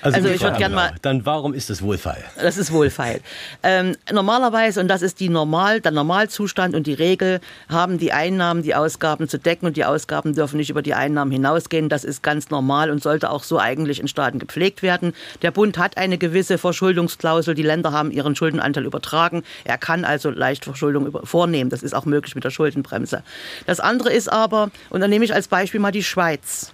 Also, 0.00 0.16
also 0.16 0.28
ich 0.30 0.42
würde 0.42 0.58
gerne 0.58 0.74
mal. 0.74 0.92
Dann 1.02 1.24
warum 1.24 1.54
ist 1.54 1.70
es 1.70 1.82
wohlfeil? 1.82 2.24
Das 2.40 2.56
ist 2.56 2.72
wohlfeil. 2.72 3.20
Ähm, 3.62 3.96
normalerweise, 4.12 4.80
und 4.80 4.88
das 4.88 5.02
ist 5.02 5.20
die 5.20 5.28
Normal, 5.28 5.80
der 5.80 5.92
Normalzustand 5.92 6.74
und 6.74 6.86
die 6.86 6.94
Regel, 6.94 7.40
haben 7.68 7.98
die 7.98 8.12
Einnahmen 8.12 8.62
die 8.62 8.74
Ausgaben 8.74 9.28
zu 9.28 9.38
decken 9.38 9.66
und 9.66 9.76
die 9.76 9.84
Ausgaben 9.84 10.34
dürfen 10.34 10.56
nicht 10.56 10.70
über 10.70 10.82
die 10.82 10.94
Einnahmen 10.94 11.30
hinausgehen. 11.30 11.88
Das 11.88 12.04
ist 12.04 12.22
ganz 12.22 12.50
normal 12.50 12.90
und 12.90 13.02
sollte 13.02 13.30
auch 13.30 13.44
so 13.44 13.58
eigentlich 13.58 14.00
in 14.00 14.08
Staaten 14.08 14.38
gepflegt 14.38 14.82
werden. 14.82 15.12
Der 15.42 15.50
Bund 15.50 15.78
hat 15.78 15.96
eine 15.96 16.18
gewisse 16.18 16.58
Verschuldungsklausel. 16.58 17.54
Die 17.54 17.62
Länder 17.62 17.92
haben 17.92 18.10
ihren 18.10 18.34
Schuldenanteil 18.34 18.84
übertragen. 18.84 19.42
Er 19.64 19.78
kann 19.78 20.04
also 20.04 20.30
leicht 20.30 20.64
Verschuldung 20.64 21.12
vornehmen. 21.24 21.70
Das 21.70 21.82
ist 21.82 21.94
auch 21.94 22.04
möglich 22.04 22.34
mit 22.34 22.44
der 22.44 22.50
Schuldenbremse. 22.50 23.22
Das 23.66 23.80
andere 23.80 24.12
ist 24.12 24.30
aber, 24.32 24.51
aber, 24.52 24.70
und 24.90 25.00
dann 25.00 25.10
nehme 25.10 25.24
ich 25.24 25.34
als 25.34 25.48
Beispiel 25.48 25.80
mal 25.80 25.92
die 25.92 26.02
Schweiz. 26.02 26.72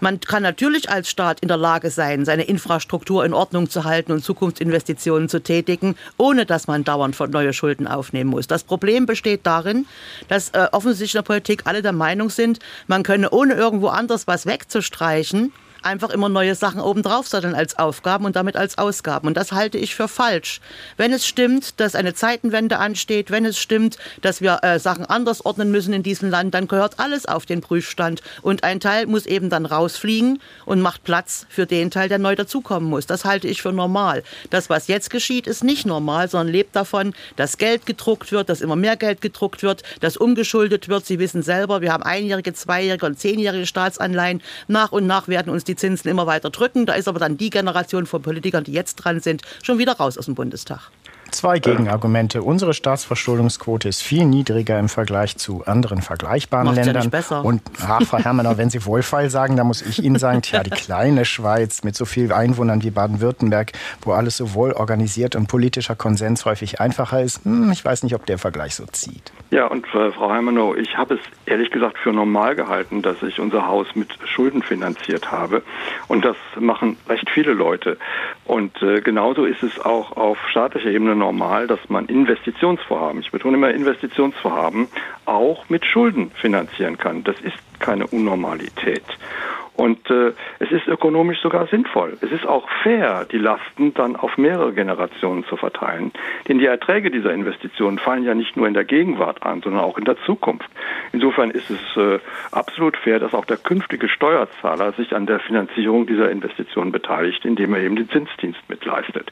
Man 0.00 0.20
kann 0.20 0.42
natürlich 0.42 0.90
als 0.90 1.08
Staat 1.08 1.40
in 1.40 1.48
der 1.48 1.56
Lage 1.56 1.90
sein, 1.90 2.26
seine 2.26 2.42
Infrastruktur 2.42 3.24
in 3.24 3.32
Ordnung 3.32 3.70
zu 3.70 3.84
halten 3.84 4.12
und 4.12 4.22
Zukunftsinvestitionen 4.22 5.30
zu 5.30 5.42
tätigen, 5.42 5.96
ohne 6.18 6.44
dass 6.44 6.66
man 6.66 6.84
dauernd 6.84 7.18
neue 7.30 7.54
Schulden 7.54 7.86
aufnehmen 7.86 8.28
muss. 8.28 8.46
Das 8.46 8.64
Problem 8.64 9.06
besteht 9.06 9.46
darin, 9.46 9.86
dass 10.28 10.50
äh, 10.50 10.68
offensichtlich 10.72 11.14
in 11.14 11.18
der 11.18 11.22
Politik 11.22 11.62
alle 11.64 11.80
der 11.80 11.92
Meinung 11.92 12.28
sind, 12.28 12.58
man 12.88 13.04
könne 13.04 13.30
ohne 13.30 13.54
irgendwo 13.54 13.88
anders 13.88 14.26
was 14.26 14.44
wegzustreichen, 14.44 15.52
einfach 15.86 16.10
immer 16.10 16.28
neue 16.28 16.54
Sachen 16.54 16.80
obendrauf 16.80 17.28
satteln 17.28 17.54
als 17.54 17.78
Aufgaben 17.78 18.26
und 18.26 18.36
damit 18.36 18.56
als 18.56 18.76
Ausgaben. 18.76 19.28
Und 19.28 19.36
das 19.36 19.52
halte 19.52 19.78
ich 19.78 19.94
für 19.94 20.08
falsch. 20.08 20.60
Wenn 20.96 21.12
es 21.12 21.26
stimmt, 21.26 21.80
dass 21.80 21.94
eine 21.94 22.12
Zeitenwende 22.12 22.78
ansteht, 22.78 23.30
wenn 23.30 23.44
es 23.44 23.58
stimmt, 23.58 23.96
dass 24.20 24.40
wir 24.40 24.58
äh, 24.62 24.78
Sachen 24.78 25.06
anders 25.06 25.46
ordnen 25.46 25.70
müssen 25.70 25.94
in 25.94 26.02
diesem 26.02 26.28
Land, 26.28 26.54
dann 26.54 26.68
gehört 26.68 26.98
alles 26.98 27.26
auf 27.26 27.46
den 27.46 27.60
Prüfstand. 27.60 28.20
Und 28.42 28.64
ein 28.64 28.80
Teil 28.80 29.06
muss 29.06 29.26
eben 29.26 29.48
dann 29.48 29.64
rausfliegen 29.64 30.40
und 30.64 30.80
macht 30.80 31.04
Platz 31.04 31.46
für 31.48 31.66
den 31.66 31.90
Teil, 31.90 32.08
der 32.08 32.18
neu 32.18 32.34
dazukommen 32.34 32.90
muss. 32.90 33.06
Das 33.06 33.24
halte 33.24 33.46
ich 33.46 33.62
für 33.62 33.72
normal. 33.72 34.22
Das, 34.50 34.68
was 34.68 34.88
jetzt 34.88 35.10
geschieht, 35.10 35.46
ist 35.46 35.62
nicht 35.62 35.86
normal, 35.86 36.28
sondern 36.28 36.52
lebt 36.52 36.74
davon, 36.74 37.14
dass 37.36 37.58
Geld 37.58 37.86
gedruckt 37.86 38.32
wird, 38.32 38.48
dass 38.48 38.60
immer 38.60 38.76
mehr 38.76 38.96
Geld 38.96 39.20
gedruckt 39.20 39.62
wird, 39.62 39.82
dass 40.00 40.16
umgeschuldet 40.16 40.88
wird. 40.88 41.06
Sie 41.06 41.20
wissen 41.20 41.42
selber, 41.42 41.80
wir 41.80 41.92
haben 41.92 42.02
einjährige, 42.02 42.52
zweijährige 42.52 43.06
und 43.06 43.20
zehnjährige 43.20 43.66
Staatsanleihen. 43.66 44.42
Nach 44.66 44.90
und 44.90 45.06
nach 45.06 45.28
werden 45.28 45.50
uns 45.52 45.62
die 45.62 45.75
Zinsen 45.76 46.10
immer 46.10 46.26
weiter 46.26 46.50
drücken. 46.50 46.86
Da 46.86 46.94
ist 46.94 47.08
aber 47.08 47.18
dann 47.18 47.36
die 47.36 47.50
Generation 47.50 48.06
von 48.06 48.22
Politikern, 48.22 48.64
die 48.64 48.72
jetzt 48.72 48.96
dran 48.96 49.20
sind, 49.20 49.42
schon 49.62 49.78
wieder 49.78 49.92
raus 49.92 50.18
aus 50.18 50.26
dem 50.26 50.34
Bundestag. 50.34 50.90
Zwei 51.30 51.58
Gegenargumente. 51.58 52.42
Unsere 52.42 52.72
Staatsverschuldungsquote 52.74 53.88
ist 53.88 54.02
viel 54.02 54.24
niedriger 54.24 54.78
im 54.78 54.88
Vergleich 54.88 55.36
zu 55.36 55.64
anderen 55.66 56.02
vergleichbaren 56.02 56.66
Macht's 56.66 56.86
Ländern. 56.86 57.10
Ja 57.30 57.40
und 57.40 57.62
ach, 57.80 58.02
Frau 58.02 58.18
Herrmann, 58.18 58.46
wenn 58.56 58.70
Sie 58.70 58.84
wohlfeil 58.84 59.28
sagen, 59.30 59.56
dann 59.56 59.66
muss 59.66 59.82
ich 59.82 60.02
Ihnen 60.02 60.18
sagen, 60.18 60.42
tja, 60.42 60.62
die 60.62 60.70
kleine 60.70 61.24
Schweiz 61.24 61.82
mit 61.84 61.96
so 61.96 62.04
vielen 62.04 62.32
Einwohnern 62.32 62.82
wie 62.82 62.90
Baden-Württemberg, 62.90 63.72
wo 64.02 64.12
alles 64.12 64.36
so 64.36 64.54
wohl 64.54 64.72
organisiert 64.72 65.36
und 65.36 65.48
politischer 65.48 65.96
Konsens 65.96 66.44
häufig 66.44 66.80
einfacher 66.80 67.22
ist, 67.22 67.44
hm, 67.44 67.70
ich 67.72 67.84
weiß 67.84 68.02
nicht, 68.04 68.14
ob 68.14 68.26
der 68.26 68.38
Vergleich 68.38 68.74
so 68.74 68.86
zieht. 68.86 69.32
Ja, 69.50 69.66
und 69.66 69.86
äh, 69.94 70.10
Frau 70.12 70.32
Hermanow, 70.32 70.76
ich 70.76 70.96
habe 70.96 71.14
es 71.14 71.20
ehrlich 71.46 71.70
gesagt 71.70 71.98
für 71.98 72.12
normal 72.12 72.54
gehalten, 72.54 73.02
dass 73.02 73.22
ich 73.22 73.40
unser 73.40 73.66
Haus 73.66 73.86
mit 73.94 74.08
Schulden 74.24 74.62
finanziert 74.62 75.30
habe. 75.30 75.62
Und 76.08 76.24
das 76.24 76.36
machen 76.58 76.96
recht 77.08 77.28
viele 77.30 77.52
Leute. 77.52 77.96
Und 78.44 78.80
äh, 78.82 79.00
genauso 79.00 79.44
ist 79.44 79.62
es 79.62 79.78
auch 79.80 80.16
auf 80.16 80.38
staatlicher 80.48 80.90
Ebene 80.90 81.15
normal, 81.16 81.66
dass 81.66 81.80
man 81.88 82.06
Investitionsvorhaben, 82.06 83.20
ich 83.20 83.30
betone 83.30 83.56
immer 83.56 83.70
Investitionsvorhaben, 83.70 84.88
auch 85.24 85.68
mit 85.68 85.84
Schulden 85.84 86.30
finanzieren 86.30 86.98
kann. 86.98 87.24
Das 87.24 87.36
ist 87.40 87.56
keine 87.80 88.06
Unnormalität. 88.06 89.04
Und 89.76 90.10
äh, 90.10 90.32
es 90.58 90.72
ist 90.72 90.88
ökonomisch 90.88 91.40
sogar 91.42 91.66
sinnvoll. 91.66 92.16
Es 92.22 92.32
ist 92.32 92.46
auch 92.46 92.66
fair, 92.82 93.26
die 93.30 93.38
Lasten 93.38 93.92
dann 93.92 94.16
auf 94.16 94.38
mehrere 94.38 94.72
Generationen 94.72 95.44
zu 95.44 95.56
verteilen. 95.56 96.12
Denn 96.48 96.58
die 96.58 96.66
Erträge 96.66 97.10
dieser 97.10 97.32
Investitionen 97.32 97.98
fallen 97.98 98.24
ja 98.24 98.34
nicht 98.34 98.56
nur 98.56 98.66
in 98.66 98.74
der 98.74 98.84
Gegenwart 98.84 99.42
an, 99.42 99.60
sondern 99.60 99.82
auch 99.82 99.98
in 99.98 100.04
der 100.04 100.16
Zukunft. 100.24 100.68
Insofern 101.12 101.50
ist 101.50 101.70
es 101.70 101.96
äh, 101.96 102.18
absolut 102.52 102.96
fair, 102.96 103.18
dass 103.18 103.34
auch 103.34 103.44
der 103.44 103.58
künftige 103.58 104.08
Steuerzahler 104.08 104.92
sich 104.92 105.14
an 105.14 105.26
der 105.26 105.40
Finanzierung 105.40 106.06
dieser 106.06 106.30
Investitionen 106.30 106.90
beteiligt, 106.90 107.44
indem 107.44 107.74
er 107.74 107.80
eben 107.80 107.96
den 107.96 108.08
Zinsdienst 108.08 108.60
mitleistet. 108.68 109.30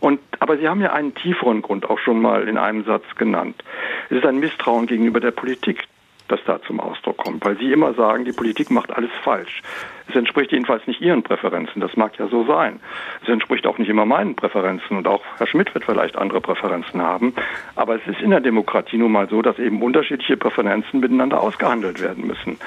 Und, 0.00 0.20
aber 0.40 0.58
Sie 0.58 0.68
haben 0.68 0.82
ja 0.82 0.92
einen 0.92 1.14
tieferen 1.14 1.62
Grund 1.62 1.88
auch 1.88 1.98
schon 1.98 2.20
mal 2.20 2.48
in 2.48 2.58
einem 2.58 2.84
Satz 2.84 3.04
genannt. 3.16 3.62
Es 4.10 4.18
ist 4.18 4.26
ein 4.26 4.38
Misstrauen 4.38 4.86
gegenüber 4.86 5.20
der 5.20 5.30
Politik, 5.30 5.84
das 6.28 6.40
da 6.46 6.60
zum 6.62 6.80
Ausdruck 6.80 7.18
kommt, 7.18 7.44
weil 7.44 7.56
Sie 7.58 7.72
immer 7.72 7.94
sagen, 7.94 8.24
die 8.24 8.32
Politik 8.32 8.70
macht 8.70 8.90
alles 8.90 9.10
falsch. 9.22 9.62
Es 10.08 10.14
entspricht 10.14 10.52
jedenfalls 10.52 10.86
nicht 10.86 11.00
Ihren 11.00 11.22
Präferenzen, 11.22 11.80
das 11.80 11.96
mag 11.96 12.16
ja 12.18 12.28
so 12.28 12.44
sein. 12.44 12.80
Es 13.22 13.28
entspricht 13.28 13.66
auch 13.66 13.78
nicht 13.78 13.88
immer 13.88 14.06
meinen 14.06 14.36
Präferenzen 14.36 14.96
und 14.96 15.06
auch 15.06 15.22
Herr 15.38 15.46
Schmidt 15.46 15.74
wird 15.74 15.84
vielleicht 15.84 16.16
andere 16.16 16.40
Präferenzen 16.40 17.02
haben. 17.02 17.34
Aber 17.74 17.96
es 17.96 18.06
ist 18.06 18.20
in 18.20 18.30
der 18.30 18.40
Demokratie 18.40 18.98
nun 18.98 19.12
mal 19.12 19.28
so, 19.28 19.42
dass 19.42 19.58
eben 19.58 19.82
unterschiedliche 19.82 20.36
Präferenzen 20.36 21.00
miteinander 21.00 21.40
ausgehandelt 21.40 22.00
werden 22.00 22.26
müssen. 22.26 22.58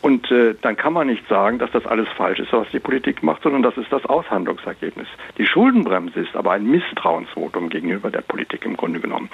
Und 0.00 0.30
äh, 0.30 0.54
dann 0.60 0.76
kann 0.76 0.92
man 0.92 1.08
nicht 1.08 1.26
sagen, 1.28 1.58
dass 1.58 1.70
das 1.72 1.84
alles 1.86 2.08
falsch 2.16 2.38
ist, 2.38 2.52
was 2.52 2.68
die 2.70 2.78
Politik 2.78 3.22
macht, 3.22 3.42
sondern 3.42 3.62
das 3.62 3.76
ist 3.76 3.90
das 3.90 4.04
Aushandlungsergebnis. 4.04 5.08
Die 5.38 5.46
Schuldenbremse 5.46 6.20
ist 6.20 6.36
aber 6.36 6.52
ein 6.52 6.66
Misstrauensvotum 6.66 7.68
gegenüber 7.68 8.10
der 8.10 8.20
Politik 8.20 8.64
im 8.64 8.76
Grunde 8.76 9.00
genommen. 9.00 9.28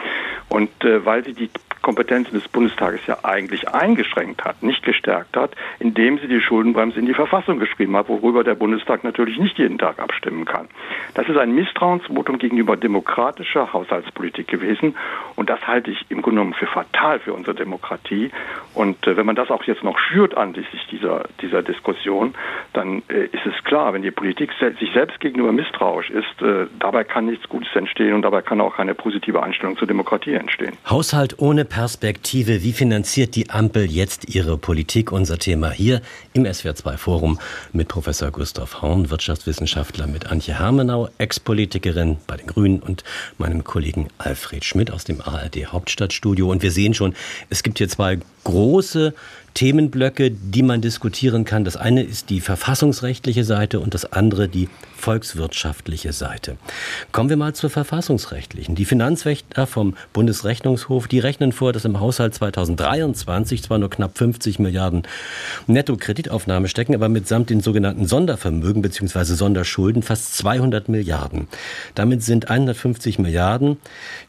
Und 0.48 0.70
äh, 0.84 1.04
weil 1.04 1.24
sie 1.24 1.34
die 1.34 1.50
Kompetenzen 1.84 2.34
des 2.34 2.48
Bundestages 2.48 3.06
ja 3.06 3.18
eigentlich 3.22 3.68
eingeschränkt 3.68 4.44
hat, 4.44 4.62
nicht 4.62 4.82
gestärkt 4.82 5.36
hat, 5.36 5.52
indem 5.78 6.18
sie 6.18 6.28
die 6.28 6.40
Schuldenbremse 6.40 6.98
in 6.98 7.06
die 7.06 7.14
Verfassung 7.14 7.58
geschrieben 7.58 7.96
hat, 7.96 8.08
worüber 8.08 8.42
der 8.42 8.56
Bundestag 8.56 9.04
natürlich 9.04 9.38
nicht 9.38 9.58
jeden 9.58 9.78
Tag 9.78 10.00
abstimmen 10.00 10.46
kann. 10.46 10.66
Das 11.14 11.28
ist 11.28 11.36
ein 11.36 11.54
Misstrauensvotum 11.54 12.38
gegenüber 12.38 12.76
demokratischer 12.76 13.72
Haushaltspolitik 13.72 14.48
gewesen. 14.48 14.96
Und 15.36 15.50
das 15.50 15.60
halte 15.66 15.90
ich 15.90 16.06
im 16.08 16.22
Grunde 16.22 16.40
genommen 16.40 16.54
für 16.54 16.66
fatal 16.66 17.20
für 17.20 17.34
unsere 17.34 17.54
Demokratie. 17.54 18.30
Und 18.74 19.06
äh, 19.06 19.16
wenn 19.16 19.26
man 19.26 19.36
das 19.36 19.50
auch 19.50 19.62
jetzt 19.64 19.84
noch 19.84 19.98
schürt 19.98 20.36
an 20.36 20.54
anlässlich 20.54 20.86
dieser, 20.90 21.24
dieser 21.40 21.62
Diskussion, 21.62 22.34
dann 22.72 23.02
äh, 23.08 23.26
ist 23.26 23.46
es 23.46 23.64
klar, 23.64 23.92
wenn 23.92 24.02
die 24.02 24.10
Politik 24.10 24.50
sich 24.78 24.92
selbst 24.92 25.20
gegenüber 25.20 25.52
misstrauisch 25.52 26.10
ist, 26.10 26.42
äh, 26.42 26.66
dabei 26.78 27.04
kann 27.04 27.26
nichts 27.26 27.48
Gutes 27.48 27.74
entstehen 27.74 28.14
und 28.14 28.22
dabei 28.22 28.42
kann 28.42 28.60
auch 28.60 28.76
keine 28.76 28.94
positive 28.94 29.42
Einstellung 29.42 29.76
zur 29.76 29.88
Demokratie 29.88 30.34
entstehen. 30.34 30.76
Haushalt 30.88 31.38
ohne 31.38 31.64
Perspektive. 31.74 32.62
Wie 32.62 32.72
finanziert 32.72 33.34
die 33.34 33.50
Ampel 33.50 33.90
jetzt 33.90 34.32
ihre 34.32 34.56
Politik? 34.56 35.10
Unser 35.10 35.40
Thema 35.40 35.72
hier 35.72 36.02
im 36.32 36.44
SWR2 36.44 36.96
Forum 36.96 37.40
mit 37.72 37.88
Professor 37.88 38.30
Gustav 38.30 38.80
Horn, 38.80 39.10
Wirtschaftswissenschaftler, 39.10 40.06
mit 40.06 40.26
Antje 40.26 40.56
Hermenau, 40.56 41.08
Ex-Politikerin 41.18 42.18
bei 42.28 42.36
den 42.36 42.46
Grünen 42.46 42.78
und 42.78 43.02
meinem 43.38 43.64
Kollegen 43.64 44.06
Alfred 44.18 44.64
Schmidt 44.64 44.92
aus 44.92 45.02
dem 45.02 45.20
ARD 45.20 45.66
Hauptstadtstudio. 45.66 46.48
Und 46.48 46.62
wir 46.62 46.70
sehen 46.70 46.94
schon, 46.94 47.16
es 47.50 47.64
gibt 47.64 47.78
hier 47.78 47.88
zwei 47.88 48.20
große 48.44 49.12
Themenblöcke, 49.54 50.32
die 50.32 50.62
man 50.62 50.80
diskutieren 50.80 51.44
kann. 51.44 51.64
Das 51.64 51.76
eine 51.76 52.02
ist 52.02 52.28
die 52.28 52.40
verfassungsrechtliche 52.40 53.44
Seite 53.44 53.78
und 53.78 53.94
das 53.94 54.12
andere 54.12 54.48
die 54.48 54.68
volkswirtschaftliche 54.96 56.12
Seite. 56.12 56.56
Kommen 57.12 57.28
wir 57.28 57.36
mal 57.36 57.54
zur 57.54 57.70
verfassungsrechtlichen. 57.70 58.74
Die 58.74 58.84
Finanzwächter 58.84 59.66
vom 59.66 59.94
Bundesrechnungshof, 60.12 61.06
die 61.08 61.20
rechnen 61.20 61.52
vor, 61.52 61.72
dass 61.72 61.84
im 61.84 62.00
Haushalt 62.00 62.34
2023 62.34 63.62
zwar 63.62 63.78
nur 63.78 63.90
knapp 63.90 64.18
50 64.18 64.58
Milliarden 64.58 65.02
Netto-Kreditaufnahme 65.66 66.68
stecken, 66.68 66.94
aber 66.94 67.08
mitsamt 67.08 67.50
den 67.50 67.60
sogenannten 67.60 68.06
Sondervermögen 68.06 68.82
bzw. 68.82 69.34
Sonderschulden 69.34 70.02
fast 70.02 70.36
200 70.36 70.88
Milliarden. 70.88 71.46
Damit 71.94 72.22
sind 72.22 72.50
150 72.50 73.18
Milliarden, 73.18 73.76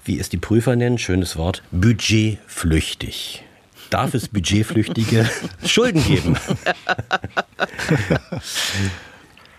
wie 0.04 0.20
es 0.20 0.30
die 0.30 0.38
Prüfer 0.38 0.76
nennen, 0.76 0.98
schönes 0.98 1.36
Wort, 1.36 1.64
budgetflüchtig 1.72 3.46
darf 3.90 4.14
es 4.14 4.28
budgetflüchtige 4.28 5.30
Schulden 5.66 6.04
geben. 6.04 6.36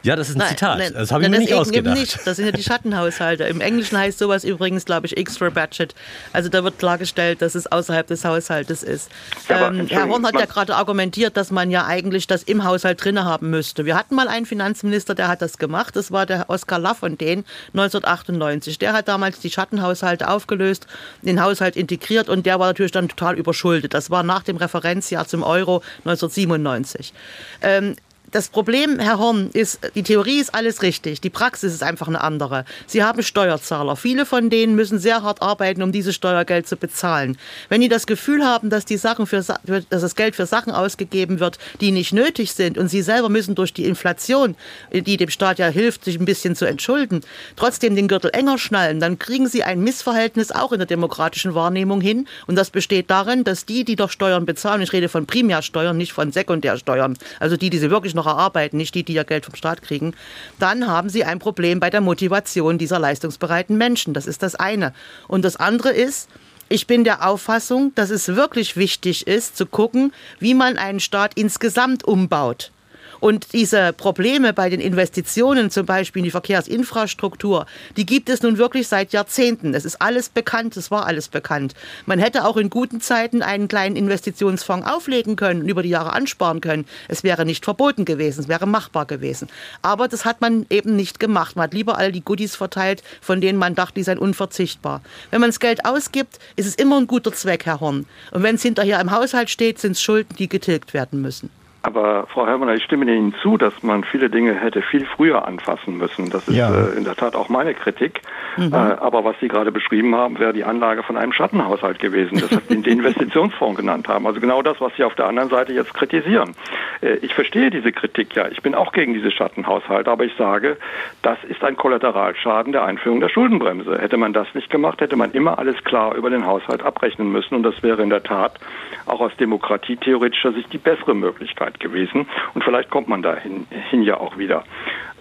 Ja, 0.07 0.15
das 0.15 0.29
ist 0.29 0.37
ein 0.37 0.39
nein, 0.39 0.49
Zitat. 0.51 0.79
Nein, 0.79 0.93
das 0.95 1.11
habe 1.11 1.25
ich 1.25 1.31
mir 1.31 1.41
nicht 1.41 1.53
ausgedacht. 1.53 1.99
Nicht. 1.99 2.25
Das 2.25 2.37
sind 2.37 2.47
ja 2.47 2.53
die 2.53 2.63
Schattenhaushalte. 2.63 3.43
Im 3.43 3.61
Englischen 3.61 3.99
heißt 3.99 4.21
sowas 4.21 4.45
übrigens, 4.45 4.85
glaube 4.85 5.07
ich, 5.07 5.17
extra 5.17 5.51
budget. 5.51 5.97
Also 6.33 6.49
da 6.49 6.63
wird 6.63 6.79
klargestellt, 6.79 7.43
dass 7.43 7.57
es 7.57 7.67
außerhalb 7.67 8.07
des 8.07 8.25
Haushaltes 8.25 8.85
ist. 8.85 9.11
Ähm, 9.49 9.89
Herr 9.89 10.09
Horn 10.09 10.25
hat 10.25 10.35
ja 10.35 10.45
gerade 10.45 10.77
argumentiert, 10.77 11.37
dass 11.37 11.51
man 11.51 11.73
ja 11.73 11.87
eigentlich 11.87 12.29
das 12.29 12.45
im 12.45 12.63
Haushalt 12.63 13.05
drinne 13.05 13.25
haben 13.25 13.51
müsste. 13.51 13.85
Wir 13.85 13.97
hatten 13.97 14.15
mal 14.15 14.29
einen 14.29 14.47
Finanzminister, 14.47 15.17
der 15.17 15.27
hat 15.27 15.43
das 15.43 15.59
gemacht. 15.59 15.97
Das 15.97 16.13
war 16.13 16.25
der 16.25 16.49
Oskar 16.51 16.79
Lafontaine 16.79 17.43
1998. 17.75 18.79
Der 18.79 18.93
hat 18.93 19.09
damals 19.09 19.41
die 19.41 19.51
Schattenhaushalte 19.51 20.29
aufgelöst, 20.29 20.87
den 21.23 21.43
Haushalt 21.43 21.75
integriert 21.75 22.29
und 22.29 22.47
der 22.47 22.61
war 22.61 22.69
natürlich 22.69 22.93
dann 22.93 23.09
total 23.09 23.37
überschuldet. 23.37 23.93
Das 23.93 24.09
war 24.09 24.23
nach 24.23 24.45
dem 24.45 24.57
Referenzjahr 24.57 25.27
zum 25.27 25.43
Euro 25.43 25.83
1997. 26.05 27.13
Ähm, 27.61 27.97
das 28.37 28.51
Problem, 28.51 28.99
Herr 28.99 29.19
Horn, 29.19 29.49
ist, 29.55 29.81
die 29.95 30.03
Theorie 30.03 30.41
ist 30.41 30.55
alles 30.55 30.83
richtig. 30.83 31.23
Die 31.23 31.31
Praxis 31.31 31.73
ist 31.73 31.83
einfach 31.83 32.07
eine 32.07 32.21
andere. 32.21 32.67
Sie 32.87 33.03
haben 33.03 33.23
Steuerzahler. 33.23 33.97
Viele 33.97 34.27
von 34.27 34.51
denen 34.51 34.75
müssen 34.75 34.99
sehr 34.99 35.23
hart 35.23 35.41
arbeiten, 35.41 35.83
um 35.83 35.91
dieses 35.91 36.15
Steuergeld 36.15 36.69
zu 36.69 36.77
bezahlen. 36.77 37.39
Wenn 37.71 37.81
die 37.81 37.89
das 37.89 38.07
Gefühl 38.07 38.45
haben, 38.45 38.69
dass 38.69 38.85
die 38.85 38.99
Sachen 38.99 39.27
für, 39.27 39.43
dass 39.43 39.87
das 39.89 40.17
Geld 40.17 40.37
für 40.37 40.45
Sachen 40.45 40.71
ausgegeben 40.71 41.41
wird, 41.41 41.57
die 41.81 41.93
nicht 41.93 42.13
nötig 42.13 42.53
sind 42.53 42.77
und 42.77 42.89
sie 42.89 43.01
selber 43.01 43.31
müssen 43.31 43.55
durch 43.55 43.73
die 43.73 43.87
Inflation, 43.87 44.55
die 44.93 45.17
dem 45.17 45.31
Staat 45.31 45.59
ja 45.59 45.69
hilft, 45.69 46.05
sich 46.05 46.21
ein 46.21 46.27
bisschen 46.27 46.55
zu 46.55 46.67
entschulden, 46.67 47.23
trotzdem 47.57 47.97
den 47.97 48.07
Gürtel 48.07 48.33
enger 48.35 48.59
schnallen, 48.59 49.01
dann 49.01 49.19
kriegen 49.19 49.49
sie 49.49 49.65
ein 49.65 49.81
Missverhältnis 49.81 50.53
auch 50.53 50.73
in 50.73 50.79
der 50.79 50.87
demokratischen 50.87 51.55
Wahrnehmung 51.55 52.03
hin. 52.03 52.29
Und 52.47 52.57
das 52.57 52.69
besteht 52.69 53.11
darin, 53.11 53.45
dass 53.45 53.65
die, 53.65 53.87
die 53.87 53.97
doch 53.97 54.11
Steuern 54.11 54.45
bezahlen, 54.45 54.83
ich 54.83 54.93
rede 54.93 55.09
von 55.09 55.25
Primärsteuern, 55.25 55.97
nicht 55.97 56.13
von 56.13 56.33
Sekundärsteuern, 56.33 57.17
also 57.41 57.57
die, 57.57 57.71
die 57.71 57.79
sie 57.79 57.91
wirklich 57.91 58.15
noch 58.15 58.26
erarbeiten, 58.27 58.77
nicht 58.77 58.95
die, 58.95 59.05
die 59.05 59.15
ja 59.15 59.23
Geld 59.23 59.45
vom 59.45 59.55
Staat 59.55 59.83
kriegen, 59.83 60.15
dann 60.59 60.87
haben 60.87 61.09
sie 61.09 61.25
ein 61.25 61.39
Problem 61.39 61.81
bei 61.81 61.91
der 61.91 62.01
Motivation 62.01 62.79
dieser 62.79 62.99
leistungsbereiten 62.99 63.77
Menschen. 63.77 64.15
Das 64.15 64.27
ist 64.27 64.43
das 64.43 64.55
eine. 64.55 64.93
Und 65.29 65.45
das 65.45 65.57
andere 65.57 65.91
ist, 65.91 66.29
ich 66.69 66.87
bin 66.87 67.05
der 67.05 67.27
Auffassung, 67.29 67.93
dass 67.95 68.11
es 68.11 68.35
wirklich 68.35 68.77
wichtig 68.77 69.27
ist, 69.27 69.57
zu 69.57 69.67
gucken, 69.67 70.13
wie 70.41 70.55
man 70.55 70.79
einen 70.79 71.01
Staat 71.01 71.33
insgesamt 71.37 72.05
umbaut. 72.05 72.73
Und 73.21 73.53
diese 73.53 73.93
Probleme 73.93 74.53
bei 74.53 74.69
den 74.69 74.81
Investitionen, 74.81 75.71
zum 75.71 75.87
Beispiel 75.87 76.21
in 76.21 76.25
die 76.25 76.31
Verkehrsinfrastruktur, 76.31 77.67
die 77.97 78.07
gibt 78.07 78.29
es 78.29 78.43
nun 78.43 78.59
wirklich 78.59 78.89
seit 78.89 79.13
Jahrzehnten. 79.13 79.75
Es 79.75 79.85
ist 79.85 80.01
alles 80.03 80.29
bekannt, 80.29 80.77
es 80.77 80.91
war 80.91 81.07
alles 81.07 81.29
bekannt. 81.29 81.75
Man 82.07 82.19
hätte 82.19 82.45
auch 82.45 82.57
in 82.57 82.71
guten 82.71 83.01
Zeiten 83.01 83.43
einen 83.43 83.69
kleinen 83.69 83.97
Investitionsfonds 83.97 84.87
auflegen 84.87 85.37
können 85.37 85.63
und 85.63 85.69
über 85.69 85.83
die 85.83 85.89
Jahre 85.89 86.13
ansparen 86.13 86.61
können. 86.61 86.87
Es 87.09 87.23
wäre 87.23 87.45
nicht 87.45 87.65
verboten 87.65 88.05
gewesen, 88.05 88.41
es 88.41 88.49
wäre 88.49 88.67
machbar 88.67 89.07
gewesen. 89.07 89.49
Aber 89.83 90.09
das 90.09 90.25
hat 90.25 90.41
man 90.41 90.67
eben 90.71 90.97
nicht 90.97 91.21
gemacht. 91.21 91.57
Man 91.57 91.65
hat 91.65 91.75
lieber 91.75 91.99
all 91.99 92.13
die 92.13 92.23
Goodies 92.23 92.57
verteilt, 92.57 93.03
von 93.21 93.41
denen 93.41 93.59
man 93.59 93.75
dachte, 93.75 93.95
die 93.95 94.03
seien 94.03 94.19
unverzichtbar. 94.19 95.03
Wenn 95.31 95.41
man 95.41 95.51
das 95.51 95.61
Geld 95.61 95.85
ausgibt, 95.85 96.39
ist 96.57 96.67
es 96.67 96.75
immer 96.75 96.99
ein 96.99 97.07
guter 97.07 97.33
Zweck, 97.33 97.67
Herr 97.67 97.81
Horn. 97.81 98.07
Und 98.31 98.43
wenn 98.43 98.57
es 98.57 98.63
hinterher 98.63 99.01
im 99.01 99.11
Haushalt 99.11 99.51
steht, 99.51 99.79
sind 99.79 99.93
es 99.93 100.03
Schulden, 100.03 100.37
die 100.37 100.49
getilgt 100.49 100.95
werden 100.95 101.21
müssen. 101.21 101.51
Aber 101.87 102.27
Frau 102.27 102.49
Herrmann, 102.49 102.77
ich 102.77 102.83
stimme 102.83 103.05
Ihnen 103.05 103.33
zu, 103.43 103.57
dass 103.57 103.85
man 103.85 104.03
viele 104.03 104.29
Dinge 104.29 104.55
hätte 104.55 104.83
viel 104.83 105.07
früher 105.07 105.47
anfassen 105.47 105.97
müssen. 105.97 106.31
Das 106.31 106.49
ist 106.49 106.57
ja. 106.57 106.69
äh, 106.69 106.97
in 106.97 107.05
der 107.05 107.15
Tat 107.15 107.37
auch 107.37 107.49
meine 107.49 107.75
Kritik. 107.75 108.23
Mhm. 108.57 108.73
Äh, 108.73 108.77
aber 108.77 109.23
was 109.25 109.37
Sie 109.39 109.47
gerade 109.47 109.71
beschrieben 109.71 110.17
haben, 110.17 110.41
wäre 110.41 110.53
die 110.53 110.65
Anlage 110.65 111.05
von 111.05 111.17
einem 111.17 111.33
Schattenhaushalt 111.33 112.01
gewesen. 112.01 112.41
Das 112.41 112.51
hat 112.51 112.69
den 112.71 112.83
Investitionsfonds 112.85 113.79
genannt 113.79 114.09
haben. 114.09 114.27
Also 114.27 114.41
genau 114.41 114.63
das, 114.63 114.81
was 114.81 114.97
Sie 114.97 115.05
auf 115.05 115.15
der 115.15 115.29
anderen 115.29 115.49
Seite 115.49 115.75
jetzt 115.75 115.95
kritisieren. 115.95 116.57
Äh, 117.03 117.19
ich 117.19 117.33
verstehe 117.35 117.71
diese 117.71 117.93
Kritik 117.93 118.35
ja. 118.35 118.49
Ich 118.49 118.63
bin 118.63 118.75
auch 118.75 118.91
gegen 118.91 119.15
diese 119.15 119.31
Schattenhaushalte, 119.31 120.11
aber 120.11 120.25
ich 120.25 120.35
sage, 120.37 120.79
das 121.23 121.39
ist 121.49 121.63
ein 121.63 121.77
Kollateralschaden 121.77 122.73
der 122.73 122.85
Einführung 122.85 123.21
der 123.21 123.29
Schuldenbremse. 123.29 123.97
Hätte 124.01 124.17
man 124.17 124.33
das 124.33 124.49
nicht 124.55 124.71
gemacht, 124.71 125.01
hätte 125.01 125.15
man 125.15 125.31
immer 125.31 125.61
alles 125.61 125.77
klar 125.85 126.17
über 126.17 126.31
den 126.31 126.47
Haushalt 126.47 126.83
abrechnen 126.83 127.31
müssen. 127.31 127.55
Und 127.55 127.63
das 127.63 127.81
wäre 127.85 128.03
in 128.03 128.11
der 128.11 128.25
Tat 128.25 128.59
auch 129.07 129.21
aus 129.21 129.37
demokratietheoretischer 129.39 130.53
Sicht 130.53 130.73
die 130.73 130.79
bessere 130.79 131.15
Möglichkeit 131.15 131.76
gewesen. 131.81 132.27
Und 132.55 132.65
vielleicht 132.65 132.91
kommt 132.91 133.09
man 133.09 133.23
dahin 133.23 133.67
hin 133.91 134.03
ja 134.03 134.19
auch 134.19 134.39
wieder. 134.39 134.65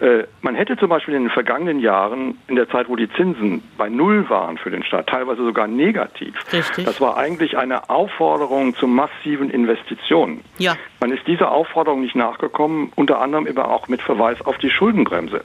Äh, 0.00 0.24
man 0.42 0.54
hätte 0.54 0.76
zum 0.76 0.90
Beispiel 0.90 1.14
in 1.14 1.24
den 1.24 1.30
vergangenen 1.30 1.80
Jahren, 1.80 2.38
in 2.48 2.56
der 2.56 2.68
Zeit, 2.68 2.88
wo 2.88 2.96
die 2.96 3.10
Zinsen 3.12 3.62
bei 3.78 3.88
Null 3.88 4.28
waren 4.28 4.58
für 4.58 4.70
den 4.70 4.82
Staat, 4.82 5.06
teilweise 5.06 5.42
sogar 5.42 5.66
negativ, 5.66 6.34
Richtig. 6.52 6.84
das 6.84 7.00
war 7.00 7.16
eigentlich 7.16 7.56
eine 7.56 7.88
Aufforderung 7.88 8.74
zu 8.74 8.86
massiven 8.86 9.48
Investitionen. 9.48 10.42
Ja. 10.58 10.76
Man 11.00 11.12
ist 11.12 11.26
dieser 11.26 11.50
Aufforderung 11.50 12.02
nicht 12.02 12.14
nachgekommen, 12.14 12.92
unter 12.94 13.22
anderem 13.22 13.46
eben 13.46 13.58
auch 13.58 13.88
mit 13.88 14.02
Verweis 14.02 14.42
auf 14.42 14.58
die 14.58 14.70
Schuldenbremse. 14.70 15.40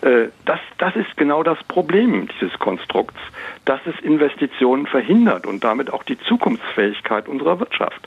Äh, 0.00 0.28
das, 0.44 0.58
das 0.78 0.96
ist 0.96 1.16
genau 1.16 1.44
das 1.44 1.62
Problem 1.64 2.26
dieses 2.28 2.58
Konstrukts, 2.58 3.18
dass 3.64 3.80
es 3.86 3.98
Investitionen 4.00 4.86
verhindert 4.86 5.46
und 5.46 5.62
damit 5.62 5.92
auch 5.92 6.02
die 6.02 6.18
Zukunftsfähigkeit 6.18 7.28
unserer 7.28 7.60
Wirtschaft. 7.60 8.00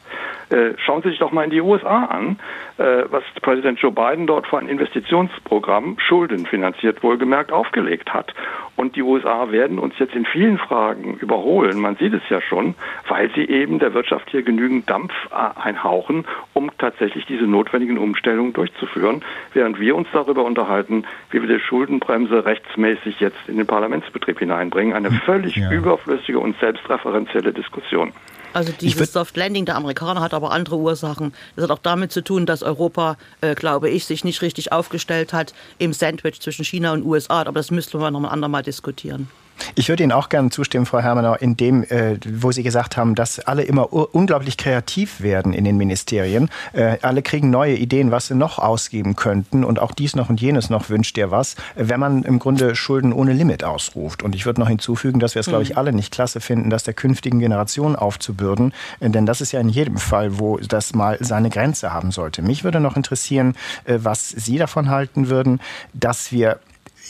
Äh, 0.50 0.74
schauen 0.78 1.02
Sie 1.02 1.10
sich 1.10 1.20
doch 1.20 1.32
mal 1.32 1.44
in 1.44 1.50
die 1.50 1.62
USA 1.62 2.06
an, 2.06 2.40
äh, 2.78 3.04
was 3.10 3.24
Präsident 3.42 3.80
Joe 3.80 3.92
Biden 3.92 4.28
dort 4.28 4.48
für 4.48 4.58
ein 4.58 4.70
Investitionsprogramm, 4.70 5.98
schuldenfinanziert 6.00 7.04
wohlgemerkt, 7.04 7.52
aufgelegt 7.52 8.14
hat. 8.14 8.34
Und 8.78 8.96
die 8.96 9.02
USA 9.02 9.52
werden 9.52 9.80
uns 9.80 9.96
jetzt 9.98 10.16
in 10.16 10.26
vielen 10.26 10.58
Fragen 10.58 11.18
überholen. 11.18 11.80
Man 11.80 11.98
sieht 11.98 12.14
es 12.14 12.22
ja 12.30 12.40
schon, 12.40 12.76
weil 13.10 13.30
sie 13.34 13.50
eben 13.50 13.80
der 13.80 13.94
Wirtschaft 13.94 14.30
hier 14.30 14.44
genügend 14.44 14.90
Dampf 14.90 15.12
einhauchen, 15.32 16.26
um 16.54 16.70
tatsächlich 16.78 17.26
diese 17.26 17.46
notwendigen 17.46 17.98
Umstellungen 17.98 18.54
durchzuführen, 18.54 19.24
während 19.54 19.80
wir 19.80 19.96
uns 19.96 20.08
darüber 20.14 20.46
unterhalten, 20.46 21.06
wie 21.32 21.42
wir 21.42 21.58
die 21.58 21.60
Schuldenbremse 21.60 22.46
rechtsmäßig 22.46 23.20
jetzt 23.20 23.50
in 23.50 23.58
den 23.58 23.68
Parlamentsbetrieb 23.68 24.40
hineinbringen. 24.40 24.94
Eine 24.94 25.10
hm, 25.10 25.22
völlig 25.26 25.56
ja. 25.56 25.72
überflüssige 25.72 26.40
und 26.40 26.58
selbstreferenzielle 26.60 27.54
Diskussion. 27.54 28.14
Also 28.54 28.72
dieses 28.72 29.14
Soft 29.14 29.38
Landing 29.38 29.66
der 29.66 29.76
Amerikaner 29.76 30.22
hat 30.22 30.34
aber 30.34 30.52
andere 30.52 30.78
Ursachen. 30.78 31.34
Das 31.56 31.64
hat 31.64 31.72
auch 31.72 31.80
damit 31.80 32.12
zu 32.12 32.24
tun, 32.24 32.46
dass 32.46 32.64
Europa, 32.64 33.18
äh, 33.42 33.56
glaube 33.56 33.90
ich, 33.90 34.06
sich 34.06 34.24
nicht 34.24 34.42
richtig 34.42 34.72
aufgestellt 34.72 35.34
hat 35.34 35.54
im 35.78 35.94
Sandwich 35.94 36.40
zwischen 36.42 36.66
China 36.66 36.94
und 36.94 37.04
USA. 37.06 37.42
Aber 37.42 37.54
das 37.54 37.72
müssten 37.72 38.00
wir 38.00 38.10
noch 38.10 38.20
ein 38.20 38.26
andermal 38.26 38.64
diskutieren. 38.64 39.30
Ich 39.76 39.90
würde 39.90 40.04
Ihnen 40.04 40.12
auch 40.12 40.30
gerne 40.30 40.50
zustimmen, 40.50 40.86
Frau 40.86 41.00
Hermanauer, 41.00 41.42
in 41.42 41.58
dem, 41.58 41.84
äh, 41.84 42.18
wo 42.28 42.52
Sie 42.52 42.64
gesagt 42.64 42.98
haben, 42.98 43.16
dass 43.16 43.40
alle 43.40 43.64
immer 43.64 43.94
unglaublich 43.94 44.58
kreativ 44.58 45.22
werden 45.22 45.54
in 45.54 45.64
den 45.64 45.78
Ministerien. 45.78 46.50
Äh, 46.74 46.98
alle 47.02 47.22
kriegen 47.22 47.50
neue 47.50 47.76
Ideen, 47.76 48.12
was 48.12 48.28
sie 48.28 48.36
noch 48.36 48.60
ausgeben 48.60 49.16
könnten 49.16 49.64
und 49.64 49.80
auch 49.80 49.92
dies 49.92 50.16
noch 50.16 50.30
und 50.30 50.42
jenes 50.42 50.70
noch 50.70 50.90
wünscht 50.90 51.18
ihr 51.18 51.32
was, 51.32 51.56
wenn 51.76 52.00
man 52.00 52.24
im 52.24 52.40
Grunde 52.40 52.76
Schulden 52.76 53.14
ohne 53.14 53.34
Limit 53.34 53.64
ausruft. 53.64 54.24
Und 54.24 54.36
ich 54.36 54.46
würde 54.46 54.60
noch 54.60 54.70
hinzufügen, 54.70 55.20
dass 55.20 55.36
wir 55.36 55.42
es, 55.42 55.48
glaube 55.48 55.64
ich, 55.64 55.72
mhm. 55.72 55.78
alle 55.78 55.94
nicht 55.94 56.14
klasse 56.14 56.40
finden, 56.40 56.70
das 56.70 56.84
der 56.84 56.94
künftigen 56.94 57.40
Generation 57.40 57.96
aufzubürden, 57.96 58.74
äh, 59.00 59.10
denn 59.10 59.26
das 59.26 59.42
ist 59.42 59.52
ja 59.52 59.60
in 59.60 59.70
jedem 59.70 59.98
Fall, 59.98 60.40
wo 60.40 60.58
das 60.58 60.94
mal 60.94 61.18
seine 61.20 61.50
Grenze 61.50 61.94
haben 61.94 62.12
sollte. 62.12 62.42
Mich 62.42 62.64
würde 62.64 62.80
noch 62.80 62.96
interessieren, 62.96 63.56
äh, 63.86 64.00
was 64.02 64.30
Sie 64.30 64.58
davon 64.58 64.90
halten 64.90 65.30
würden, 65.30 65.60
dass 65.94 66.32
wir 66.32 66.60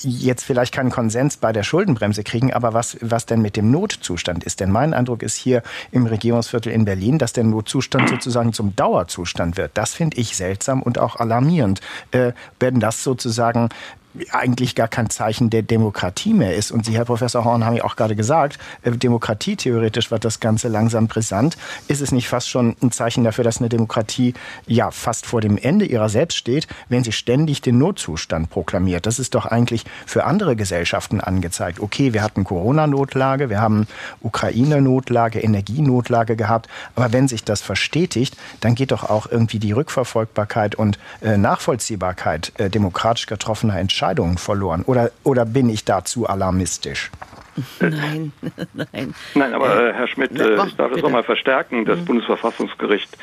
jetzt 0.04 0.44
vielleicht 0.44 0.74
keinen 0.74 0.92
Konsens 0.92 1.38
bei 1.38 1.52
der 1.52 1.64
Schuldenbremse 1.64 2.24
kriegen, 2.24 2.54
aber 2.54 2.74
was, 2.74 2.98
was 3.02 3.26
denn 3.26 3.42
mit 3.42 3.56
dem 3.56 3.72
Notzustand 3.72 4.44
ist? 4.44 4.60
Denn 4.60 4.72
mein 4.72 4.94
Eindruck 4.94 5.24
ist 5.24 5.36
hier 5.36 5.64
im 5.92 6.06
Regierungsviertel 6.06 6.72
in 6.72 6.86
Berlin, 6.86 7.18
dass 7.18 7.34
der 7.34 7.44
Notzustand 7.44 8.10
sozusagen 8.10 8.54
zum 8.54 8.76
Dauerzustand 8.76 9.58
wird. 9.58 9.72
Das 9.74 9.94
finde 9.94 10.18
ich 10.18 10.36
seltsam 10.36 10.82
und 10.82 11.00
auch 11.00 11.18
alarmierend. 11.18 11.82
Äh, 12.12 12.34
werden 12.60 12.80
das 12.80 13.04
sozusagen 13.04 13.70
eigentlich 14.32 14.76
gar 14.76 14.88
kein 14.88 15.10
Zeichen 15.10 15.50
der 15.50 15.62
Demokratie 15.62 16.34
mehr 16.34 16.56
ist. 16.56 16.72
Und 16.72 16.86
Sie, 16.86 16.96
Herr 16.96 17.06
Professor 17.06 17.46
Horn, 17.46 17.66
haben 17.66 17.76
ja 17.76 17.84
auch 17.84 17.96
gerade 17.96 18.16
gesagt, 18.16 18.58
äh, 18.82 18.92
Demokratie 18.92 19.56
theoretisch 19.56 20.12
wird 20.12 20.26
das 20.26 20.40
Ganze 20.40 20.68
langsam 20.68 21.08
brisant. 21.08 21.58
Ist 21.88 22.02
es 22.02 22.12
nicht 22.12 22.28
fast 22.28 22.50
schon 22.50 22.76
ein 22.82 22.92
Zeichen 22.92 23.24
dafür, 23.24 23.44
dass 23.44 23.60
eine 23.60 23.70
Demokratie 23.70 24.34
ja 24.66 24.92
fast 24.92 25.26
vor 25.26 25.42
dem 25.42 25.58
Ende 25.58 25.86
ihrer 25.86 26.10
selbst 26.10 26.38
steht, 26.38 26.68
wenn 26.90 27.04
sie 27.04 27.12
ständig 27.12 27.62
den 27.62 27.78
Notzustand 27.78 28.50
proklamiert? 28.50 29.06
Das 29.06 29.20
ist 29.20 29.36
doch 29.36 29.46
eigentlich 29.46 29.86
für 30.06 30.26
andere 30.26 30.56
Gesellschaften 30.56 31.22
angezeigt. 31.22 31.80
Okay, 31.80 32.14
wir 32.14 32.24
hatten 32.24 32.44
Corona-Notlage, 32.44 33.50
wir 33.50 33.62
haben 33.62 33.88
Ukraine-Notlage, 34.22 35.40
Energienotlage 35.40 36.36
gehabt. 36.36 36.68
Aber 36.96 37.14
wenn 37.14 37.28
sich 37.28 37.44
das 37.44 37.62
verstetigt, 37.62 38.36
dann 38.62 38.76
geht 38.76 38.92
doch 38.92 39.04
auch 39.04 39.28
irgendwie 39.30 39.60
die 39.60 39.72
Rückverfolgbarkeit 39.72 40.76
und 40.76 40.98
äh, 41.22 41.38
Nachvollziehbarkeit 41.38 42.54
äh, 42.58 42.70
demokratisch 42.70 43.26
getroffener 43.28 43.78
Entscheidungen 43.80 44.07
Entscheidungen 44.08 44.38
verloren? 44.38 44.84
Oder, 44.86 45.12
oder 45.24 45.46
bin 45.46 45.70
ich 45.70 45.84
dazu 45.84 46.28
alarmistisch? 46.28 47.12
Nein, 47.80 48.32
nein. 48.74 49.16
Nein, 49.34 49.54
aber 49.54 49.90
äh, 49.90 49.94
Herr 49.94 50.08
Schmidt, 50.08 50.40
äh, 50.40 50.64
ich 50.66 50.76
darf 50.76 50.92
es 50.92 51.02
nochmal 51.02 51.24
verstärken. 51.24 51.86
Das 51.86 52.00
mhm. 52.00 52.06
Bundesverfassungsgericht 52.06 53.18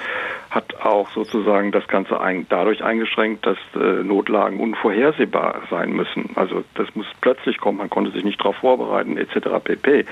hat 0.50 0.74
auch 0.82 1.08
sozusagen 1.12 1.72
das 1.72 1.86
Ganze 1.86 2.20
ein, 2.20 2.46
dadurch 2.48 2.82
eingeschränkt, 2.82 3.46
dass 3.46 3.56
äh, 3.74 4.02
Notlagen 4.02 4.60
unvorhersehbar 4.60 5.62
sein 5.70 5.92
müssen. 5.92 6.30
Also 6.34 6.64
das 6.74 6.88
muss 6.94 7.06
plötzlich 7.20 7.58
kommen, 7.58 7.78
man 7.78 7.90
konnte 7.90 8.10
sich 8.10 8.24
nicht 8.24 8.40
darauf 8.40 8.56
vorbereiten, 8.56 9.16
etc. 9.16 9.48
pp. 9.62 10.04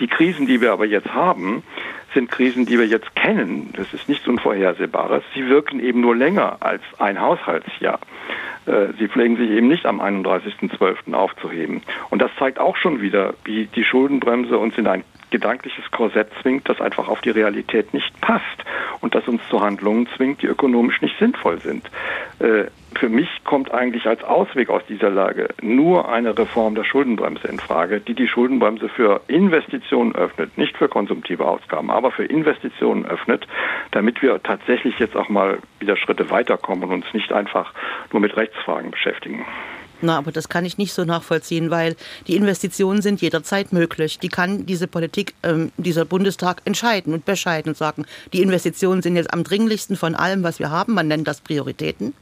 Die 0.00 0.06
Krisen, 0.08 0.46
die 0.46 0.60
wir 0.60 0.72
aber 0.72 0.86
jetzt 0.86 1.12
haben, 1.12 1.62
sind 2.16 2.30
Krisen, 2.30 2.64
die 2.64 2.78
wir 2.78 2.86
jetzt 2.86 3.14
kennen. 3.14 3.72
Das 3.76 3.92
ist 3.92 4.08
nichts 4.08 4.26
Unvorhersehbares. 4.26 5.22
Sie 5.34 5.46
wirken 5.48 5.80
eben 5.80 6.00
nur 6.00 6.16
länger 6.16 6.56
als 6.60 6.82
ein 6.98 7.20
Haushaltsjahr. 7.20 8.00
Äh, 8.64 8.94
sie 8.98 9.08
pflegen 9.08 9.36
sich 9.36 9.50
eben 9.50 9.68
nicht 9.68 9.84
am 9.84 10.00
31.12. 10.00 11.12
aufzuheben. 11.12 11.82
Und 12.08 12.22
das 12.22 12.30
zeigt 12.38 12.58
auch 12.58 12.76
schon 12.76 13.02
wieder, 13.02 13.34
wie 13.44 13.66
die 13.66 13.84
Schuldenbremse 13.84 14.56
uns 14.56 14.78
in 14.78 14.86
ein 14.86 15.04
gedankliches 15.30 15.90
Korsett 15.90 16.28
zwingt, 16.42 16.68
das 16.68 16.80
einfach 16.80 17.08
auf 17.08 17.20
die 17.20 17.30
Realität 17.30 17.92
nicht 17.94 18.20
passt. 18.20 18.64
und 19.00 19.14
das 19.14 19.26
uns 19.28 19.40
zu 19.48 19.60
Handlungen 19.60 20.08
zwingt, 20.16 20.42
die 20.42 20.46
ökonomisch 20.46 21.00
nicht 21.00 21.18
sinnvoll 21.18 21.60
sind. 21.60 21.88
Äh, 22.38 22.64
für 22.98 23.08
mich 23.08 23.28
kommt 23.44 23.72
eigentlich 23.72 24.06
als 24.06 24.24
Ausweg 24.24 24.70
aus 24.70 24.82
dieser 24.88 25.10
Lage 25.10 25.48
nur 25.60 26.08
eine 26.08 26.36
Reform 26.36 26.74
der 26.74 26.84
Schuldenbremse 26.84 27.46
in 27.46 27.58
Frage, 27.58 28.00
die 28.00 28.14
die 28.14 28.26
Schuldenbremse 28.26 28.88
für 28.88 29.20
Investitionen 29.28 30.14
öffnet, 30.14 30.56
nicht 30.56 30.76
für 30.76 30.88
konsumtive 30.88 31.44
Ausgaben, 31.44 31.90
aber 31.90 32.10
für 32.10 32.24
Investitionen 32.24 33.04
öffnet, 33.04 33.46
damit 33.90 34.22
wir 34.22 34.42
tatsächlich 34.42 34.98
jetzt 34.98 35.16
auch 35.16 35.28
mal 35.28 35.58
wieder 35.78 35.96
Schritte 35.96 36.30
weiterkommen 36.30 36.84
und 36.84 36.92
uns 36.92 37.14
nicht 37.14 37.32
einfach 37.32 37.72
nur 38.12 38.20
mit 38.20 38.36
Rechtsfragen 38.36 38.90
beschäftigen. 38.90 39.44
Na, 40.02 40.18
aber 40.18 40.32
das 40.32 40.48
kann 40.48 40.64
ich 40.64 40.78
nicht 40.78 40.92
so 40.92 41.04
nachvollziehen, 41.04 41.70
weil 41.70 41.96
die 42.26 42.36
Investitionen 42.36 43.02
sind 43.02 43.20
jederzeit 43.22 43.72
möglich. 43.72 44.18
Die 44.18 44.28
kann 44.28 44.66
diese 44.66 44.86
Politik, 44.86 45.34
ähm, 45.42 45.72
dieser 45.76 46.04
Bundestag 46.04 46.60
entscheiden 46.64 47.14
und 47.14 47.24
bescheiden 47.24 47.70
und 47.70 47.76
sagen, 47.76 48.04
die 48.32 48.42
Investitionen 48.42 49.02
sind 49.02 49.16
jetzt 49.16 49.32
am 49.32 49.44
dringlichsten 49.44 49.96
von 49.96 50.14
allem, 50.14 50.42
was 50.42 50.58
wir 50.58 50.70
haben. 50.70 50.94
Man 50.94 51.08
nennt 51.08 51.26
das 51.26 51.40
Prioritäten 51.40 52.14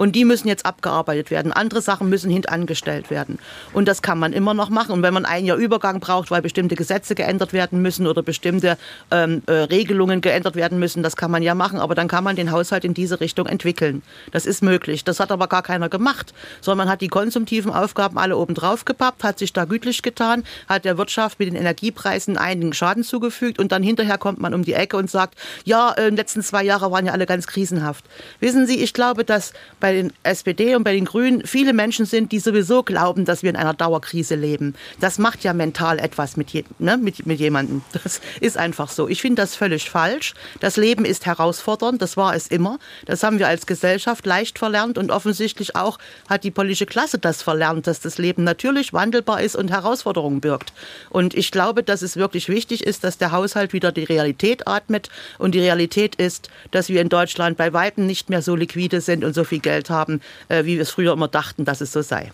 und 0.00 0.12
die 0.16 0.24
müssen 0.24 0.48
jetzt 0.48 0.64
abgearbeitet 0.64 1.30
werden. 1.30 1.52
Andere 1.52 1.82
Sachen 1.82 2.08
müssen 2.08 2.30
hintangestellt 2.30 3.10
werden. 3.10 3.38
Und 3.74 3.86
das 3.86 4.00
kann 4.00 4.18
man 4.18 4.32
immer 4.32 4.54
noch 4.54 4.70
machen. 4.70 4.92
Und 4.92 5.02
wenn 5.02 5.12
man 5.12 5.26
ein 5.26 5.44
Jahr 5.44 5.58
Übergang 5.58 6.00
braucht, 6.00 6.30
weil 6.30 6.40
bestimmte 6.40 6.74
Gesetze 6.74 7.14
geändert 7.14 7.52
werden 7.52 7.82
müssen 7.82 8.06
oder 8.06 8.22
bestimmte 8.22 8.78
ähm, 9.10 9.42
äh, 9.44 9.52
Regelungen 9.52 10.22
geändert 10.22 10.56
werden 10.56 10.78
müssen, 10.78 11.02
das 11.02 11.16
kann 11.16 11.30
man 11.30 11.42
ja 11.42 11.54
machen. 11.54 11.78
Aber 11.78 11.94
dann 11.94 12.08
kann 12.08 12.24
man 12.24 12.34
den 12.34 12.50
Haushalt 12.50 12.86
in 12.86 12.94
diese 12.94 13.20
Richtung 13.20 13.44
entwickeln. 13.44 14.00
Das 14.30 14.46
ist 14.46 14.62
möglich. 14.62 15.04
Das 15.04 15.20
hat 15.20 15.30
aber 15.30 15.48
gar 15.48 15.62
keiner 15.62 15.90
gemacht, 15.90 16.32
sondern 16.62 16.86
man 16.86 16.92
hat 16.92 17.02
die 17.02 17.08
konsumtiven 17.08 17.70
Aufgaben 17.70 18.16
alle 18.16 18.38
oben 18.38 18.54
drauf 18.54 18.86
gepappt, 18.86 19.22
hat 19.22 19.38
sich 19.38 19.52
da 19.52 19.66
gütlich 19.66 20.00
getan, 20.00 20.44
hat 20.66 20.86
der 20.86 20.96
Wirtschaft 20.96 21.38
mit 21.38 21.48
den 21.48 21.56
Energiepreisen 21.56 22.38
einigen 22.38 22.72
Schaden 22.72 23.04
zugefügt 23.04 23.58
und 23.58 23.70
dann 23.70 23.82
hinterher 23.82 24.16
kommt 24.16 24.40
man 24.40 24.54
um 24.54 24.64
die 24.64 24.72
Ecke 24.72 24.96
und 24.96 25.10
sagt, 25.10 25.34
ja, 25.64 25.92
äh, 25.92 26.04
den 26.04 26.16
letzten 26.16 26.42
zwei 26.42 26.64
Jahre 26.64 26.90
waren 26.90 27.04
ja 27.04 27.12
alle 27.12 27.26
ganz 27.26 27.46
krisenhaft. 27.46 28.06
Wissen 28.38 28.66
Sie, 28.66 28.82
ich 28.82 28.94
glaube, 28.94 29.26
dass 29.26 29.52
bei 29.78 29.89
bei 29.90 29.94
den 29.94 30.12
SPD 30.22 30.76
und 30.76 30.84
bei 30.84 30.92
den 30.92 31.04
Grünen 31.04 31.44
viele 31.44 31.72
Menschen 31.72 32.06
sind, 32.06 32.30
die 32.30 32.38
sowieso 32.38 32.84
glauben, 32.84 33.24
dass 33.24 33.42
wir 33.42 33.50
in 33.50 33.56
einer 33.56 33.74
Dauerkrise 33.74 34.36
leben. 34.36 34.76
Das 35.00 35.18
macht 35.18 35.42
ja 35.42 35.52
mental 35.52 35.98
etwas 35.98 36.36
mit, 36.36 36.50
je, 36.50 36.62
ne, 36.78 36.96
mit, 36.96 37.26
mit 37.26 37.40
jemandem. 37.40 37.82
Das 38.04 38.20
ist 38.40 38.56
einfach 38.56 38.88
so. 38.88 39.08
Ich 39.08 39.20
finde 39.20 39.42
das 39.42 39.56
völlig 39.56 39.90
falsch. 39.90 40.34
Das 40.60 40.76
Leben 40.76 41.04
ist 41.04 41.26
herausfordernd, 41.26 42.00
das 42.00 42.16
war 42.16 42.36
es 42.36 42.46
immer. 42.46 42.78
Das 43.04 43.24
haben 43.24 43.40
wir 43.40 43.48
als 43.48 43.66
Gesellschaft 43.66 44.24
leicht 44.26 44.60
verlernt 44.60 44.96
und 44.96 45.10
offensichtlich 45.10 45.74
auch 45.74 45.98
hat 46.28 46.44
die 46.44 46.52
politische 46.52 46.86
Klasse 46.86 47.18
das 47.18 47.42
verlernt, 47.42 47.88
dass 47.88 47.98
das 47.98 48.16
Leben 48.18 48.44
natürlich 48.44 48.92
wandelbar 48.92 49.42
ist 49.42 49.56
und 49.56 49.72
Herausforderungen 49.72 50.40
birgt. 50.40 50.72
Und 51.10 51.34
ich 51.34 51.50
glaube, 51.50 51.82
dass 51.82 52.02
es 52.02 52.16
wirklich 52.16 52.48
wichtig 52.48 52.84
ist, 52.84 53.02
dass 53.02 53.18
der 53.18 53.32
Haushalt 53.32 53.72
wieder 53.72 53.90
die 53.90 54.04
Realität 54.04 54.68
atmet. 54.68 55.08
Und 55.38 55.56
die 55.56 55.60
Realität 55.60 56.14
ist, 56.14 56.48
dass 56.70 56.88
wir 56.88 57.00
in 57.00 57.08
Deutschland 57.08 57.56
bei 57.56 57.72
Weitem 57.72 58.06
nicht 58.06 58.30
mehr 58.30 58.40
so 58.40 58.54
liquide 58.54 59.00
sind 59.00 59.24
und 59.24 59.34
so 59.34 59.42
viel 59.42 59.58
Geld 59.58 59.69
dargestellt 59.70 59.90
haben, 59.90 60.20
äh, 60.48 60.64
wie 60.64 60.76
wir 60.76 60.82
es 60.82 60.90
früher 60.90 61.12
immer 61.12 61.28
dachten, 61.28 61.64
dass 61.64 61.80
es 61.80 61.92
so 61.92 62.02
sei. 62.02 62.30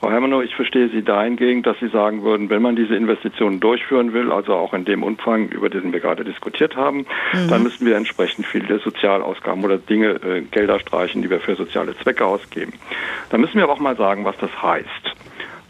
Frau 0.00 0.12
Hermanow, 0.12 0.44
ich 0.44 0.54
verstehe 0.54 0.88
Sie 0.90 1.02
dahingehend, 1.02 1.66
dass 1.66 1.76
Sie 1.80 1.88
sagen 1.88 2.22
würden, 2.22 2.50
wenn 2.50 2.62
man 2.62 2.76
diese 2.76 2.94
Investitionen 2.94 3.58
durchführen 3.58 4.12
will, 4.12 4.30
also 4.30 4.54
auch 4.54 4.72
in 4.72 4.84
dem 4.84 5.02
Umfang, 5.02 5.48
über 5.48 5.70
den 5.70 5.92
wir 5.92 5.98
gerade 5.98 6.22
diskutiert 6.22 6.76
haben, 6.76 6.98
mhm. 7.32 7.48
dann 7.48 7.64
müssen 7.64 7.84
wir 7.84 7.96
entsprechend 7.96 8.46
viele 8.46 8.78
Sozialausgaben 8.78 9.64
oder 9.64 9.78
Dinge, 9.78 10.20
äh, 10.22 10.42
Gelder 10.42 10.78
streichen, 10.78 11.22
die 11.22 11.30
wir 11.30 11.40
für 11.40 11.56
soziale 11.56 11.98
Zwecke 11.98 12.24
ausgeben. 12.24 12.74
Da 13.30 13.38
müssen 13.38 13.56
wir 13.56 13.64
aber 13.64 13.72
auch 13.72 13.80
mal 13.80 13.96
sagen, 13.96 14.24
was 14.24 14.36
das 14.38 14.50
heißt. 14.62 14.86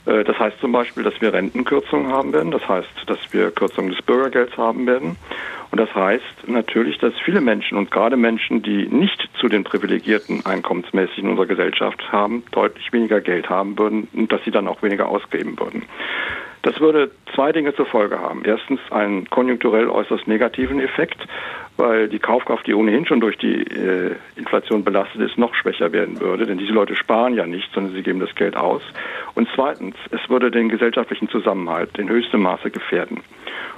Äh, 0.08 0.24
das 0.24 0.38
heißt 0.38 0.58
zum 0.60 0.72
Beispiel, 0.72 1.02
dass 1.02 1.20
wir 1.20 1.32
Rentenkürzungen 1.32 2.10
haben 2.10 2.32
werden. 2.32 2.50
Das 2.50 2.66
heißt, 2.66 2.88
dass 3.06 3.18
wir 3.32 3.50
Kürzungen 3.50 3.90
des 3.90 4.02
Bürgergelds 4.02 4.56
haben 4.56 4.86
werden. 4.86 5.16
Und 5.70 5.78
das 5.78 5.94
heißt 5.94 6.48
natürlich, 6.48 6.98
dass 6.98 7.12
viele 7.24 7.42
Menschen 7.42 7.76
und 7.76 7.90
gerade 7.90 8.16
Menschen, 8.16 8.62
die 8.62 8.86
nicht 8.88 9.28
zu 9.38 9.48
den 9.48 9.64
privilegierten 9.64 10.46
einkommensmäßig 10.46 11.18
in 11.18 11.28
unserer 11.28 11.46
Gesellschaft 11.46 12.10
haben, 12.10 12.42
deutlich 12.52 12.90
weniger 12.92 13.20
Geld 13.20 13.50
haben 13.50 13.78
würden 13.78 14.08
und 14.14 14.32
dass 14.32 14.42
sie 14.44 14.50
dann 14.50 14.66
auch 14.66 14.82
weniger 14.82 15.08
ausgeben 15.08 15.58
würden. 15.58 15.82
Das 16.62 16.80
würde 16.80 17.10
zwei 17.34 17.52
Dinge 17.52 17.74
zur 17.74 17.86
Folge 17.86 18.18
haben. 18.20 18.42
Erstens 18.44 18.80
einen 18.90 19.28
konjunkturell 19.30 19.88
äußerst 19.88 20.26
negativen 20.26 20.80
Effekt, 20.80 21.18
weil 21.76 22.08
die 22.08 22.18
Kaufkraft, 22.18 22.66
die 22.66 22.74
ohnehin 22.74 23.06
schon 23.06 23.20
durch 23.20 23.38
die 23.38 23.62
äh, 23.62 24.16
Inflation 24.36 24.82
belastet 24.82 25.20
ist, 25.20 25.38
noch 25.38 25.54
schwächer 25.54 25.92
werden 25.92 26.20
würde. 26.20 26.46
Denn 26.46 26.58
diese 26.58 26.72
Leute 26.72 26.96
sparen 26.96 27.34
ja 27.34 27.46
nicht, 27.46 27.72
sondern 27.72 27.94
sie 27.94 28.02
geben 28.02 28.18
das 28.18 28.34
Geld 28.34 28.56
aus. 28.56 28.82
Und 29.34 29.48
zweitens, 29.54 29.94
es 30.10 30.28
würde 30.28 30.50
den 30.50 30.68
gesellschaftlichen 30.68 31.28
Zusammenhalt 31.28 31.96
in 31.98 32.08
höchstem 32.08 32.42
Maße 32.42 32.70
gefährden. 32.70 33.20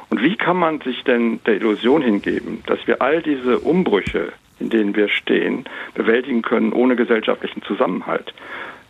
Und 0.08 0.22
wie 0.22 0.36
kann 0.36 0.56
man 0.56 0.80
sich 0.80 1.04
denn 1.04 1.40
der 1.46 1.54
Illusion 1.54 2.02
hingeben, 2.02 2.62
dass 2.66 2.84
wir 2.86 3.02
all 3.02 3.22
diese 3.22 3.60
Umbrüche, 3.60 4.32
in 4.58 4.70
denen 4.70 4.96
wir 4.96 5.08
stehen, 5.08 5.64
bewältigen 5.94 6.42
können 6.42 6.72
ohne 6.72 6.96
gesellschaftlichen 6.96 7.62
Zusammenhalt? 7.62 8.32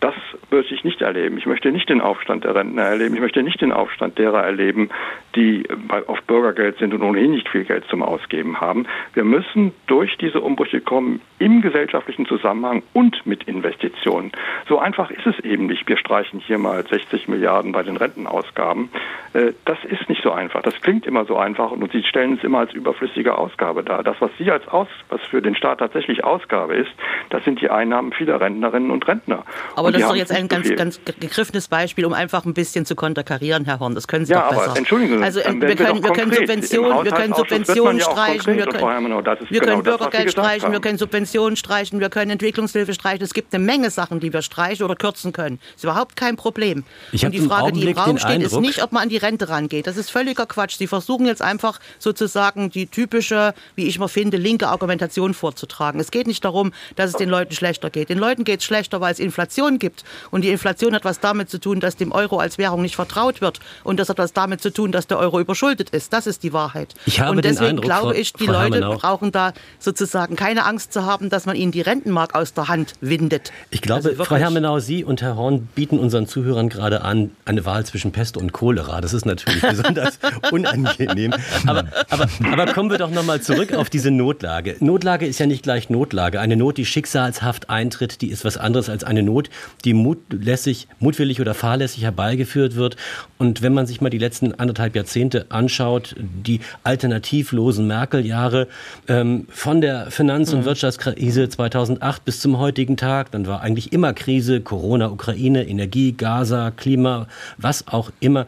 Das 0.01 0.15
möchte 0.51 0.75
ich 0.75 0.83
nicht 0.83 1.03
erleben. 1.03 1.37
Ich 1.37 1.45
möchte 1.45 1.71
nicht 1.71 1.91
den 1.91 2.01
Aufstand 2.01 2.45
der 2.45 2.55
Rentner 2.55 2.83
erleben. 2.83 3.15
Ich 3.15 3.21
möchte 3.21 3.43
nicht 3.43 3.61
den 3.61 3.71
Aufstand 3.71 4.19
derer 4.19 4.43
erleben, 4.43 4.89
die 5.37 5.65
auf 6.07 6.23
Bürgergeld 6.23 6.79
sind 6.79 6.95
und 6.95 7.03
ohnehin 7.03 7.33
nicht 7.33 7.49
viel 7.49 7.65
Geld 7.65 7.85
zum 7.89 8.03
Ausgeben 8.03 8.61
haben. 8.61 8.87
Wir 9.13 9.25
müssen 9.25 9.73
durch 9.87 10.17
diese 10.17 10.41
Umbrüche 10.41 10.81
kommen 10.81 11.21
im 11.39 11.61
gesellschaftlichen 11.61 12.27
Zusammenhang 12.27 12.83
und 12.95 13.27
mit 13.27 13.45
Investitionen. 13.45 14.33
So 14.69 14.79
einfach 14.79 15.11
ist 15.11 15.27
es 15.27 15.39
eben 15.41 15.67
nicht. 15.67 15.87
Wir 15.87 15.99
streichen 15.99 16.41
hier 16.41 16.59
mal 16.59 16.83
60 16.87 17.29
Milliarden 17.29 17.73
bei 17.73 17.83
den 17.83 17.97
Rentenausgaben. 17.97 18.89
Äh, 19.35 19.53
das 19.67 19.79
ist 19.85 20.09
nicht 20.09 20.23
so 20.23 20.33
einfach. 20.33 20.63
Das 20.63 20.81
klingt 20.81 21.07
immer 21.07 21.27
so 21.27 21.37
einfach 21.37 21.71
und 21.71 21.93
Sie 21.93 22.03
stellen 22.05 22.35
es 22.39 22.45
immer 22.45 22.61
als 22.61 22.73
überflüssige 22.73 23.37
Ausgabe 23.37 23.83
dar. 23.83 24.03
Das, 24.03 24.17
was 24.21 24.31
Sie 24.39 24.51
als 24.51 24.67
Aus, 24.69 24.89
was 25.11 25.21
für 25.23 25.43
den 25.43 25.55
Staat 25.55 25.79
tatsächlich 25.79 26.25
Ausgabe 26.25 26.75
ist, 26.75 26.91
das 27.29 27.45
sind 27.45 27.61
die 27.61 27.71
Einnahmen 27.71 28.13
vieler 28.13 28.41
Rentnerinnen 28.41 28.91
und 28.91 29.07
Rentner. 29.07 29.45
Aber 29.77 29.90
aber 29.95 29.99
das 29.99 30.03
ist 30.03 30.11
doch 30.11 30.17
jetzt 30.17 30.33
ein 30.33 30.49
ganz, 30.49 30.69
ganz 30.77 31.01
gegriffenes 31.05 31.69
Beispiel, 31.69 32.05
um 32.05 32.13
einfach 32.13 32.45
ein 32.45 32.55
bisschen 32.55 32.87
zu 32.87 32.95
konterkarieren, 32.95 33.65
Herr 33.65 33.81
Horn. 33.81 33.95
Das 33.95 34.09
können 34.09 34.27
Sie 34.27 34.33
ja, 34.33 34.43
doch 34.43 34.51
besser. 34.51 34.71
Aber, 34.71 34.79
entschuldigen 34.79 35.19
Sie, 35.19 35.25
also 35.25 35.41
wir, 35.41 35.77
können, 35.77 36.03
wir 36.03 36.13
können 36.13 36.33
Subventionen, 36.33 37.05
wir 37.05 37.13
können 37.13 37.35
Subventionen 37.35 38.01
streichen, 38.01 38.57
wir 38.57 38.67
können, 38.67 39.15
wir 39.51 39.61
können 39.61 39.83
genau 39.83 39.83
Bürgergeld 39.83 40.27
das, 40.27 40.33
streichen, 40.33 40.73
wir 40.73 40.81
können 40.81 40.99
Subventionen 40.99 41.57
streichen, 41.57 42.01
wir 42.01 42.11
können 42.11 42.31
Entwicklungshilfe 42.31 42.95
streichen. 42.95 43.23
Es 43.23 43.35
gibt 43.35 43.55
eine 43.55 43.65
Menge 43.65 43.91
Sachen, 43.91 44.21
die 44.21 44.33
wir 44.33 44.43
streichen 44.43 44.85
oder 44.85 44.97
kürzen 44.97 45.33
können. 45.33 45.59
Das 45.59 45.77
ist 45.77 45.85
überhaupt 45.85 46.17
kein 46.17 46.37
Problem. 46.37 46.85
Ich 47.13 47.25
Und 47.25 47.33
die 47.33 47.41
Frage, 47.41 47.73
die 47.73 47.83
im 47.83 47.97
Raum 47.97 48.19
steht, 48.19 48.43
ist 48.43 48.59
nicht, 48.61 48.83
ob 48.83 48.93
man 48.93 49.05
an 49.05 49.09
die 49.09 49.17
Rente 49.17 49.49
rangeht. 49.49 49.87
Das 49.87 49.97
ist 49.97 50.11
völliger 50.11 50.47
Quatsch. 50.47 50.77
Sie 50.77 50.87
versuchen 50.87 51.27
jetzt 51.27 51.43
einfach 51.43 51.81
sozusagen 51.99 52.71
die 52.71 52.87
typische, 52.87 53.55
wie 53.75 53.87
ich 53.87 53.99
mal 53.99 54.09
finde, 54.09 54.37
linke 54.37 54.69
Argumentation 54.69 55.35
vorzutragen. 55.35 56.01
Es 56.01 56.11
geht 56.11 56.27
nicht 56.27 56.45
darum, 56.45 56.73
dass 56.97 57.11
es 57.11 57.17
den 57.17 57.29
Leuten 57.29 57.55
schlechter 57.55 57.91
geht. 57.91 58.09
Den 58.09 58.19
Leuten 58.19 58.45
geht 58.45 58.61
es 58.61 58.67
schlechter, 58.67 59.01
weil 59.01 59.13
es 59.13 59.19
Inflation 59.19 59.79
gibt. 59.81 60.05
Und 60.31 60.43
die 60.43 60.51
Inflation 60.51 60.95
hat 60.95 61.05
was 61.05 61.21
damit 61.21 61.51
zu 61.51 61.59
tun, 61.59 61.81
dass 61.81 61.97
dem 61.97 62.13
Euro 62.13 62.39
als 62.39 62.59
Währung 62.59 62.83
nicht 62.83 62.95
vertraut 62.95 63.41
wird. 63.41 63.59
Und 63.83 63.99
das 63.99 64.09
hat 64.09 64.19
was 64.19 64.33
damit 64.33 64.61
zu 64.61 64.73
tun, 64.73 64.93
dass 64.93 65.07
der 65.07 65.19
Euro 65.19 65.41
überschuldet 65.41 65.91
ist. 65.91 66.13
Das 66.13 66.27
ist 66.27 66.43
die 66.43 66.53
Wahrheit. 66.53 66.95
Ich 67.07 67.21
habe 67.21 67.33
und 67.33 67.45
deswegen 67.45 67.71
Eindruck, 67.71 67.85
glaube 67.85 68.17
ich, 68.17 68.33
die 68.33 68.45
Frau 68.47 68.53
Leute 68.53 68.77
Hermenau. 68.77 68.97
brauchen 68.97 69.33
da 69.33 69.53
sozusagen 69.79 70.37
keine 70.37 70.65
Angst 70.65 70.93
zu 70.93 71.05
haben, 71.05 71.31
dass 71.31 71.47
man 71.47 71.57
ihnen 71.57 71.73
die 71.73 71.81
Rentenmark 71.81 72.35
aus 72.35 72.55
der 72.55 72.69
Hand 72.69 72.95
windet. 73.01 73.53
Ich 73.71 73.83
glaube, 73.83 74.11
also 74.11 74.25
Frau 74.25 74.37
Hermenau, 74.37 74.79
Sie 74.79 75.05
und 75.05 75.23
Herr 75.23 75.37
Horn 75.37 75.69
bieten 75.75 75.99
unseren 75.99 76.27
Zuhörern 76.27 76.69
gerade 76.69 77.03
an, 77.03 77.31
eine 77.45 77.65
Wahl 77.65 77.85
zwischen 77.85 78.13
Pest 78.13 78.37
und 78.37 78.53
Cholera. 78.53 79.01
Das 79.01 79.13
ist 79.13 79.27
natürlich 79.27 79.63
besonders 79.69 80.19
unangenehm. 80.51 81.35
Aber, 81.67 81.87
aber, 82.11 82.29
aber 82.51 82.67
kommen 82.73 82.91
wir 82.91 82.99
doch 82.99 83.11
nochmal 83.11 83.41
zurück 83.41 83.73
auf 83.73 83.91
diese 83.91 84.11
Notlage. 84.11 84.77
Notlage 84.81 85.27
ist 85.27 85.39
ja 85.39 85.47
nicht 85.47 85.63
gleich 85.63 85.91
Notlage. 85.91 86.41
Eine 86.41 86.57
Not, 86.57 86.77
die 86.77 86.87
schicksalshaft 86.87 87.71
eintritt, 87.71 88.21
die 88.21 88.31
ist 88.31 88.45
was 88.45 88.57
anderes 88.57 88.89
als 88.89 89.05
eine 89.05 89.23
Not, 89.23 89.51
die 89.85 89.95
mutlässig, 89.95 90.89
mutwillig 90.99 91.41
oder 91.41 91.55
fahrlässig 91.55 92.03
herbeigeführt 92.03 92.77
wird. 92.77 92.97
Und 93.39 93.63
wenn 93.63 93.73
man 93.73 93.87
sich 93.87 94.01
mal 94.01 94.11
die 94.11 94.19
letzten 94.19 94.55
anderthalb 94.55 94.95
Jahrzehnte 94.95 95.47
anschaut, 95.49 96.15
die 96.19 96.61
alternativlosen 96.83 97.87
Merkel-Jahre 97.87 98.69
ähm, 99.09 99.47
von 99.49 99.81
der 99.81 100.11
Finanz- 100.11 100.53
und 100.53 100.61
mhm. 100.61 100.65
Wirtschaftskrise 100.67 101.49
2008 101.49 102.25
bis 102.25 102.41
zum 102.41 102.59
heutigen 102.59 102.97
Tag, 102.97 103.31
dann 103.31 103.47
war 103.47 103.63
eigentlich 103.63 103.93
immer 103.93 104.13
Krise, 104.13 104.61
Corona, 104.61 105.11
Ukraine, 105.11 105.67
Energie, 105.67 106.13
Gaza, 106.13 106.71
Klima, 106.71 107.27
was 107.57 107.89
auch 107.89 108.11
immer. 108.21 108.47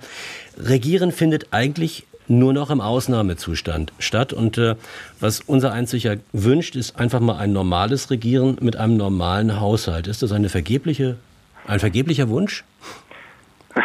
Regieren 0.59 1.13
findet 1.13 1.49
eigentlich 1.53 2.05
nur 2.29 2.53
noch 2.53 2.71
im 2.71 2.81
Ausnahmezustand 2.81 3.93
statt. 3.99 4.33
Und 4.33 4.59
äh, 4.59 4.77
was 5.21 5.41
unser 5.41 5.73
Einziger 5.73 6.17
wünscht, 6.33 6.77
ist 6.77 6.99
einfach 6.99 7.21
mal 7.21 7.39
ein 7.39 7.53
normales 7.53 8.11
Regieren 8.11 8.57
mit 8.61 8.77
einem 8.77 8.97
normalen 8.97 9.61
Haushalt. 9.61 10.07
Ist 10.07 10.23
das 10.23 10.33
eine 10.33 10.49
vergebliche, 10.49 11.17
ein 11.67 11.81
vergeblicher 11.81 12.29
Wunsch? 12.29 12.65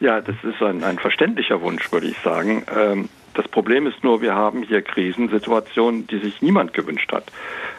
Ja, 0.00 0.20
das 0.20 0.34
ist 0.42 0.60
ein, 0.60 0.82
ein 0.82 0.98
verständlicher 0.98 1.60
Wunsch, 1.60 1.92
würde 1.92 2.08
ich 2.08 2.18
sagen. 2.24 2.64
Ähm, 2.76 3.08
Das 3.34 3.48
Problem 3.48 3.86
ist 3.86 4.04
nur, 4.04 4.20
wir 4.20 4.34
haben 4.34 4.62
hier 4.62 4.82
Krisensituationen, 4.82 6.06
die 6.06 6.18
sich 6.18 6.42
niemand 6.42 6.74
gewünscht 6.74 7.12
hat. 7.12 7.24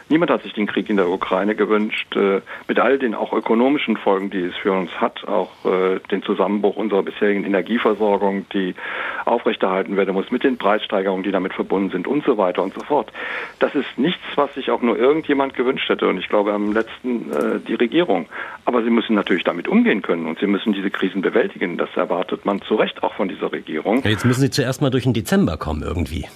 Niemand 0.08 0.30
hat 0.30 0.42
sich 0.42 0.52
den 0.52 0.66
Krieg 0.66 0.90
in 0.90 0.96
der 0.96 1.08
Ukraine 1.08 1.54
gewünscht, 1.54 2.14
äh, 2.14 2.42
mit 2.68 2.78
all 2.78 2.98
den 2.98 3.14
auch 3.14 3.32
ökonomischen 3.32 3.96
Folgen, 3.96 4.30
die 4.30 4.42
es 4.42 4.54
für 4.56 4.72
uns 4.72 4.90
hat, 5.00 5.26
auch 5.26 5.50
äh, 5.64 5.98
den 6.10 6.22
Zusammenbruch 6.22 6.76
unserer 6.76 7.02
bisherigen 7.02 7.44
Energieversorgung, 7.44 8.46
die 8.52 8.74
aufrechterhalten 9.24 9.96
werden 9.96 10.14
muss, 10.14 10.30
mit 10.30 10.44
den 10.44 10.58
Preissteigerungen, 10.58 11.22
die 11.22 11.30
damit 11.30 11.54
verbunden 11.54 11.90
sind 11.90 12.06
und 12.06 12.24
so 12.24 12.36
weiter 12.36 12.62
und 12.62 12.74
so 12.74 12.80
fort. 12.80 13.10
Das 13.60 13.74
ist 13.74 13.96
nichts, 13.96 14.22
was 14.34 14.52
sich 14.54 14.70
auch 14.70 14.82
nur 14.82 14.98
irgendjemand 14.98 15.54
gewünscht 15.54 15.88
hätte 15.88 16.06
und 16.06 16.18
ich 16.18 16.28
glaube 16.28 16.52
am 16.52 16.72
letzten 16.72 17.32
äh, 17.32 17.60
die 17.66 17.74
Regierung. 17.74 18.26
Aber 18.66 18.82
sie 18.82 18.90
müssen 18.90 19.14
natürlich 19.14 19.44
damit 19.44 19.68
umgehen 19.68 20.02
können 20.02 20.26
und 20.26 20.38
sie 20.38 20.46
müssen 20.46 20.74
diese 20.74 20.90
Krisen 20.90 21.22
bewältigen. 21.22 21.78
Das 21.78 21.88
erwartet 21.96 22.44
man 22.44 22.60
zu 22.62 22.74
Recht 22.74 23.02
auch 23.02 23.14
von 23.14 23.28
dieser 23.28 23.52
Regierung. 23.52 24.02
Jetzt 24.04 24.24
müssen 24.24 24.40
Sie 24.40 24.50
zuerst 24.50 24.82
mal 24.82 24.90
durch 24.90 25.04
den 25.04 25.14
Dezember 25.14 25.43
kommen 25.56 25.82
irgendwie. 25.82 26.26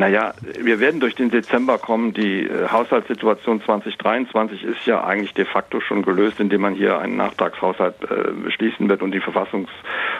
Naja, 0.00 0.32
wir 0.58 0.80
werden 0.80 0.98
durch 0.98 1.14
den 1.14 1.30
Dezember 1.30 1.76
kommen. 1.76 2.14
Die 2.14 2.46
äh, 2.46 2.68
Haushaltssituation 2.68 3.60
2023 3.62 4.64
ist 4.64 4.86
ja 4.86 5.04
eigentlich 5.04 5.34
de 5.34 5.44
facto 5.44 5.82
schon 5.82 6.00
gelöst, 6.00 6.40
indem 6.40 6.62
man 6.62 6.74
hier 6.74 6.98
einen 6.98 7.18
Nachtragshaushalt 7.18 7.96
äh, 8.04 8.32
beschließen 8.32 8.88
wird 8.88 9.02
und 9.02 9.12
die 9.12 9.20
Verfassungs- 9.20 9.68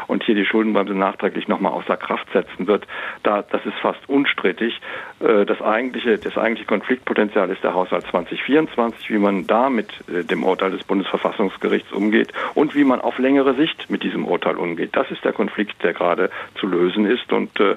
und 0.07 0.23
hier 0.23 0.35
die 0.35 0.45
Schuldenbremse 0.45 0.93
nachträglich 0.93 1.49
nochmal 1.49 1.73
außer 1.73 1.97
Kraft 1.97 2.31
setzen 2.31 2.67
wird. 2.67 2.87
Da, 3.23 3.41
das 3.41 3.65
ist 3.65 3.79
fast 3.81 4.07
unstrittig. 4.07 4.79
Äh, 5.21 5.47
das 5.47 5.63
eigentliche, 5.63 6.19
das 6.19 6.37
eigentliche 6.37 6.67
Konfliktpotenzial 6.67 7.49
ist 7.49 7.65
der 7.65 7.73
Haushalt 7.73 8.05
2024, 8.11 9.09
wie 9.09 9.19
man 9.19 9.47
da 9.47 9.71
mit 9.71 9.89
äh, 10.13 10.25
dem 10.25 10.45
Urteil 10.45 10.73
des 10.73 10.85
Bundesverfassungsgerichts 10.85 11.91
umgeht 11.91 12.35
und 12.53 12.75
wie 12.75 12.85
man 12.85 13.01
auf 13.01 13.19
längere 13.19 13.55
Sicht 13.55 13.89
mit 13.89 14.03
diesem 14.03 14.27
Urteil 14.27 14.57
umgeht. 14.57 14.91
Das 14.93 15.11
ist 15.11 15.25
der 15.25 15.33
Konflikt, 15.33 15.83
der 15.83 15.95
gerade 15.95 16.29
zu 16.57 16.67
lösen 16.67 17.07
ist 17.07 17.33
und 17.33 17.59
äh, 17.61 17.77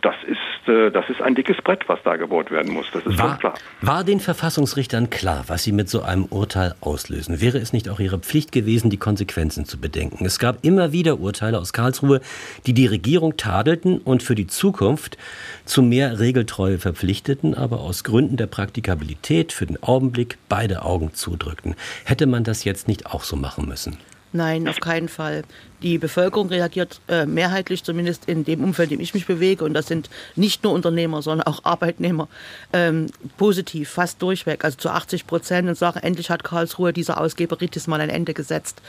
das 0.00 0.14
ist, 0.26 0.68
äh, 0.68 0.90
das 0.90 1.08
ist 1.08 1.22
ein 1.22 1.34
dickes 1.34 1.56
Brett, 1.62 1.88
was 1.88 1.98
da 2.02 2.16
gebohrt 2.16 2.50
werden 2.50 2.72
muss. 2.72 2.90
Das 2.92 3.04
ist 3.06 3.18
war, 3.18 3.38
klar. 3.38 3.54
War 3.80 4.04
den 4.04 4.20
Verfassungsrichtern 4.20 5.10
klar, 5.10 5.44
was 5.46 5.62
sie 5.62 5.72
mit 5.72 5.88
so 5.88 6.02
einem 6.02 6.24
Urteil 6.24 6.74
auslösen? 6.80 7.40
Wäre 7.40 7.58
es 7.58 7.72
nicht 7.72 7.88
auch 7.88 8.00
ihre 8.00 8.18
Pflicht 8.18 8.52
gewesen, 8.52 8.90
die 8.90 8.96
Konsequenzen 8.96 9.66
zu 9.66 9.78
bedenken? 9.78 10.24
Es 10.24 10.38
gab 10.38 10.64
immer 10.64 10.92
wieder 10.92 11.20
Urteile 11.20 11.58
aus 11.58 11.72
Karlsruhe, 11.72 12.20
die 12.66 12.74
die 12.74 12.86
Regierung 12.86 13.36
tadelten 13.36 13.98
und 13.98 14.22
für 14.22 14.34
die 14.34 14.46
Zukunft 14.46 15.16
zu 15.64 15.82
mehr 15.82 16.18
Regeltreue 16.18 16.78
verpflichteten, 16.78 17.54
aber 17.54 17.80
aus 17.80 18.02
Gründen 18.02 18.36
der 18.36 18.46
Praktikabilität 18.46 19.52
für 19.52 19.66
den 19.66 19.82
Augenblick 19.82 20.38
beide 20.48 20.82
Augen 20.82 21.12
zudrückten. 21.14 21.76
Hätte 22.04 22.26
man 22.26 22.44
das 22.44 22.64
jetzt 22.64 22.88
nicht 22.88 23.06
auch 23.06 23.22
so 23.22 23.36
machen 23.36 23.68
müssen? 23.68 23.98
Nein, 24.32 24.68
auf 24.68 24.78
keinen 24.80 25.08
Fall 25.08 25.42
die 25.82 25.98
Bevölkerung 25.98 26.48
reagiert 26.48 27.00
äh, 27.08 27.26
mehrheitlich, 27.26 27.84
zumindest 27.84 28.26
in 28.26 28.44
dem 28.44 28.62
Umfeld, 28.62 28.90
in 28.90 28.98
dem 28.98 29.02
ich 29.02 29.14
mich 29.14 29.26
bewege, 29.26 29.64
und 29.64 29.74
das 29.74 29.86
sind 29.86 30.10
nicht 30.36 30.62
nur 30.64 30.72
Unternehmer, 30.72 31.22
sondern 31.22 31.46
auch 31.46 31.64
Arbeitnehmer, 31.64 32.28
ähm, 32.72 33.06
positiv, 33.36 33.90
fast 33.90 34.20
durchweg, 34.22 34.64
also 34.64 34.76
zu 34.76 34.90
80 34.90 35.26
Prozent 35.26 35.68
und 35.68 35.76
sagen, 35.76 36.00
endlich 36.00 36.30
hat 36.30 36.44
Karlsruhe 36.44 36.92
dieser 36.92 37.20
Ausgeberitis 37.20 37.86
mal 37.86 38.00
ein 38.00 38.10
Ende 38.10 38.34
gesetzt. 38.34 38.82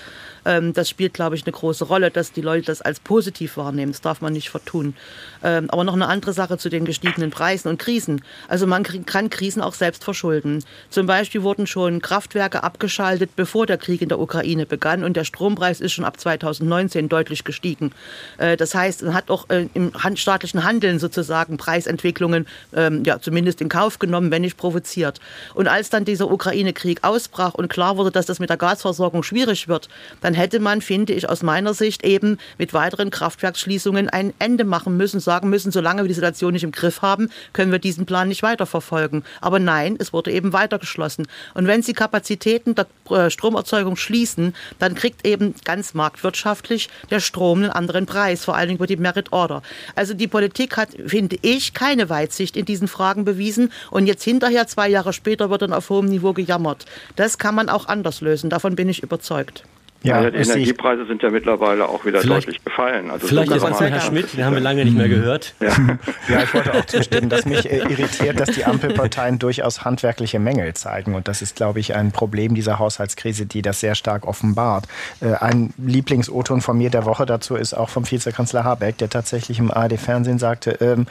Ähm, 0.46 0.74
das 0.74 0.89
spielt, 0.89 1.14
glaube 1.14 1.36
ich, 1.36 1.44
eine 1.46 1.52
große 1.52 1.86
Rolle, 1.86 2.12
dass 2.12 2.32
die 2.32 2.42
Leute 2.42 2.66
das 2.68 2.82
als 2.82 3.00
positiv 3.00 3.58
wahrnehmen. 3.58 3.92
Das 3.92 4.02
darf 4.02 4.22
man 4.22 4.34
nicht 4.34 4.50
vertun. 4.50 4.96
Ähm, 5.44 5.70
aber 5.70 5.84
noch 5.84 5.94
eine 5.94 6.08
andere 6.08 6.34
Sache 6.34 6.58
zu 6.58 6.70
den 6.70 6.86
gestiegenen 6.86 7.32
Preisen 7.32 7.70
und 7.70 7.80
Krisen. 7.80 8.22
Also 8.48 8.68
man 8.68 8.84
kann 8.84 9.30
Krisen 9.30 9.62
auch 9.62 9.74
selbst 9.74 10.04
verschulden. 10.04 10.64
Zum 10.89 11.08
Beispiel 11.08 11.44
wurden 11.44 11.68
schon 11.68 12.02
Kraftwerke 12.02 12.64
abgeschaltet, 12.64 13.36
bevor 13.36 13.66
der 13.66 13.78
Krieg 13.78 14.02
in 14.02 14.10
der 14.10 14.20
Ukraine 14.20 14.66
begann 14.66 15.04
und 15.04 15.16
der 15.16 15.24
Strompreis 15.24 15.82
ist 15.82 15.94
schon 15.94 16.06
ab 16.06 16.20
2009 16.20 16.81
2019 16.90 17.10
deutlich 17.10 17.44
gestiegen. 17.44 17.92
Äh, 18.38 18.58
das 18.58 18.74
heißt, 18.74 19.04
man 19.04 19.14
hat 19.14 19.30
auch 19.30 19.50
äh, 19.50 19.68
im 19.74 19.92
staatlichen 20.16 20.64
Handeln 20.64 21.00
sozusagen 21.00 21.58
Preisentwicklungen 21.58 22.48
ähm, 22.76 23.04
ja, 23.06 23.20
zumindest 23.20 23.62
in 23.62 23.70
Kauf 23.70 24.00
genommen, 24.00 24.32
wenn 24.32 24.42
nicht 24.42 24.58
provoziert. 24.58 25.20
Und 25.54 25.68
als 25.68 25.90
dann 25.90 26.06
dieser 26.06 26.32
Ukraine-Krieg 26.32 27.04
ausbrach 27.04 27.54
und 27.54 27.70
klar 27.70 27.98
wurde, 27.98 28.12
dass 28.12 28.26
das 28.26 28.40
mit 28.40 28.50
der 28.50 28.58
Gasversorgung 28.58 29.24
schwierig 29.24 29.68
wird, 29.68 29.90
dann 30.22 30.34
hätte 30.34 30.60
man, 30.60 30.82
finde 30.82 31.14
ich, 31.14 31.30
aus 31.30 31.44
meiner 31.44 31.74
Sicht 31.74 32.04
eben 32.04 32.38
mit 32.58 32.74
weiteren 32.74 33.12
Kraftwerksschließungen 33.12 34.10
ein 34.10 34.34
Ende 34.40 34.64
machen 34.64 34.98
müssen, 34.98 35.20
sagen 35.20 35.50
müssen, 35.50 35.72
solange 35.72 36.04
wir 36.04 36.08
die 36.08 36.14
Situation 36.14 36.54
nicht 36.54 36.64
im 36.64 36.72
Griff 36.72 37.02
haben, 37.02 37.30
können 37.54 37.72
wir 37.72 37.80
diesen 37.80 38.06
Plan 38.06 38.28
nicht 38.28 38.44
weiterverfolgen. 38.44 39.24
Aber 39.42 39.60
nein, 39.60 39.96
es 40.00 40.14
wurde 40.14 40.32
eben 40.32 40.54
weiter 40.54 40.80
geschlossen. 40.80 41.28
Und 41.54 41.68
wenn 41.68 41.82
Sie 41.82 41.94
Kapazitäten 41.94 42.76
der 42.76 42.88
äh, 43.10 43.30
Stromerzeugung 43.30 43.96
schließen, 43.96 44.56
dann 44.80 44.96
kriegt 44.96 45.26
eben 45.26 45.56
ganz 45.64 45.94
marktwirtschaftlich 45.94 46.71
wirklich 46.72 46.90
der 47.10 47.20
Strom 47.20 47.60
einen 47.60 47.70
anderen 47.70 48.06
Preis, 48.06 48.46
vor 48.46 48.56
allen 48.56 48.70
Dingen 48.70 48.78
über 48.78 48.88
die 48.88 48.96
Merit 48.96 49.32
Order. 49.32 49.62
Also 49.94 50.14
die 50.14 50.28
Politik 50.28 50.78
hat, 50.78 50.90
finde 51.06 51.38
ich, 51.42 51.74
keine 51.74 52.10
Weitsicht 52.10 52.56
in 52.56 52.66
diesen 52.66 52.88
Fragen 52.88 53.26
bewiesen 53.26 53.72
und 53.92 54.08
jetzt 54.08 54.24
hinterher, 54.24 54.66
zwei 54.68 54.88
Jahre 54.88 55.14
später, 55.14 55.50
wird 55.50 55.62
dann 55.62 55.74
auf 55.74 55.90
hohem 55.90 56.08
Niveau 56.08 56.34
gejammert. 56.34 56.86
Das 57.18 57.38
kann 57.38 57.56
man 57.56 57.70
auch 57.70 57.88
anders 57.88 58.22
lösen, 58.22 58.50
davon 58.50 58.76
bin 58.76 58.90
ich 58.90 59.04
überzeugt. 59.04 59.64
Ja, 60.04 60.22
ja 60.22 60.32
die 60.32 60.38
Energiepreise 60.38 61.06
sind 61.06 61.22
ja 61.22 61.30
mittlerweile 61.30 61.88
auch 61.88 62.06
wieder 62.06 62.24
deutlich 62.24 62.64
gefallen. 62.64 63.12
Also 63.12 63.28
vielleicht 63.28 63.52
jetzt 63.52 63.62
mal 63.62 63.91
Herr 63.91 64.02
Schmidt, 64.02 64.36
den 64.36 64.45
haben 64.45 64.56
wir 64.56 64.62
lange 64.62 64.84
nicht 64.84 64.97
mehr 64.97 65.10
gehört. 65.10 65.54
Ja, 65.60 65.70
ja 66.30 66.43
ich 66.43 66.54
wollte 66.54 66.74
auch 66.74 66.86
zustimmen, 66.86 67.30
dass 67.30 67.45
mich 67.45 67.70
äh, 67.70 67.80
irritiert, 67.80 68.39
dass 68.39 68.49
die 68.49 68.66
Ampelparteien 68.66 69.38
durchaus 69.38 69.86
handwerkliche 69.86 70.39
Mängel 70.39 70.74
zeigen. 70.74 71.14
Und 71.14 71.28
das 71.28 71.43
ist, 71.43 71.56
glaube 71.56 71.80
ich, 71.80 71.93
ein 71.93 72.12
Problem 72.12 72.56
dieser 72.56 72.80
Haushaltskrise, 72.80 73.45
die 73.45 73.62
das 73.62 73.80
sehr 73.80 73.93
stark 73.93 74.28
offenbart. 74.28 74.88
Äh, 75.22 75.34
ein 75.34 75.72
Lieblingsoton 75.78 76.62
von 76.62 76.78
mir 76.78 76.89
der 76.89 77.06
Woche 77.06 77.28
dazu 77.28 77.56
ist 77.56 77.76
auch 77.76 77.89
vom 77.89 78.10
Vizekanzler 78.10 78.64
Habeck, 78.64 78.97
der 78.97 79.10
tatsächlich 79.10 79.60
im 79.60 79.70
ARD-Fernsehen 79.70 80.39
sagte, 80.39 80.78
ähm, 80.82 81.06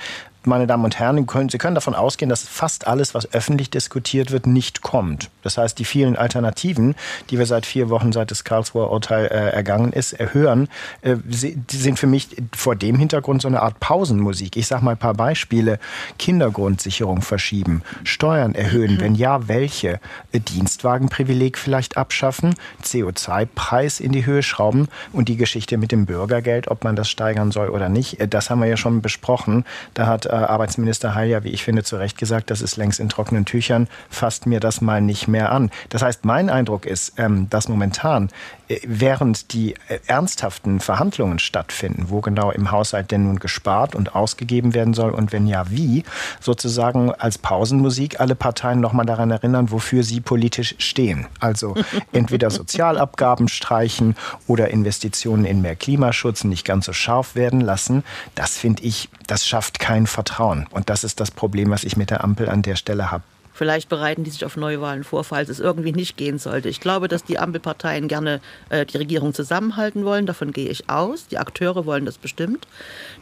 meine 0.44 0.66
Damen 0.66 0.84
und 0.84 0.98
Herren, 0.98 1.26
Sie 1.50 1.58
können 1.58 1.74
davon 1.74 1.94
ausgehen, 1.94 2.28
dass 2.28 2.42
fast 2.42 2.86
alles, 2.86 3.14
was 3.14 3.32
öffentlich 3.32 3.70
diskutiert 3.70 4.30
wird, 4.30 4.46
nicht 4.46 4.82
kommt. 4.82 5.30
Das 5.42 5.58
heißt, 5.58 5.78
die 5.78 5.84
vielen 5.84 6.16
Alternativen, 6.16 6.94
die 7.30 7.38
wir 7.38 7.46
seit 7.46 7.66
vier 7.66 7.90
Wochen 7.90 8.12
seit 8.12 8.30
das 8.30 8.44
Karlsruher 8.44 8.90
Urteil 8.90 9.26
äh, 9.26 9.50
ergangen 9.50 9.92
ist, 9.92 10.12
erhören, 10.12 10.68
äh, 11.02 11.16
sind 11.28 11.98
für 11.98 12.06
mich 12.06 12.28
vor 12.54 12.76
dem 12.76 12.96
Hintergrund 12.96 13.42
so 13.42 13.48
eine 13.48 13.60
Art 13.60 13.80
Pausenmusik. 13.80 14.56
Ich 14.56 14.66
sage 14.66 14.84
mal 14.84 14.92
ein 14.92 14.98
paar 14.98 15.14
Beispiele. 15.14 15.78
Kindergrundsicherung 16.18 17.22
verschieben, 17.22 17.82
Steuern 18.04 18.54
erhöhen, 18.54 19.00
wenn 19.00 19.14
ja, 19.14 19.48
welche? 19.48 20.00
Dienstwagenprivileg 20.32 21.58
vielleicht 21.58 21.96
abschaffen, 21.96 22.54
CO2-Preis 22.82 24.00
in 24.00 24.12
die 24.12 24.26
Höhe 24.26 24.42
schrauben 24.42 24.88
und 25.12 25.28
die 25.28 25.36
Geschichte 25.36 25.76
mit 25.76 25.92
dem 25.92 26.06
Bürgergeld, 26.06 26.68
ob 26.68 26.84
man 26.84 26.96
das 26.96 27.10
steigern 27.10 27.52
soll 27.52 27.68
oder 27.68 27.88
nicht, 27.88 28.20
äh, 28.20 28.28
das 28.28 28.50
haben 28.50 28.60
wir 28.60 28.68
ja 28.68 28.76
schon 28.76 29.02
besprochen. 29.02 29.64
Da 29.94 30.06
hat 30.06 30.29
äh, 30.30 30.34
Arbeitsminister 30.34 31.14
Heil 31.14 31.28
ja, 31.28 31.44
wie 31.44 31.50
ich 31.50 31.64
finde, 31.64 31.82
zu 31.82 31.96
Recht 31.96 32.18
gesagt, 32.18 32.50
das 32.50 32.62
ist 32.62 32.76
längst 32.76 33.00
in 33.00 33.08
trockenen 33.08 33.44
Tüchern, 33.44 33.88
fasst 34.08 34.46
mir 34.46 34.60
das 34.60 34.80
mal 34.80 35.00
nicht 35.00 35.28
mehr 35.28 35.52
an. 35.52 35.70
Das 35.88 36.02
heißt, 36.02 36.24
mein 36.24 36.50
Eindruck 36.50 36.86
ist, 36.86 37.14
ähm, 37.18 37.48
dass 37.50 37.68
momentan, 37.68 38.30
äh, 38.68 38.80
während 38.86 39.52
die 39.52 39.74
äh, 39.88 39.98
ernsthaften 40.06 40.80
Verhandlungen 40.80 41.38
stattfinden, 41.38 42.06
wo 42.08 42.20
genau 42.20 42.50
im 42.50 42.70
Haushalt 42.70 43.10
denn 43.10 43.24
nun 43.24 43.38
gespart 43.38 43.94
und 43.94 44.14
ausgegeben 44.14 44.74
werden 44.74 44.94
soll 44.94 45.10
und 45.10 45.32
wenn 45.32 45.46
ja, 45.46 45.70
wie, 45.70 46.04
sozusagen 46.40 47.12
als 47.12 47.38
Pausenmusik 47.38 48.20
alle 48.20 48.34
Parteien 48.34 48.80
nochmal 48.80 49.06
daran 49.06 49.30
erinnern, 49.30 49.70
wofür 49.70 50.02
sie 50.02 50.20
politisch 50.20 50.74
stehen. 50.78 51.26
Also 51.40 51.74
entweder 52.12 52.50
Sozialabgaben 52.50 53.48
streichen 53.48 54.14
oder 54.46 54.68
Investitionen 54.68 55.44
in 55.44 55.62
mehr 55.62 55.76
Klimaschutz 55.76 56.44
nicht 56.44 56.64
ganz 56.64 56.86
so 56.86 56.92
scharf 56.92 57.34
werden 57.34 57.60
lassen. 57.60 58.04
Das 58.34 58.56
finde 58.56 58.82
ich, 58.82 59.08
das 59.26 59.46
schafft 59.46 59.78
kein 59.78 60.06
Vertrauen. 60.20 60.66
Und 60.70 60.90
das 60.90 61.02
ist 61.02 61.18
das 61.18 61.30
Problem, 61.30 61.70
was 61.70 61.82
ich 61.82 61.96
mit 61.96 62.10
der 62.10 62.22
Ampel 62.22 62.50
an 62.50 62.60
der 62.60 62.76
Stelle 62.76 63.10
habe. 63.10 63.24
Vielleicht 63.60 63.90
bereiten 63.90 64.24
die 64.24 64.30
sich 64.30 64.46
auf 64.46 64.56
Neuwahlen 64.56 65.04
vor, 65.04 65.22
falls 65.22 65.50
es 65.50 65.60
irgendwie 65.60 65.92
nicht 65.92 66.16
gehen 66.16 66.38
sollte. 66.38 66.70
Ich 66.70 66.80
glaube, 66.80 67.08
dass 67.08 67.24
die 67.24 67.38
Ampelparteien 67.38 68.08
gerne 68.08 68.40
äh, 68.70 68.86
die 68.86 68.96
Regierung 68.96 69.34
zusammenhalten 69.34 70.06
wollen. 70.06 70.24
Davon 70.24 70.52
gehe 70.52 70.70
ich 70.70 70.88
aus. 70.88 71.26
Die 71.26 71.36
Akteure 71.36 71.84
wollen 71.84 72.06
das 72.06 72.16
bestimmt. 72.16 72.66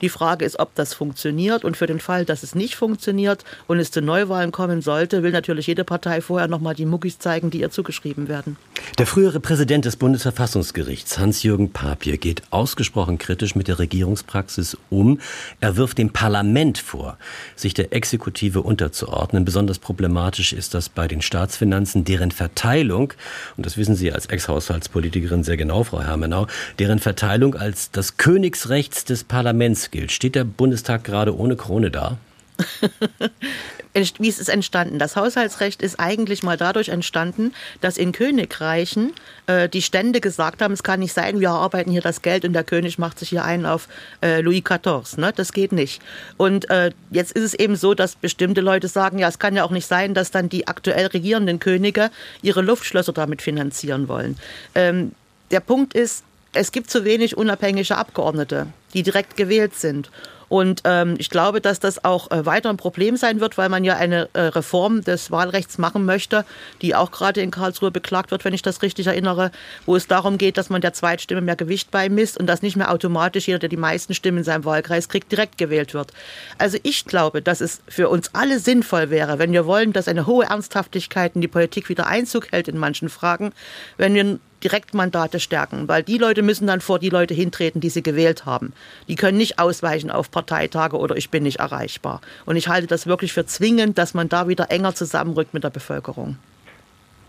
Die 0.00 0.08
Frage 0.08 0.44
ist, 0.44 0.60
ob 0.60 0.72
das 0.76 0.94
funktioniert. 0.94 1.64
Und 1.64 1.76
für 1.76 1.88
den 1.88 1.98
Fall, 1.98 2.24
dass 2.24 2.44
es 2.44 2.54
nicht 2.54 2.76
funktioniert 2.76 3.42
und 3.66 3.80
es 3.80 3.90
zu 3.90 4.00
Neuwahlen 4.00 4.52
kommen 4.52 4.80
sollte, 4.80 5.24
will 5.24 5.32
natürlich 5.32 5.66
jede 5.66 5.82
Partei 5.82 6.20
vorher 6.20 6.46
noch 6.46 6.60
mal 6.60 6.74
die 6.74 6.86
Muckis 6.86 7.18
zeigen, 7.18 7.50
die 7.50 7.58
ihr 7.58 7.72
zugeschrieben 7.72 8.28
werden. 8.28 8.56
Der 8.96 9.08
frühere 9.08 9.40
Präsident 9.40 9.86
des 9.86 9.96
Bundesverfassungsgerichts, 9.96 11.18
Hans-Jürgen 11.18 11.72
Papier, 11.72 12.16
geht 12.16 12.42
ausgesprochen 12.50 13.18
kritisch 13.18 13.56
mit 13.56 13.66
der 13.66 13.80
Regierungspraxis 13.80 14.76
um. 14.88 15.18
Er 15.58 15.76
wirft 15.76 15.98
dem 15.98 16.10
Parlament 16.10 16.78
vor, 16.78 17.18
sich 17.56 17.74
der 17.74 17.92
Exekutive 17.92 18.62
unterzuordnen. 18.62 19.44
Besonders 19.44 19.80
problematisch 19.80 20.27
problematisch 20.28 20.52
ist 20.52 20.74
das 20.74 20.90
bei 20.90 21.08
den 21.08 21.22
Staatsfinanzen, 21.22 22.04
deren 22.04 22.30
Verteilung, 22.30 23.14
und 23.56 23.64
das 23.64 23.78
wissen 23.78 23.96
Sie 23.96 24.12
als 24.12 24.26
Ex-Haushaltspolitikerin 24.26 25.42
sehr 25.42 25.56
genau, 25.56 25.84
Frau 25.84 26.02
Hermenau, 26.02 26.46
deren 26.78 26.98
Verteilung 26.98 27.54
als 27.54 27.90
das 27.92 28.18
Königsrechts 28.18 29.06
des 29.06 29.24
Parlaments 29.24 29.90
gilt. 29.90 30.12
Steht 30.12 30.34
der 30.34 30.44
Bundestag 30.44 31.04
gerade 31.04 31.34
ohne 31.34 31.56
Krone 31.56 31.90
da? 31.90 32.18
Wie 34.18 34.28
ist 34.28 34.40
es 34.40 34.48
entstanden? 34.48 34.98
Das 34.98 35.16
Haushaltsrecht 35.16 35.82
ist 35.82 35.98
eigentlich 35.98 36.42
mal 36.42 36.56
dadurch 36.56 36.88
entstanden, 36.88 37.52
dass 37.80 37.96
in 37.96 38.12
Königreichen 38.12 39.12
äh, 39.46 39.68
die 39.68 39.82
Stände 39.82 40.20
gesagt 40.20 40.62
haben, 40.62 40.72
es 40.72 40.82
kann 40.82 41.00
nicht 41.00 41.12
sein, 41.12 41.40
wir 41.40 41.50
arbeiten 41.50 41.90
hier 41.90 42.00
das 42.00 42.22
Geld 42.22 42.44
und 42.44 42.52
der 42.52 42.64
König 42.64 42.98
macht 42.98 43.18
sich 43.18 43.30
hier 43.30 43.44
ein 43.44 43.66
auf 43.66 43.88
äh, 44.22 44.40
Louis 44.40 44.62
XIV. 44.62 45.16
Ne? 45.16 45.32
Das 45.34 45.52
geht 45.52 45.72
nicht. 45.72 46.00
Und 46.36 46.70
äh, 46.70 46.92
jetzt 47.10 47.32
ist 47.32 47.42
es 47.42 47.54
eben 47.54 47.76
so, 47.76 47.94
dass 47.94 48.14
bestimmte 48.14 48.60
Leute 48.60 48.88
sagen, 48.88 49.18
ja, 49.18 49.28
es 49.28 49.38
kann 49.38 49.56
ja 49.56 49.64
auch 49.64 49.70
nicht 49.70 49.86
sein, 49.86 50.14
dass 50.14 50.30
dann 50.30 50.48
die 50.48 50.68
aktuell 50.68 51.06
regierenden 51.06 51.58
Könige 51.58 52.10
ihre 52.42 52.62
Luftschlösser 52.62 53.12
damit 53.12 53.42
finanzieren 53.42 54.08
wollen. 54.08 54.36
Ähm, 54.74 55.12
der 55.50 55.60
Punkt 55.60 55.94
ist, 55.94 56.24
es 56.52 56.72
gibt 56.72 56.90
zu 56.90 57.04
wenig 57.04 57.36
unabhängige 57.36 57.96
Abgeordnete, 57.96 58.66
die 58.94 59.02
direkt 59.02 59.36
gewählt 59.36 59.74
sind. 59.74 60.10
Und 60.48 60.82
ähm, 60.84 61.16
ich 61.18 61.30
glaube, 61.30 61.60
dass 61.60 61.80
das 61.80 62.04
auch 62.04 62.30
äh, 62.30 62.46
weiter 62.46 62.70
ein 62.70 62.76
Problem 62.76 63.16
sein 63.16 63.40
wird, 63.40 63.58
weil 63.58 63.68
man 63.68 63.84
ja 63.84 63.96
eine 63.96 64.28
äh, 64.32 64.40
Reform 64.40 65.02
des 65.02 65.30
Wahlrechts 65.30 65.78
machen 65.78 66.04
möchte, 66.04 66.44
die 66.82 66.94
auch 66.94 67.10
gerade 67.10 67.40
in 67.40 67.50
Karlsruhe 67.50 67.90
beklagt 67.90 68.30
wird, 68.30 68.44
wenn 68.44 68.54
ich 68.54 68.62
das 68.62 68.82
richtig 68.82 69.06
erinnere, 69.06 69.50
wo 69.86 69.96
es 69.96 70.06
darum 70.06 70.38
geht, 70.38 70.56
dass 70.56 70.70
man 70.70 70.80
der 70.80 70.92
Zweitstimme 70.92 71.40
mehr 71.40 71.56
Gewicht 71.56 71.90
beimisst 71.90 72.38
und 72.38 72.46
dass 72.46 72.62
nicht 72.62 72.76
mehr 72.76 72.90
automatisch 72.90 73.46
jeder, 73.46 73.58
der 73.58 73.68
die 73.68 73.76
meisten 73.76 74.14
Stimmen 74.14 74.38
in 74.38 74.44
seinem 74.44 74.64
Wahlkreis 74.64 75.08
kriegt, 75.08 75.30
direkt 75.30 75.58
gewählt 75.58 75.94
wird. 75.94 76.12
Also 76.56 76.78
ich 76.82 77.04
glaube, 77.04 77.42
dass 77.42 77.60
es 77.60 77.80
für 77.88 78.08
uns 78.08 78.30
alle 78.34 78.58
sinnvoll 78.58 79.10
wäre, 79.10 79.38
wenn 79.38 79.52
wir 79.52 79.66
wollen, 79.66 79.92
dass 79.92 80.08
eine 80.08 80.26
hohe 80.26 80.46
Ernsthaftigkeit 80.46 81.34
in 81.34 81.40
die 81.40 81.48
Politik 81.48 81.88
wieder 81.88 82.06
Einzug 82.06 82.52
hält 82.52 82.68
in 82.68 82.78
manchen 82.78 83.08
Fragen, 83.08 83.52
wenn 83.96 84.14
wir 84.14 84.38
Direktmandate 84.64 85.40
stärken, 85.40 85.88
weil 85.88 86.02
die 86.02 86.18
Leute 86.18 86.42
müssen 86.42 86.66
dann 86.66 86.80
vor 86.80 86.98
die 86.98 87.10
Leute 87.10 87.34
hintreten, 87.34 87.80
die 87.80 87.90
sie 87.90 88.02
gewählt 88.02 88.46
haben. 88.46 88.72
Die 89.08 89.14
können 89.14 89.38
nicht 89.38 89.58
ausweichen 89.58 90.10
auf 90.10 90.30
Parteitage 90.30 90.96
oder 90.96 91.16
ich 91.16 91.30
bin 91.30 91.42
nicht 91.42 91.60
erreichbar. 91.60 92.20
Und 92.46 92.56
ich 92.56 92.68
halte 92.68 92.86
das 92.86 93.06
wirklich 93.06 93.32
für 93.32 93.46
zwingend, 93.46 93.98
dass 93.98 94.14
man 94.14 94.28
da 94.28 94.48
wieder 94.48 94.70
enger 94.70 94.94
zusammenrückt 94.94 95.54
mit 95.54 95.64
der 95.64 95.70
Bevölkerung. 95.70 96.36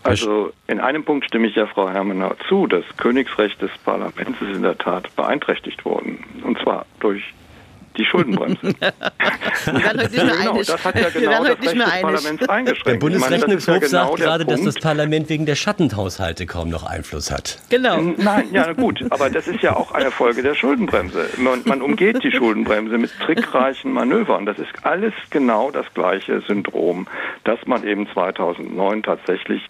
Also 0.02 0.52
in 0.66 0.80
einem 0.80 1.04
Punkt 1.04 1.26
stimme 1.26 1.46
ich 1.46 1.54
ja 1.56 1.66
Frau 1.66 1.90
Hermenau 1.90 2.34
zu. 2.48 2.66
Das 2.66 2.84
Königsrecht 2.96 3.60
des 3.60 3.70
Parlaments 3.84 4.40
ist 4.40 4.56
in 4.56 4.62
der 4.62 4.78
Tat 4.78 5.14
beeinträchtigt 5.14 5.84
worden. 5.84 6.24
Und 6.42 6.58
zwar 6.58 6.86
durch 7.00 7.22
die 7.96 8.04
Schuldenbremse. 8.04 8.60
Wir 9.64 9.74
werden 9.74 10.00
heute 10.00 10.10
nicht 10.10 10.24
mehr 10.24 10.36
genau, 10.36 10.50
einig. 10.52 10.66
das 10.66 10.84
hat 10.84 10.94
ja 10.94 11.10
genau 11.10 11.44
das 11.44 11.48
Recht 11.48 11.64
des 11.64 12.00
Parlaments 12.00 12.48
eingeschränkt. 12.48 12.86
Der 12.86 12.94
Bundesrechnungshof 12.94 13.82
ja 13.82 13.88
sagt 13.88 14.16
genau 14.16 14.24
gerade, 14.24 14.44
dass 14.44 14.62
das 14.62 14.74
Parlament 14.76 15.28
wegen 15.28 15.46
der 15.46 15.54
Schattenhaushalte 15.54 16.46
kaum 16.46 16.68
noch 16.68 16.84
Einfluss 16.84 17.30
hat. 17.30 17.58
Genau. 17.68 18.00
Nein, 18.16 18.48
ja 18.52 18.72
gut, 18.72 19.04
aber 19.10 19.30
das 19.30 19.48
ist 19.48 19.62
ja 19.62 19.76
auch 19.76 19.92
eine 19.92 20.10
Folge 20.10 20.42
der 20.42 20.54
Schuldenbremse. 20.54 21.28
Man, 21.36 21.62
man 21.64 21.82
umgeht 21.82 22.22
die 22.22 22.32
Schuldenbremse 22.32 22.98
mit 22.98 23.10
trickreichen 23.20 23.92
Manövern. 23.92 24.46
Das 24.46 24.58
ist 24.58 24.70
alles 24.82 25.12
genau 25.30 25.70
das 25.70 25.86
gleiche 25.94 26.40
Syndrom, 26.42 27.06
dass 27.44 27.58
man 27.66 27.86
eben 27.86 28.08
2009 28.12 29.02
tatsächlich 29.02 29.62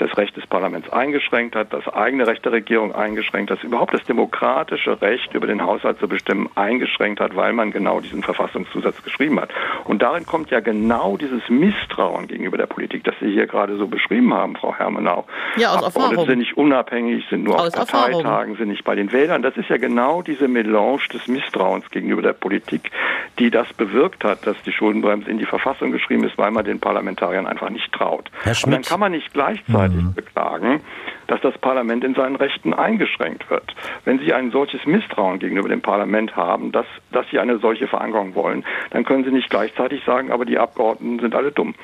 das 0.00 0.16
Recht 0.16 0.36
des 0.36 0.46
Parlaments 0.46 0.88
eingeschränkt 0.90 1.54
hat, 1.54 1.72
das 1.72 1.86
eigene 1.88 2.26
Recht 2.26 2.44
der 2.44 2.52
Regierung 2.52 2.94
eingeschränkt 2.94 3.50
hat, 3.50 3.62
überhaupt 3.64 3.94
das 3.94 4.04
demokratische 4.04 5.00
Recht 5.02 5.34
über 5.34 5.46
den 5.46 5.62
Haushalt 5.62 5.98
zu 5.98 6.08
bestimmen 6.08 6.48
eingeschränkt 6.54 7.20
hat, 7.20 7.36
weil 7.36 7.52
man 7.52 7.70
genau 7.70 8.00
diesen 8.00 8.22
Verfassungszusatz 8.22 9.02
geschrieben 9.02 9.40
hat. 9.40 9.50
Und 9.84 10.02
darin 10.02 10.24
kommt 10.26 10.50
ja 10.50 10.60
genau 10.60 11.16
dieses 11.16 11.48
Misstrauen 11.48 12.28
gegenüber 12.28 12.56
der 12.56 12.66
Politik, 12.66 13.04
das 13.04 13.14
Sie 13.20 13.32
hier 13.32 13.46
gerade 13.46 13.76
so 13.76 13.86
beschrieben 13.86 14.32
haben, 14.32 14.56
Frau 14.56 14.74
Hermenau. 14.74 15.24
Ja, 15.56 15.70
aus 15.70 15.84
Abgeordnete 15.84 15.98
Erfahrung. 16.10 16.26
sind 16.26 16.38
nicht 16.38 16.56
unabhängig, 16.56 17.24
sind 17.28 17.44
nur 17.44 17.60
Aus 17.60 17.74
auf 17.74 17.80
Erfahrung. 17.80 18.22
Parteitagen, 18.22 18.56
sind 18.56 18.68
nicht 18.68 18.84
bei 18.84 18.94
den 18.94 19.12
Wählern. 19.12 19.42
Das 19.42 19.56
ist 19.56 19.68
ja 19.68 19.76
genau 19.76 20.22
diese 20.22 20.48
Melange 20.48 21.00
des 21.12 21.26
Misstrauens 21.26 21.90
gegenüber 21.90 22.22
der 22.22 22.32
Politik, 22.32 22.90
die 23.38 23.50
das 23.50 23.72
bewirkt 23.74 24.24
hat, 24.24 24.46
dass 24.46 24.60
die 24.62 24.72
Schuldenbremse 24.72 25.30
in 25.30 25.38
die 25.38 25.46
Verfassung 25.46 25.90
geschrieben 25.92 26.24
ist, 26.24 26.38
weil 26.38 26.50
man 26.50 26.64
den 26.64 26.80
Parlamentariern 26.80 27.46
einfach 27.46 27.70
nicht 27.70 27.92
traut. 27.92 28.30
Herr 28.42 28.52
Und 28.52 28.72
dann 28.72 28.82
Schmidt. 28.84 28.88
kann 28.88 29.00
man 29.00 29.12
nicht 29.12 29.32
gleichzeitig 29.32 29.87
beklagen, 30.14 30.80
dass 31.26 31.40
das 31.40 31.56
Parlament 31.58 32.04
in 32.04 32.14
seinen 32.14 32.36
Rechten 32.36 32.72
eingeschränkt 32.72 33.50
wird. 33.50 33.74
Wenn 34.04 34.18
Sie 34.18 34.32
ein 34.32 34.50
solches 34.50 34.84
Misstrauen 34.86 35.38
gegenüber 35.38 35.68
dem 35.68 35.82
Parlament 35.82 36.36
haben, 36.36 36.72
dass, 36.72 36.86
dass 37.12 37.26
Sie 37.30 37.38
eine 37.38 37.58
solche 37.58 37.86
Verankerung 37.86 38.34
wollen, 38.34 38.64
dann 38.90 39.04
können 39.04 39.24
Sie 39.24 39.30
nicht 39.30 39.50
gleichzeitig 39.50 40.02
sagen, 40.04 40.30
aber 40.30 40.44
die 40.44 40.58
Abgeordneten 40.58 41.20
sind 41.20 41.34
alle 41.34 41.52
dumm. 41.52 41.74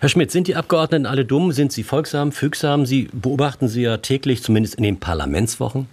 Herr 0.00 0.08
Schmidt, 0.08 0.30
sind 0.30 0.48
die 0.48 0.56
Abgeordneten 0.56 1.06
alle 1.06 1.24
dumm? 1.24 1.52
Sind 1.52 1.72
sie 1.72 1.82
folgsam, 1.82 2.32
fügsam? 2.32 2.86
Sie 2.86 3.08
beobachten 3.12 3.68
sie 3.68 3.82
ja 3.82 3.98
täglich, 3.98 4.42
zumindest 4.42 4.76
in 4.76 4.84
den 4.84 5.00
Parlamentswochen. 5.00 5.88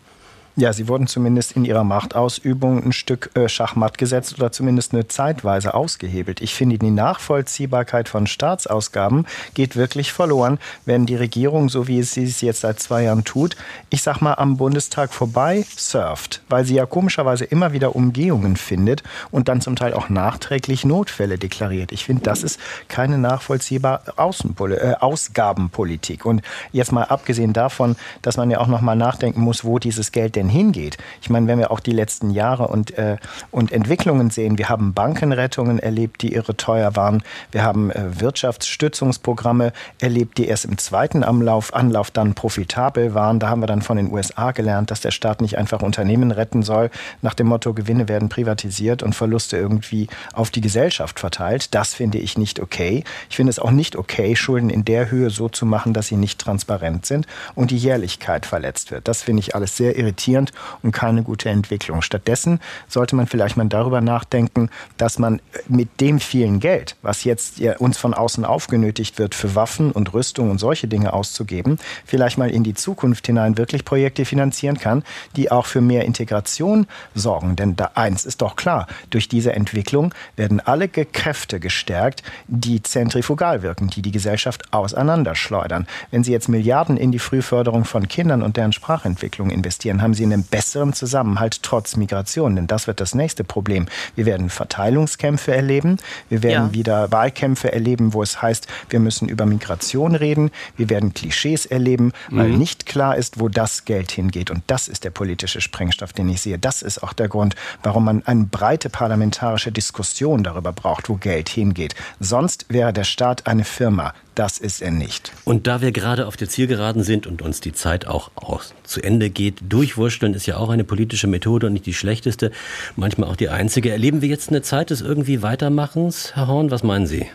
Ja, 0.58 0.72
sie 0.72 0.88
wurden 0.88 1.08
zumindest 1.08 1.52
in 1.58 1.66
ihrer 1.66 1.84
Machtausübung 1.84 2.82
ein 2.82 2.94
Stück 2.94 3.30
äh, 3.34 3.50
Schachmatt 3.50 3.98
gesetzt 3.98 4.36
oder 4.38 4.54
zumindest 4.54 4.94
eine 4.94 5.06
Zeitweise 5.10 5.74
ausgehebelt. 5.74 6.40
Ich 6.40 6.54
finde, 6.56 6.78
die 6.78 6.92
Nachvollziehbarkeit 6.92 8.08
von 8.08 8.26
Staatsausgaben 8.26 9.26
geht 9.54 9.76
wirklich 9.76 10.14
verloren, 10.14 10.58
wenn 10.86 11.06
die 11.06 11.18
Regierung, 11.18 11.68
so 11.68 11.90
wie 11.90 12.02
sie 12.04 12.24
es 12.24 12.40
jetzt 12.40 12.62
seit 12.62 12.80
zwei 12.80 13.04
Jahren 13.04 13.26
tut, 13.26 13.58
ich 13.90 14.02
sag 14.02 14.22
mal, 14.22 14.36
am 14.36 14.56
Bundestag 14.56 15.14
vorbei 15.14 15.66
surft, 15.76 16.42
weil 16.48 16.64
sie 16.64 16.76
ja 16.76 16.86
komischerweise 16.86 17.44
immer 17.44 17.74
wieder 17.74 17.94
Umgehungen 17.94 18.56
findet 18.56 19.04
und 19.32 19.50
dann 19.50 19.60
zum 19.60 19.76
Teil 19.76 19.94
auch 19.94 20.08
nachträglich 20.08 20.86
Notfälle 20.86 21.38
deklariert. 21.38 21.92
Ich 21.92 22.06
finde, 22.06 22.24
das 22.24 22.44
ist 22.44 22.62
keine 22.88 23.18
nachvollziehbare 23.18 24.18
Außenpoli 24.18 24.76
äh, 24.76 24.94
Ausgabenpolitik. 25.02 26.26
Und 26.26 26.44
jetzt 26.72 26.94
mal 26.94 27.04
abgesehen 27.04 27.52
davon, 27.52 27.98
dass 28.22 28.38
man 28.38 28.50
ja 28.50 28.60
auch 28.60 28.68
noch 28.68 28.80
mal 28.80 28.96
nachdenken 28.96 29.42
muss, 29.42 29.66
wo 29.66 29.80
dieses 29.80 30.14
Geld 30.14 30.38
denn 30.38 30.45
hingeht. 30.50 30.98
Ich 31.22 31.30
meine, 31.30 31.48
wenn 31.48 31.60
wir 31.60 31.72
auch 31.72 31.80
die 31.80 31.92
letzten 31.92 32.30
Jahre 32.30 32.68
und, 32.68 32.98
äh, 32.98 33.18
und 33.52 33.72
Entwicklungen 33.72 34.30
sehen, 34.30 34.58
wir 34.58 34.70
haben 34.70 34.94
Bankenrettungen 34.94 35.80
erlebt, 35.80 36.22
die 36.22 36.34
irre 36.34 36.56
teuer 36.56 36.96
waren. 36.96 37.24
Wir 37.52 37.64
haben 37.64 37.92
äh, 37.92 38.20
Wirtschaftsstützungsprogramme 38.20 39.74
erlebt, 40.00 40.38
die 40.38 40.48
erst 40.48 40.66
im 40.66 40.78
zweiten 40.78 41.24
Anlauf, 41.24 41.74
Anlauf 41.74 42.12
dann 42.12 42.34
profitabel 42.34 43.14
waren. 43.14 43.40
Da 43.40 43.50
haben 43.50 43.62
wir 43.62 43.68
dann 43.68 43.82
von 43.82 43.98
den 43.98 44.12
USA 44.12 44.52
gelernt, 44.52 44.92
dass 44.92 45.02
der 45.02 45.12
Staat 45.12 45.42
nicht 45.42 45.58
einfach 45.58 45.82
Unternehmen 45.82 46.32
retten 46.32 46.64
soll, 46.64 46.90
nach 47.22 47.34
dem 47.34 47.48
Motto, 47.48 47.74
Gewinne 47.74 48.08
werden 48.08 48.30
privatisiert 48.30 49.04
und 49.04 49.16
Verluste 49.16 49.58
irgendwie 49.58 50.08
auf 50.34 50.50
die 50.52 50.62
Gesellschaft 50.62 51.20
verteilt. 51.20 51.74
Das 51.74 51.94
finde 51.94 52.18
ich 52.18 52.38
nicht 52.38 52.60
okay. 52.60 53.04
Ich 53.30 53.36
finde 53.38 53.50
es 53.50 53.60
auch 53.60 53.72
nicht 53.72 53.96
okay, 53.96 54.36
Schulden 54.36 54.70
in 54.70 54.86
der 54.86 55.12
Höhe 55.12 55.30
so 55.30 55.50
zu 55.50 55.66
machen, 55.66 55.94
dass 55.94 56.08
sie 56.08 56.18
nicht 56.18 56.40
transparent 56.40 57.06
sind 57.06 57.26
und 57.56 57.72
die 57.72 57.78
Jährlichkeit 57.78 58.46
verletzt 58.46 58.92
wird. 58.92 59.08
Das 59.08 59.24
finde 59.24 59.42
ich 59.42 59.56
alles 59.56 59.78
sehr 59.78 59.98
irritierend 59.98 60.35
und 60.84 60.92
keine 60.92 61.24
gute 61.24 61.50
Entwicklung. 61.50 62.02
Stattdessen 62.02 62.60
sollte 62.88 63.16
man 63.16 63.28
vielleicht 63.28 63.58
mal 63.58 63.68
darüber 63.68 64.02
nachdenken, 64.02 64.70
dass 64.98 65.20
man 65.20 65.42
mit 65.68 66.02
dem 66.02 66.20
vielen 66.20 66.60
Geld, 66.60 66.96
was 67.02 67.24
jetzt 67.24 67.62
uns 67.80 67.98
von 67.98 68.14
außen 68.14 68.46
aufgenötigt 68.46 69.18
wird, 69.18 69.36
für 69.36 69.56
Waffen 69.56 69.92
und 69.92 70.14
Rüstung 70.14 70.52
und 70.52 70.60
solche 70.60 70.88
Dinge 70.88 71.14
auszugeben, 71.14 71.78
vielleicht 72.06 72.38
mal 72.38 72.50
in 72.50 72.64
die 72.64 72.74
Zukunft 72.74 73.28
hinein 73.28 73.58
wirklich 73.58 73.86
Projekte 73.86 74.26
finanzieren 74.26 74.78
kann, 74.78 75.04
die 75.36 75.52
auch 75.52 75.66
für 75.66 75.82
mehr 75.82 76.06
Integration 76.06 76.88
sorgen. 77.14 77.56
Denn 77.56 77.76
da 77.76 77.92
eins 77.96 78.26
ist 78.26 78.42
doch 78.42 78.56
klar, 78.56 78.88
durch 79.10 79.30
diese 79.30 79.54
Entwicklung 79.54 80.14
werden 80.36 80.60
alle 80.60 80.88
Kräfte 80.88 81.60
gestärkt, 81.60 82.24
die 82.48 82.84
zentrifugal 82.84 83.62
wirken, 83.62 83.90
die 83.90 84.02
die 84.02 84.12
Gesellschaft 84.12 84.74
auseinanderschleudern. 84.74 85.88
Wenn 86.12 86.24
Sie 86.24 86.32
jetzt 86.32 86.50
Milliarden 86.50 86.98
in 86.98 87.12
die 87.12 87.20
Frühförderung 87.20 87.86
von 87.86 88.08
Kindern 88.08 88.42
und 88.42 88.58
deren 88.58 88.74
Sprachentwicklung 88.74 89.50
investieren, 89.50 90.02
haben 90.02 90.14
Sie 90.14 90.25
einen 90.32 90.44
besseren 90.44 90.94
Zusammenhalt 90.94 91.64
trotz 91.64 91.96
Migration. 91.96 92.56
Denn 92.56 92.68
das 92.68 92.88
wird 92.88 93.00
das 93.00 93.16
nächste 93.16 93.44
Problem. 93.44 93.88
Wir 94.16 94.26
werden 94.26 94.50
Verteilungskämpfe 94.50 95.54
erleben. 95.56 95.98
Wir 96.30 96.44
werden 96.44 96.68
Ja. 96.68 96.74
wieder 96.74 97.12
Wahlkämpfe 97.12 97.72
erleben, 97.72 98.14
wo 98.14 98.22
es 98.24 98.42
heißt, 98.42 98.68
wir 98.90 99.00
müssen 99.00 99.28
über 99.30 99.46
Migration 99.46 100.16
reden. 100.16 100.52
Wir 100.78 100.90
werden 100.90 101.14
Klischees 101.14 101.66
erleben, 101.66 102.12
weil 102.30 102.50
nicht 102.50 102.86
klar 102.86 103.16
ist, 103.16 103.40
wo 103.40 103.50
das 103.50 103.86
Geld 103.86 104.12
hingeht. 104.12 104.52
Und 104.52 104.64
das 104.68 104.88
ist 104.88 105.04
der 105.04 105.10
politische 105.12 105.62
Sprengstoff, 105.62 106.14
den 106.14 106.30
ich 106.30 106.42
sehe. 106.42 106.58
Das 106.60 106.82
ist 106.82 107.02
auch 107.04 107.14
der 107.14 107.28
Grund, 107.28 107.56
warum 107.84 108.06
man 108.06 108.24
eine 108.26 108.46
breite 108.46 108.90
parlamentarische 108.90 109.72
Diskussion 109.72 110.44
darüber 110.44 110.72
braucht, 110.74 111.10
wo 111.10 111.16
Geld 111.16 111.50
hingeht. 111.50 111.96
Sonst 112.20 112.66
wäre 112.70 112.94
der 112.94 113.04
Staat 113.04 113.48
eine 113.48 113.64
Firma. 113.64 114.14
Das 114.36 114.58
ist 114.58 114.82
er 114.82 114.92
nicht. 114.92 115.32
Und 115.46 115.66
da 115.66 115.82
wir 115.82 115.94
gerade 115.94 116.28
auf 116.28 116.36
der 116.36 116.50
Zielgeraden 116.50 117.04
sind 117.04 117.26
und 117.26 117.42
uns 117.42 117.62
die 117.62 117.72
Zeit 117.72 118.06
auch 118.06 118.32
aus 118.36 118.76
zu 118.84 119.02
Ende 119.02 119.30
geht, 119.30 119.56
durchwursteln 119.70 120.34
ist 120.34 120.46
ja 120.46 120.58
auch 120.58 120.70
eine 120.70 120.84
politische 120.84 121.28
Methode 121.28 121.68
und 121.68 121.74
nicht 121.74 121.86
die 121.86 121.94
schlechteste, 121.94 122.52
manchmal 122.98 123.30
auch 123.30 123.38
die 123.38 123.48
einzige. 123.48 123.92
Erleben 123.92 124.22
wir 124.22 124.28
jetzt 124.28 124.50
eine 124.50 124.62
Zeit 124.62 124.90
des 124.90 125.02
irgendwie 125.02 125.42
Weitermachens, 125.42 126.36
Herr 126.36 126.48
Horn? 126.48 126.70
Was 126.70 126.84
meinen 126.84 127.08
Sie? 127.08 127.28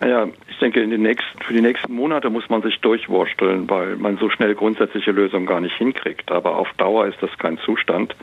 Naja, 0.00 0.26
ich 0.50 0.58
denke, 0.58 0.82
in 0.82 0.90
den 0.90 1.02
nächsten, 1.02 1.42
für 1.44 1.54
die 1.54 1.62
nächsten 1.62 1.94
Monate 1.94 2.28
muss 2.28 2.48
man 2.50 2.60
sich 2.60 2.78
durchwursteln, 2.80 3.70
weil 3.70 3.96
man 3.96 4.18
so 4.18 4.28
schnell 4.28 4.54
grundsätzliche 4.54 5.12
Lösungen 5.12 5.46
gar 5.46 5.60
nicht 5.60 5.76
hinkriegt. 5.76 6.30
Aber 6.30 6.56
auf 6.56 6.68
Dauer 6.76 7.06
ist 7.06 7.22
das 7.22 7.30
kein 7.38 7.56
Zustand. 7.58 8.14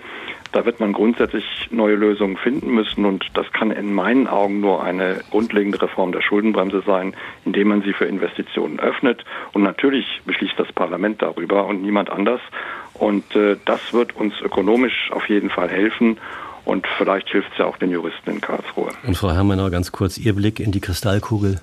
Da 0.51 0.65
wird 0.65 0.79
man 0.79 0.93
grundsätzlich 0.93 1.45
neue 1.69 1.95
Lösungen 1.95 2.35
finden 2.37 2.73
müssen 2.73 3.05
und 3.05 3.25
das 3.35 3.45
kann 3.51 3.69
in 3.69 3.93
meinen 3.93 4.27
Augen 4.27 4.61
nur 4.61 4.83
eine 4.83 5.21
grundlegende 5.29 5.79
Reform 5.81 6.11
der 6.11 6.21
Schuldenbremse 6.21 6.81
sein, 6.85 7.13
indem 7.45 7.67
man 7.67 7.83
sie 7.83 7.93
für 7.93 8.05
Investitionen 8.05 8.79
öffnet. 8.79 9.23
Und 9.53 9.61
natürlich 9.61 10.05
beschließt 10.25 10.55
das 10.57 10.71
Parlament 10.73 11.21
darüber 11.21 11.67
und 11.67 11.83
niemand 11.83 12.09
anders. 12.09 12.41
Und 12.95 13.35
äh, 13.35 13.57
das 13.65 13.93
wird 13.93 14.15
uns 14.15 14.33
ökonomisch 14.41 15.11
auf 15.11 15.29
jeden 15.29 15.51
Fall 15.51 15.69
helfen. 15.69 16.17
Und 16.65 16.85
vielleicht 16.97 17.29
hilft 17.29 17.51
es 17.53 17.59
ja 17.59 17.65
auch 17.65 17.77
den 17.77 17.91
Juristen 17.91 18.31
in 18.31 18.41
Karlsruhe. 18.41 18.91
Und 19.05 19.17
Frau 19.17 19.31
Herrmanner, 19.31 19.69
ganz 19.69 19.91
kurz 19.91 20.17
Ihr 20.17 20.33
Blick 20.33 20.59
in 20.59 20.71
die 20.71 20.81
Kristallkugel. 20.81 21.61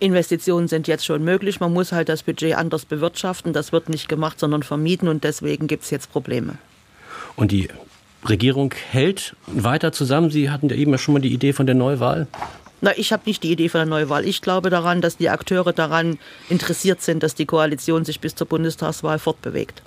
Investitionen 0.00 0.68
sind 0.68 0.86
jetzt 0.86 1.04
schon 1.04 1.24
möglich. 1.24 1.58
Man 1.58 1.72
muss 1.72 1.90
halt 1.90 2.08
das 2.08 2.22
Budget 2.22 2.56
anders 2.56 2.84
bewirtschaften. 2.84 3.52
Das 3.52 3.72
wird 3.72 3.88
nicht 3.88 4.08
gemacht, 4.08 4.38
sondern 4.38 4.62
vermieden. 4.62 5.08
Und 5.08 5.24
deswegen 5.24 5.66
gibt 5.66 5.82
es 5.82 5.90
jetzt 5.90 6.12
Probleme. 6.12 6.54
Und 7.36 7.52
die 7.52 7.68
Regierung 8.24 8.74
hält 8.90 9.36
weiter 9.46 9.92
zusammen. 9.92 10.30
Sie 10.30 10.50
hatten 10.50 10.68
ja 10.68 10.76
eben 10.76 10.96
schon 10.98 11.14
mal 11.14 11.20
die 11.20 11.32
Idee 11.32 11.52
von 11.52 11.66
der 11.66 11.74
Neuwahl. 11.74 12.26
Na, 12.80 12.92
ich 12.96 13.12
habe 13.12 13.24
nicht 13.26 13.42
die 13.42 13.50
Idee 13.50 13.68
von 13.68 13.78
der 13.78 13.86
Neuwahl. 13.86 14.24
Ich 14.24 14.40
glaube 14.40 14.70
daran, 14.70 15.00
dass 15.00 15.16
die 15.16 15.30
Akteure 15.30 15.72
daran 15.72 16.18
interessiert 16.48 17.02
sind, 17.02 17.22
dass 17.22 17.34
die 17.34 17.46
Koalition 17.46 18.04
sich 18.04 18.20
bis 18.20 18.34
zur 18.34 18.46
Bundestagswahl 18.46 19.18
fortbewegt. 19.18 19.82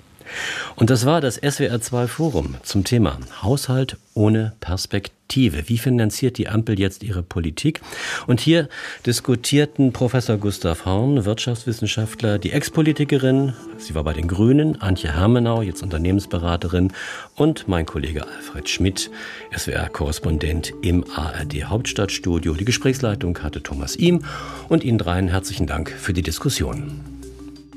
Und 0.76 0.90
das 0.90 1.06
war 1.06 1.20
das 1.20 1.42
SWR2 1.42 2.06
Forum 2.06 2.54
zum 2.62 2.84
Thema 2.84 3.18
Haushalt 3.42 3.96
ohne 4.14 4.52
Perspektive. 4.60 5.68
Wie 5.68 5.78
finanziert 5.78 6.36
die 6.38 6.48
Ampel 6.48 6.78
jetzt 6.78 7.02
ihre 7.02 7.22
Politik? 7.22 7.80
Und 8.26 8.40
hier 8.40 8.68
diskutierten 9.06 9.92
Professor 9.92 10.36
Gustav 10.36 10.84
Horn, 10.84 11.24
Wirtschaftswissenschaftler, 11.24 12.38
die 12.38 12.52
Ex-Politikerin, 12.52 13.54
sie 13.78 13.94
war 13.94 14.04
bei 14.04 14.12
den 14.12 14.28
Grünen, 14.28 14.80
Antje 14.82 15.14
Hermenau, 15.14 15.62
jetzt 15.62 15.82
Unternehmensberaterin, 15.82 16.92
und 17.34 17.68
mein 17.68 17.86
Kollege 17.86 18.26
Alfred 18.26 18.68
Schmidt, 18.68 19.10
SWR-Korrespondent 19.56 20.74
im 20.82 21.04
ARD 21.14 21.64
Hauptstadtstudio. 21.64 22.54
Die 22.54 22.64
Gesprächsleitung 22.64 23.38
hatte 23.42 23.62
Thomas 23.62 23.96
Ihm 23.96 24.24
und 24.68 24.84
Ihnen 24.84 24.98
dreien 24.98 25.28
herzlichen 25.28 25.66
Dank 25.66 25.90
für 25.90 26.12
die 26.12 26.22
Diskussion. 26.22 27.11